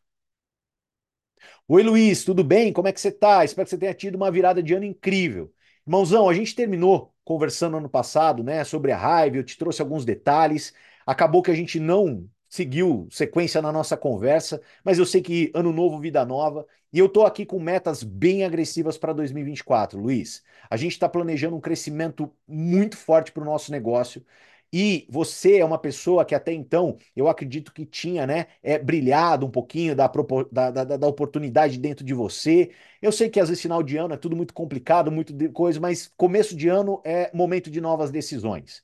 Oi, 1.67 1.83
Luiz, 1.83 2.23
tudo 2.23 2.43
bem? 2.43 2.71
Como 2.73 2.87
é 2.87 2.91
que 2.93 2.99
você 3.01 3.09
está? 3.09 3.43
Espero 3.43 3.65
que 3.65 3.69
você 3.71 3.77
tenha 3.77 3.93
tido 3.93 4.15
uma 4.15 4.31
virada 4.31 4.61
de 4.61 4.73
ano 4.73 4.85
incrível. 4.85 5.53
Irmãozão, 5.85 6.29
a 6.29 6.33
gente 6.33 6.55
terminou 6.55 7.13
conversando 7.23 7.77
ano 7.77 7.89
passado, 7.89 8.43
né, 8.43 8.63
sobre 8.63 8.91
a 8.91 8.97
raiva, 8.97 9.37
eu 9.37 9.43
te 9.43 9.57
trouxe 9.57 9.81
alguns 9.81 10.05
detalhes. 10.05 10.73
Acabou 11.05 11.41
que 11.41 11.51
a 11.51 11.55
gente 11.55 11.79
não 11.79 12.29
seguiu 12.53 13.07
sequência 13.09 13.63
na 13.63 13.71
nossa 13.71 13.97
conversa, 13.97 14.61
mas 14.83 14.99
eu 14.99 15.07
sei 15.07 15.23
que 15.23 15.51
ano 15.55 15.73
novo, 15.73 15.99
vida 15.99 16.23
nova, 16.23 16.67
e 16.93 16.99
eu 16.99 17.09
tô 17.09 17.25
aqui 17.25 17.47
com 17.47 17.59
metas 17.59 18.03
bem 18.03 18.45
agressivas 18.45 18.95
para 18.95 19.11
2024, 19.11 19.99
Luiz. 19.99 20.43
A 20.69 20.77
gente 20.77 20.91
está 20.91 21.09
planejando 21.09 21.55
um 21.55 21.59
crescimento 21.59 22.31
muito 22.47 22.95
forte 22.95 23.31
para 23.31 23.41
o 23.41 23.45
nosso 23.45 23.71
negócio. 23.71 24.23
E 24.71 25.07
você 25.09 25.57
é 25.57 25.65
uma 25.65 25.79
pessoa 25.79 26.23
que 26.23 26.35
até 26.35 26.53
então 26.53 26.95
eu 27.15 27.27
acredito 27.27 27.73
que 27.73 27.87
tinha, 27.87 28.27
né, 28.27 28.45
é, 28.61 28.77
brilhado 28.77 29.47
um 29.47 29.51
pouquinho 29.51 29.95
da, 29.95 30.07
da, 30.51 30.71
da, 30.71 30.97
da, 30.97 31.07
oportunidade 31.07 31.79
dentro 31.79 32.05
de 32.05 32.13
você. 32.13 32.69
Eu 33.01 33.11
sei 33.11 33.31
que 33.31 33.39
às 33.39 33.49
vezes 33.49 33.63
final 33.63 33.81
de 33.81 33.97
ano 33.97 34.13
é 34.13 34.17
tudo 34.17 34.35
muito 34.35 34.53
complicado, 34.53 35.11
muito 35.11 35.33
de 35.33 35.49
coisa, 35.49 35.79
mas 35.79 36.11
começo 36.15 36.55
de 36.55 36.67
ano 36.67 37.01
é 37.03 37.31
momento 37.33 37.71
de 37.71 37.81
novas 37.81 38.11
decisões. 38.11 38.83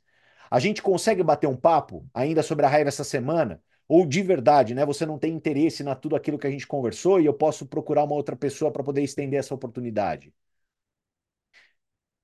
A 0.50 0.60
gente 0.60 0.82
consegue 0.82 1.24
bater 1.24 1.48
um 1.48 1.56
papo 1.56 2.08
ainda 2.14 2.44
sobre 2.44 2.66
a 2.66 2.70
raiva 2.70 2.90
essa 2.90 3.04
semana? 3.04 3.62
Ou 3.88 4.06
de 4.06 4.22
verdade, 4.22 4.76
né? 4.76 4.86
Você 4.86 5.06
não 5.06 5.18
tem 5.20 5.34
interesse 5.34 5.84
na 5.84 5.96
tudo 5.96 6.16
aquilo 6.16 6.38
que 6.40 6.48
a 6.48 6.52
gente 6.52 6.68
conversou 6.68 7.20
e 7.20 7.26
eu 7.26 7.34
posso 7.34 7.66
procurar 7.68 8.04
uma 8.04 8.16
outra 8.16 8.36
pessoa 8.36 8.72
para 8.72 8.84
poder 8.84 9.04
estender 9.04 9.40
essa 9.40 9.54
oportunidade? 9.56 10.34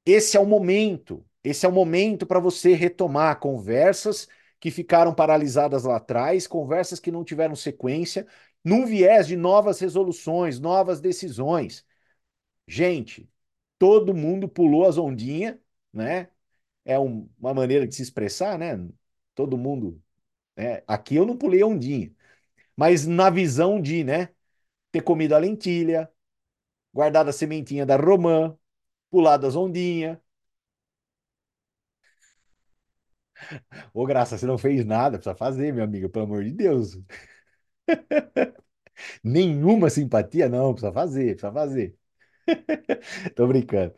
Esse 0.05 0.38
é 0.38 0.39
o 0.39 0.45
momento. 0.45 1.26
Esse 1.43 1.65
é 1.65 1.69
o 1.69 1.71
momento 1.71 2.26
para 2.26 2.39
você 2.39 2.73
retomar 2.73 3.39
conversas 3.39 4.28
que 4.59 4.71
ficaram 4.71 5.13
paralisadas 5.13 5.84
lá 5.84 5.97
atrás, 5.97 6.47
conversas 6.47 6.99
que 6.99 7.11
não 7.11 7.23
tiveram 7.23 7.55
sequência, 7.55 8.26
num 8.63 8.86
viés 8.86 9.28
de 9.28 9.36
novas 9.36 9.80
resoluções, 9.80 10.59
novas 10.59 10.99
decisões. 10.99 11.86
Gente, 12.67 13.30
todo 13.80 14.13
mundo 14.15 14.49
pulou 14.49 14.86
as 14.88 14.97
ondinhas, 14.97 15.57
né? 15.93 16.30
É 16.86 17.00
um, 17.00 17.30
uma 17.40 17.54
maneira 17.54 17.88
de 17.88 17.96
se 17.96 18.02
expressar, 18.04 18.58
né? 18.60 18.78
Todo 19.36 19.58
mundo. 19.58 20.02
Né? 20.58 20.84
Aqui 20.88 21.16
eu 21.16 21.26
não 21.26 21.38
pulei 21.38 21.62
a 21.64 21.68
ondinha, 21.68 22.14
mas 22.78 23.08
na 23.08 23.30
visão 23.30 23.82
de, 23.82 24.04
né? 24.04 24.30
Ter 24.92 25.02
comido 25.04 25.34
a 25.36 25.40
lentilha, 25.40 26.12
guardado 26.94 27.30
a 27.30 27.34
sementinha 27.34 27.86
da 27.86 27.98
romã, 27.98 28.58
pulado 29.12 29.48
as 29.48 29.56
ondinhas, 29.56 30.18
Ô, 33.94 34.06
Graça, 34.06 34.38
você 34.38 34.46
não 34.46 34.58
fez 34.60 34.86
nada, 34.86 35.18
precisa 35.18 35.36
fazer, 35.36 35.74
meu 35.74 35.84
amigo, 35.84 36.10
pelo 36.10 36.26
amor 36.26 36.44
de 36.44 36.52
Deus. 36.52 36.98
Nenhuma 39.24 39.90
simpatia, 39.90 40.50
não, 40.50 40.74
precisa 40.74 40.94
fazer, 40.94 41.26
precisa 41.36 41.52
fazer. 41.54 41.98
Tô 43.36 43.48
brincando. 43.48 43.94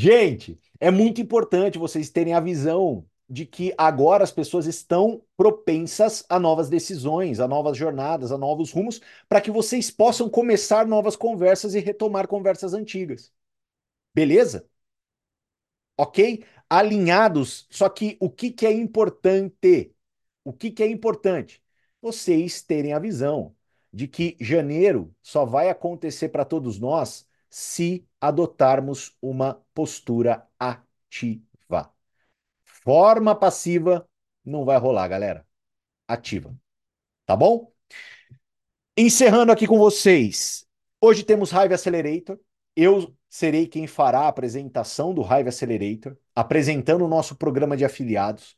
Gente, 0.00 0.60
é 0.78 0.92
muito 0.92 1.20
importante 1.20 1.76
vocês 1.76 2.08
terem 2.08 2.32
a 2.32 2.38
visão 2.38 3.04
de 3.28 3.44
que 3.44 3.74
agora 3.76 4.22
as 4.22 4.30
pessoas 4.30 4.66
estão 4.66 5.24
propensas 5.36 6.24
a 6.28 6.38
novas 6.38 6.68
decisões, 6.68 7.40
a 7.40 7.48
novas 7.48 7.76
jornadas, 7.76 8.30
a 8.30 8.38
novos 8.38 8.70
rumos, 8.70 9.00
para 9.28 9.40
que 9.40 9.50
vocês 9.50 9.90
possam 9.90 10.30
começar 10.30 10.86
novas 10.86 11.16
conversas 11.16 11.74
e 11.74 11.80
retomar 11.80 12.28
conversas 12.28 12.74
antigas. 12.74 13.32
Beleza? 14.14 14.68
Ok? 15.96 16.44
alinhados. 16.70 17.66
Só 17.68 17.88
que 17.88 18.16
o 18.20 18.30
que, 18.30 18.52
que 18.52 18.66
é 18.66 18.72
importante? 18.72 19.92
O 20.44 20.52
que, 20.52 20.70
que 20.70 20.82
é 20.84 20.88
importante? 20.88 21.60
Vocês 22.00 22.62
terem 22.62 22.92
a 22.92 23.00
visão 23.00 23.56
de 23.92 24.06
que 24.06 24.36
janeiro 24.40 25.12
só 25.22 25.44
vai 25.44 25.68
acontecer 25.70 26.28
para 26.28 26.44
todos 26.44 26.78
nós 26.78 27.27
se 27.58 28.06
adotarmos 28.20 29.16
uma 29.20 29.60
postura 29.74 30.46
ativa. 30.60 31.92
Forma 32.62 33.34
passiva 33.34 34.08
não 34.44 34.64
vai 34.64 34.78
rolar, 34.78 35.08
galera. 35.08 35.44
Ativa. 36.06 36.56
Tá 37.26 37.34
bom? 37.34 37.72
Encerrando 38.96 39.50
aqui 39.50 39.66
com 39.66 39.76
vocês. 39.76 40.68
Hoje 41.00 41.24
temos 41.24 41.50
Hive 41.50 41.74
Accelerator. 41.74 42.38
Eu 42.76 43.12
serei 43.28 43.66
quem 43.66 43.88
fará 43.88 44.20
a 44.20 44.28
apresentação 44.28 45.12
do 45.12 45.22
Hive 45.22 45.48
Accelerator, 45.48 46.16
apresentando 46.36 47.04
o 47.04 47.08
nosso 47.08 47.34
programa 47.34 47.76
de 47.76 47.84
afiliados. 47.84 48.56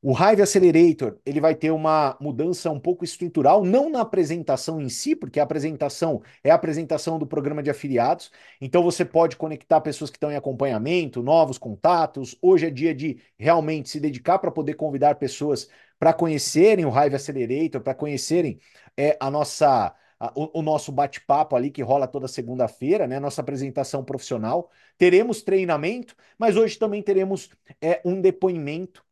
O 0.00 0.12
Hive 0.12 0.42
Accelerator 0.42 1.18
ele 1.26 1.40
vai 1.40 1.56
ter 1.56 1.72
uma 1.72 2.16
mudança 2.20 2.70
um 2.70 2.78
pouco 2.78 3.04
estrutural, 3.04 3.64
não 3.64 3.90
na 3.90 4.00
apresentação 4.02 4.80
em 4.80 4.88
si, 4.88 5.16
porque 5.16 5.40
a 5.40 5.42
apresentação 5.42 6.22
é 6.44 6.50
a 6.52 6.54
apresentação 6.54 7.18
do 7.18 7.26
programa 7.26 7.64
de 7.64 7.70
afiliados. 7.70 8.30
Então 8.60 8.80
você 8.82 9.04
pode 9.04 9.36
conectar 9.36 9.80
pessoas 9.80 10.08
que 10.08 10.16
estão 10.16 10.30
em 10.30 10.36
acompanhamento, 10.36 11.20
novos 11.20 11.58
contatos. 11.58 12.36
Hoje 12.40 12.66
é 12.66 12.70
dia 12.70 12.94
de 12.94 13.20
realmente 13.36 13.88
se 13.88 13.98
dedicar 13.98 14.38
para 14.38 14.52
poder 14.52 14.74
convidar 14.74 15.16
pessoas 15.16 15.68
para 15.98 16.12
conhecerem 16.12 16.84
o 16.84 16.90
Hive 16.90 17.16
Accelerator, 17.16 17.80
para 17.80 17.94
conhecerem 17.94 18.60
é, 18.96 19.16
a 19.20 19.28
nossa 19.28 19.94
o, 20.34 20.60
o 20.60 20.62
nosso 20.62 20.90
bate-papo 20.90 21.54
ali 21.54 21.70
que 21.70 21.82
rola 21.82 22.06
toda 22.08 22.26
segunda-feira, 22.28 23.06
né? 23.06 23.20
Nossa 23.20 23.40
apresentação 23.40 24.04
profissional. 24.04 24.70
Teremos 24.96 25.42
treinamento, 25.42 26.14
mas 26.38 26.56
hoje 26.56 26.78
também 26.78 27.02
teremos 27.02 27.50
é, 27.80 28.00
um 28.04 28.20
depoimento 28.20 29.04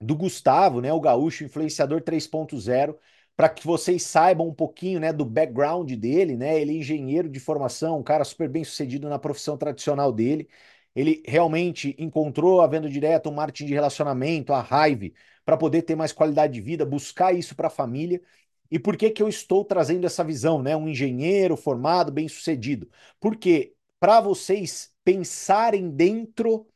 do 0.00 0.16
Gustavo, 0.16 0.80
né? 0.80 0.92
O 0.92 1.00
gaúcho 1.00 1.44
influenciador 1.44 2.02
3.0 2.02 2.98
para 3.36 3.48
que 3.50 3.66
vocês 3.66 4.02
saibam 4.02 4.48
um 4.48 4.54
pouquinho, 4.54 4.98
né, 4.98 5.12
do 5.12 5.24
background 5.24 5.92
dele, 5.92 6.36
né? 6.36 6.58
Ele 6.60 6.72
é 6.72 6.76
engenheiro 6.78 7.28
de 7.28 7.38
formação, 7.38 7.98
um 7.98 8.02
cara 8.02 8.24
super 8.24 8.48
bem 8.48 8.64
sucedido 8.64 9.08
na 9.08 9.18
profissão 9.18 9.58
tradicional 9.58 10.10
dele. 10.12 10.48
Ele 10.94 11.22
realmente 11.26 11.94
encontrou 11.98 12.62
a 12.62 12.66
venda 12.66 12.88
direta, 12.88 13.28
o 13.28 13.34
marketing 13.34 13.66
de 13.66 13.74
relacionamento, 13.74 14.52
a 14.54 14.62
raiva, 14.62 15.10
para 15.44 15.56
poder 15.56 15.82
ter 15.82 15.94
mais 15.94 16.12
qualidade 16.12 16.54
de 16.54 16.60
vida, 16.62 16.86
buscar 16.86 17.34
isso 17.34 17.54
para 17.54 17.66
a 17.68 17.70
família. 17.70 18.22
E 18.70 18.78
por 18.78 18.96
que 18.96 19.10
que 19.10 19.22
eu 19.22 19.28
estou 19.28 19.64
trazendo 19.64 20.06
essa 20.06 20.24
visão, 20.24 20.62
né? 20.62 20.74
Um 20.76 20.88
engenheiro 20.88 21.56
formado, 21.56 22.10
bem 22.10 22.28
sucedido. 22.28 22.88
Porque 23.20 23.74
para 24.00 24.20
vocês 24.20 24.92
pensarem 25.04 25.90
dentro 25.90 26.66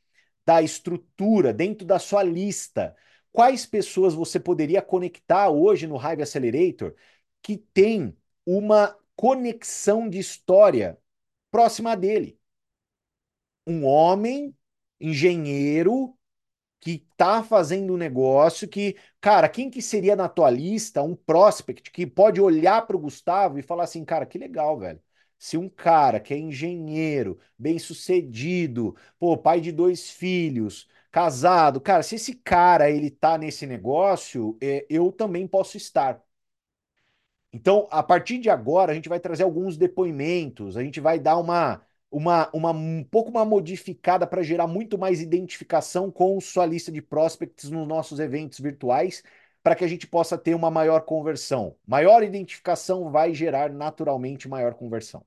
da 0.44 0.62
estrutura, 0.62 1.52
dentro 1.52 1.86
da 1.86 1.98
sua 1.98 2.22
lista, 2.22 2.94
quais 3.32 3.66
pessoas 3.66 4.14
você 4.14 4.40
poderia 4.40 4.82
conectar 4.82 5.48
hoje 5.50 5.86
no 5.86 5.96
Hive 5.96 6.22
Accelerator 6.22 6.94
que 7.42 7.56
tem 7.56 8.16
uma 8.46 8.96
conexão 9.16 10.08
de 10.08 10.18
história 10.18 10.98
próxima 11.50 11.96
dele? 11.96 12.38
Um 13.66 13.84
homem, 13.84 14.54
engenheiro, 15.00 16.16
que 16.80 17.06
tá 17.16 17.42
fazendo 17.44 17.94
um 17.94 17.96
negócio 17.96 18.68
que, 18.68 18.96
cara, 19.20 19.48
quem 19.48 19.70
que 19.70 19.82
seria 19.82 20.16
na 20.16 20.28
tua 20.28 20.50
lista 20.50 21.02
um 21.02 21.16
prospect 21.16 21.90
que 21.90 22.06
pode 22.06 22.40
olhar 22.40 22.86
para 22.86 22.96
o 22.96 23.00
Gustavo 23.00 23.58
e 23.58 23.62
falar 23.62 23.84
assim, 23.84 24.04
cara, 24.04 24.26
que 24.26 24.38
legal, 24.38 24.78
velho. 24.78 25.02
Se 25.38 25.56
um 25.58 25.68
cara 25.68 26.20
que 26.20 26.34
é 26.34 26.38
engenheiro, 26.38 27.40
bem-sucedido, 27.58 28.96
pô, 29.18 29.36
pai 29.38 29.60
de 29.60 29.72
dois 29.72 30.10
filhos, 30.10 30.88
casado, 31.10 31.80
cara, 31.80 32.02
se 32.02 32.16
esse 32.16 32.34
cara 32.34 32.90
ele 32.90 33.10
tá 33.10 33.36
nesse 33.38 33.66
negócio, 33.66 34.56
é, 34.62 34.86
eu 34.88 35.12
também 35.12 35.46
posso 35.46 35.76
estar. 35.76 36.22
Então, 37.52 37.88
a 37.90 38.02
partir 38.02 38.38
de 38.38 38.48
agora, 38.48 38.92
a 38.92 38.94
gente 38.94 39.08
vai 39.08 39.18
trazer 39.20 39.42
alguns 39.42 39.76
depoimentos, 39.76 40.76
a 40.76 40.82
gente 40.82 41.00
vai 41.00 41.18
dar 41.18 41.36
uma 41.38 41.84
uma, 42.10 42.50
uma 42.52 42.70
um 42.72 43.04
pouco 43.04 43.30
uma 43.30 43.44
modificada 43.44 44.26
para 44.26 44.42
gerar 44.42 44.66
muito 44.66 44.98
mais 44.98 45.20
identificação 45.20 46.10
com 46.10 46.40
sua 46.40 46.66
lista 46.66 46.90
de 46.90 47.00
prospects 47.00 47.70
nos 47.70 47.86
nossos 47.86 48.18
eventos 48.18 48.58
virtuais, 48.58 49.22
para 49.62 49.76
que 49.76 49.84
a 49.84 49.88
gente 49.88 50.06
possa 50.08 50.36
ter 50.38 50.54
uma 50.54 50.70
maior 50.70 51.02
conversão. 51.02 51.76
Maior 51.86 52.22
identificação 52.24 53.10
vai 53.12 53.32
gerar 53.34 53.70
naturalmente 53.72 54.48
maior 54.48 54.74
conversão. 54.74 55.24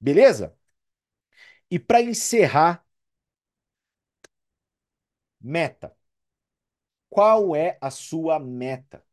Beleza? 0.00 0.56
E 1.70 1.78
para 1.78 2.00
encerrar, 2.02 2.84
meta. 5.40 5.94
Qual 7.10 7.54
é 7.54 7.76
a 7.82 7.90
sua 7.90 8.38
meta? 8.38 9.04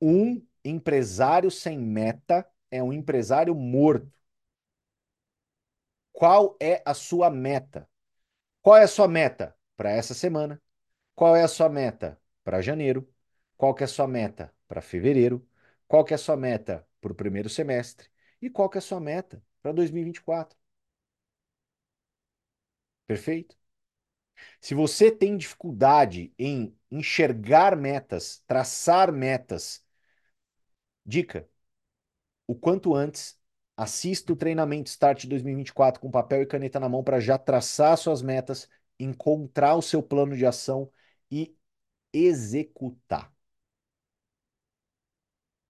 Um 0.00 0.44
empresário 0.64 1.50
sem 1.50 1.78
meta 1.78 2.46
é 2.70 2.82
um 2.82 2.92
empresário 2.92 3.54
morto. 3.54 4.12
Qual 6.12 6.56
é 6.60 6.82
a 6.84 6.94
sua 6.94 7.30
meta? 7.30 7.88
Qual 8.62 8.76
é 8.76 8.84
a 8.84 8.88
sua 8.88 9.08
meta 9.08 9.56
para 9.76 9.90
essa 9.90 10.14
semana? 10.14 10.62
Qual 11.14 11.36
é 11.36 11.42
a 11.44 11.48
sua 11.48 11.68
meta 11.68 12.20
para 12.44 12.62
janeiro? 12.62 13.08
Qual 13.56 13.74
que 13.74 13.84
é 13.84 13.86
a 13.86 13.88
sua 13.88 14.08
meta 14.08 14.54
para 14.68 14.82
fevereiro? 14.82 15.46
Qual 15.88 16.04
que 16.04 16.14
é 16.14 16.16
a 16.16 16.18
sua 16.18 16.36
meta 16.36 16.86
para 17.00 17.12
o 17.12 17.14
primeiro 17.16 17.48
semestre? 17.50 18.08
E 18.42 18.50
qual 18.50 18.68
que 18.70 18.78
é 18.78 18.80
a 18.80 18.82
sua 18.82 19.00
meta 19.00 19.42
para 19.62 19.72
2024? 19.72 20.58
Perfeito? 23.06 23.56
Se 24.60 24.74
você 24.74 25.10
tem 25.10 25.36
dificuldade 25.36 26.32
em 26.38 26.76
enxergar 26.90 27.76
metas, 27.76 28.42
traçar 28.46 29.12
metas, 29.12 29.84
dica: 31.04 31.48
o 32.46 32.54
quanto 32.54 32.94
antes 32.94 33.40
Assista 33.80 34.30
o 34.34 34.36
treinamento 34.36 34.90
Start 34.90 35.24
2024 35.24 36.02
com 36.02 36.10
papel 36.10 36.42
e 36.42 36.46
caneta 36.46 36.78
na 36.78 36.86
mão 36.86 37.02
para 37.02 37.18
já 37.18 37.38
traçar 37.38 37.96
suas 37.96 38.20
metas, 38.20 38.68
encontrar 38.98 39.74
o 39.74 39.80
seu 39.80 40.02
plano 40.02 40.36
de 40.36 40.44
ação 40.44 40.92
e 41.30 41.56
executar. 42.12 43.32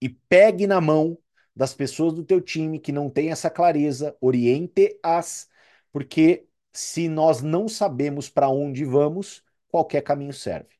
E 0.01 0.09
pegue 0.09 0.67
na 0.67 0.81
mão 0.81 1.17
das 1.55 1.73
pessoas 1.73 2.13
do 2.13 2.25
teu 2.25 2.41
time 2.41 2.79
que 2.81 2.91
não 2.91 3.09
tem 3.09 3.31
essa 3.31 3.49
clareza, 3.49 4.13
oriente-as, 4.19 5.49
porque 5.93 6.45
se 6.73 7.07
nós 7.09 7.41
não 7.41 7.67
sabemos 7.67 8.29
para 8.29 8.49
onde 8.49 8.85
vamos, 8.85 9.43
qualquer 9.69 10.01
caminho 10.01 10.33
serve. 10.33 10.75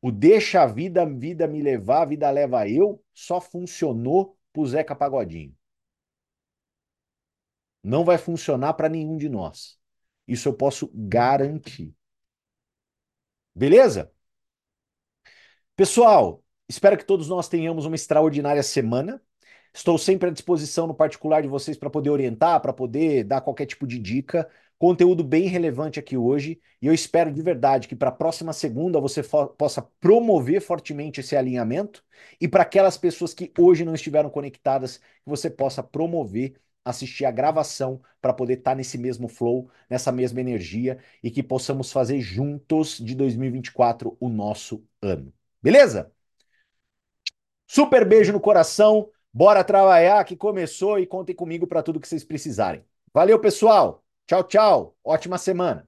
O 0.00 0.12
deixa 0.12 0.62
a 0.62 0.66
vida, 0.66 1.02
a 1.02 1.04
vida 1.06 1.46
me 1.46 1.62
levar, 1.62 2.02
a 2.02 2.06
vida 2.06 2.30
leva 2.30 2.68
eu, 2.68 3.02
só 3.14 3.40
funcionou 3.40 4.38
pro 4.52 4.66
Zeca 4.66 4.94
Pagodinho 4.94 5.56
não 7.86 8.04
vai 8.04 8.18
funcionar 8.18 8.74
para 8.74 8.88
nenhum 8.88 9.16
de 9.16 9.28
nós. 9.28 9.78
Isso 10.26 10.48
eu 10.48 10.54
posso 10.54 10.90
garantir. 10.92 11.94
Beleza? 13.54 14.12
Pessoal, 15.76 16.42
espero 16.68 16.98
que 16.98 17.04
todos 17.04 17.28
nós 17.28 17.48
tenhamos 17.48 17.84
uma 17.86 17.94
extraordinária 17.94 18.62
semana. 18.62 19.22
Estou 19.76 19.98
sempre 19.98 20.30
à 20.30 20.32
disposição 20.32 20.86
no 20.86 20.94
particular 20.94 21.42
de 21.42 21.48
vocês 21.48 21.76
para 21.76 21.90
poder 21.90 22.08
orientar, 22.08 22.62
para 22.62 22.72
poder 22.72 23.24
dar 23.24 23.42
qualquer 23.42 23.66
tipo 23.66 23.86
de 23.86 23.98
dica. 23.98 24.48
Conteúdo 24.78 25.22
bem 25.22 25.48
relevante 25.48 26.00
aqui 26.00 26.16
hoje 26.16 26.58
e 26.80 26.86
eu 26.86 26.94
espero 26.94 27.30
de 27.30 27.42
verdade 27.42 27.86
que 27.86 27.94
para 27.94 28.08
a 28.08 28.12
próxima 28.12 28.54
segunda 28.54 28.98
você 28.98 29.22
possa 29.58 29.82
promover 30.00 30.62
fortemente 30.62 31.20
esse 31.20 31.36
alinhamento 31.36 32.02
e 32.40 32.48
para 32.48 32.62
aquelas 32.62 32.96
pessoas 32.96 33.34
que 33.34 33.52
hoje 33.58 33.84
não 33.84 33.94
estiveram 33.94 34.30
conectadas, 34.30 34.96
que 34.96 35.28
você 35.28 35.50
possa 35.50 35.82
promover 35.82 36.58
assistir 36.82 37.26
a 37.26 37.30
gravação 37.30 38.00
para 38.18 38.32
poder 38.32 38.54
estar 38.54 38.70
tá 38.70 38.76
nesse 38.76 38.96
mesmo 38.96 39.28
flow, 39.28 39.68
nessa 39.90 40.10
mesma 40.10 40.40
energia 40.40 40.96
e 41.22 41.30
que 41.30 41.42
possamos 41.42 41.92
fazer 41.92 42.18
juntos 42.22 42.96
de 42.98 43.14
2024 43.14 44.16
o 44.18 44.28
nosso 44.30 44.82
ano. 45.02 45.30
Beleza? 45.62 46.10
Super 47.66 48.08
beijo 48.08 48.32
no 48.32 48.40
coração. 48.40 49.10
Bora 49.36 49.62
trabalhar 49.62 50.24
que 50.24 50.34
começou 50.34 50.98
e 50.98 51.06
contem 51.06 51.36
comigo 51.36 51.66
para 51.66 51.82
tudo 51.82 52.00
que 52.00 52.08
vocês 52.08 52.24
precisarem. 52.24 52.82
Valeu, 53.12 53.38
pessoal. 53.38 54.02
Tchau, 54.26 54.42
tchau. 54.44 54.96
Ótima 55.04 55.36
semana. 55.36 55.86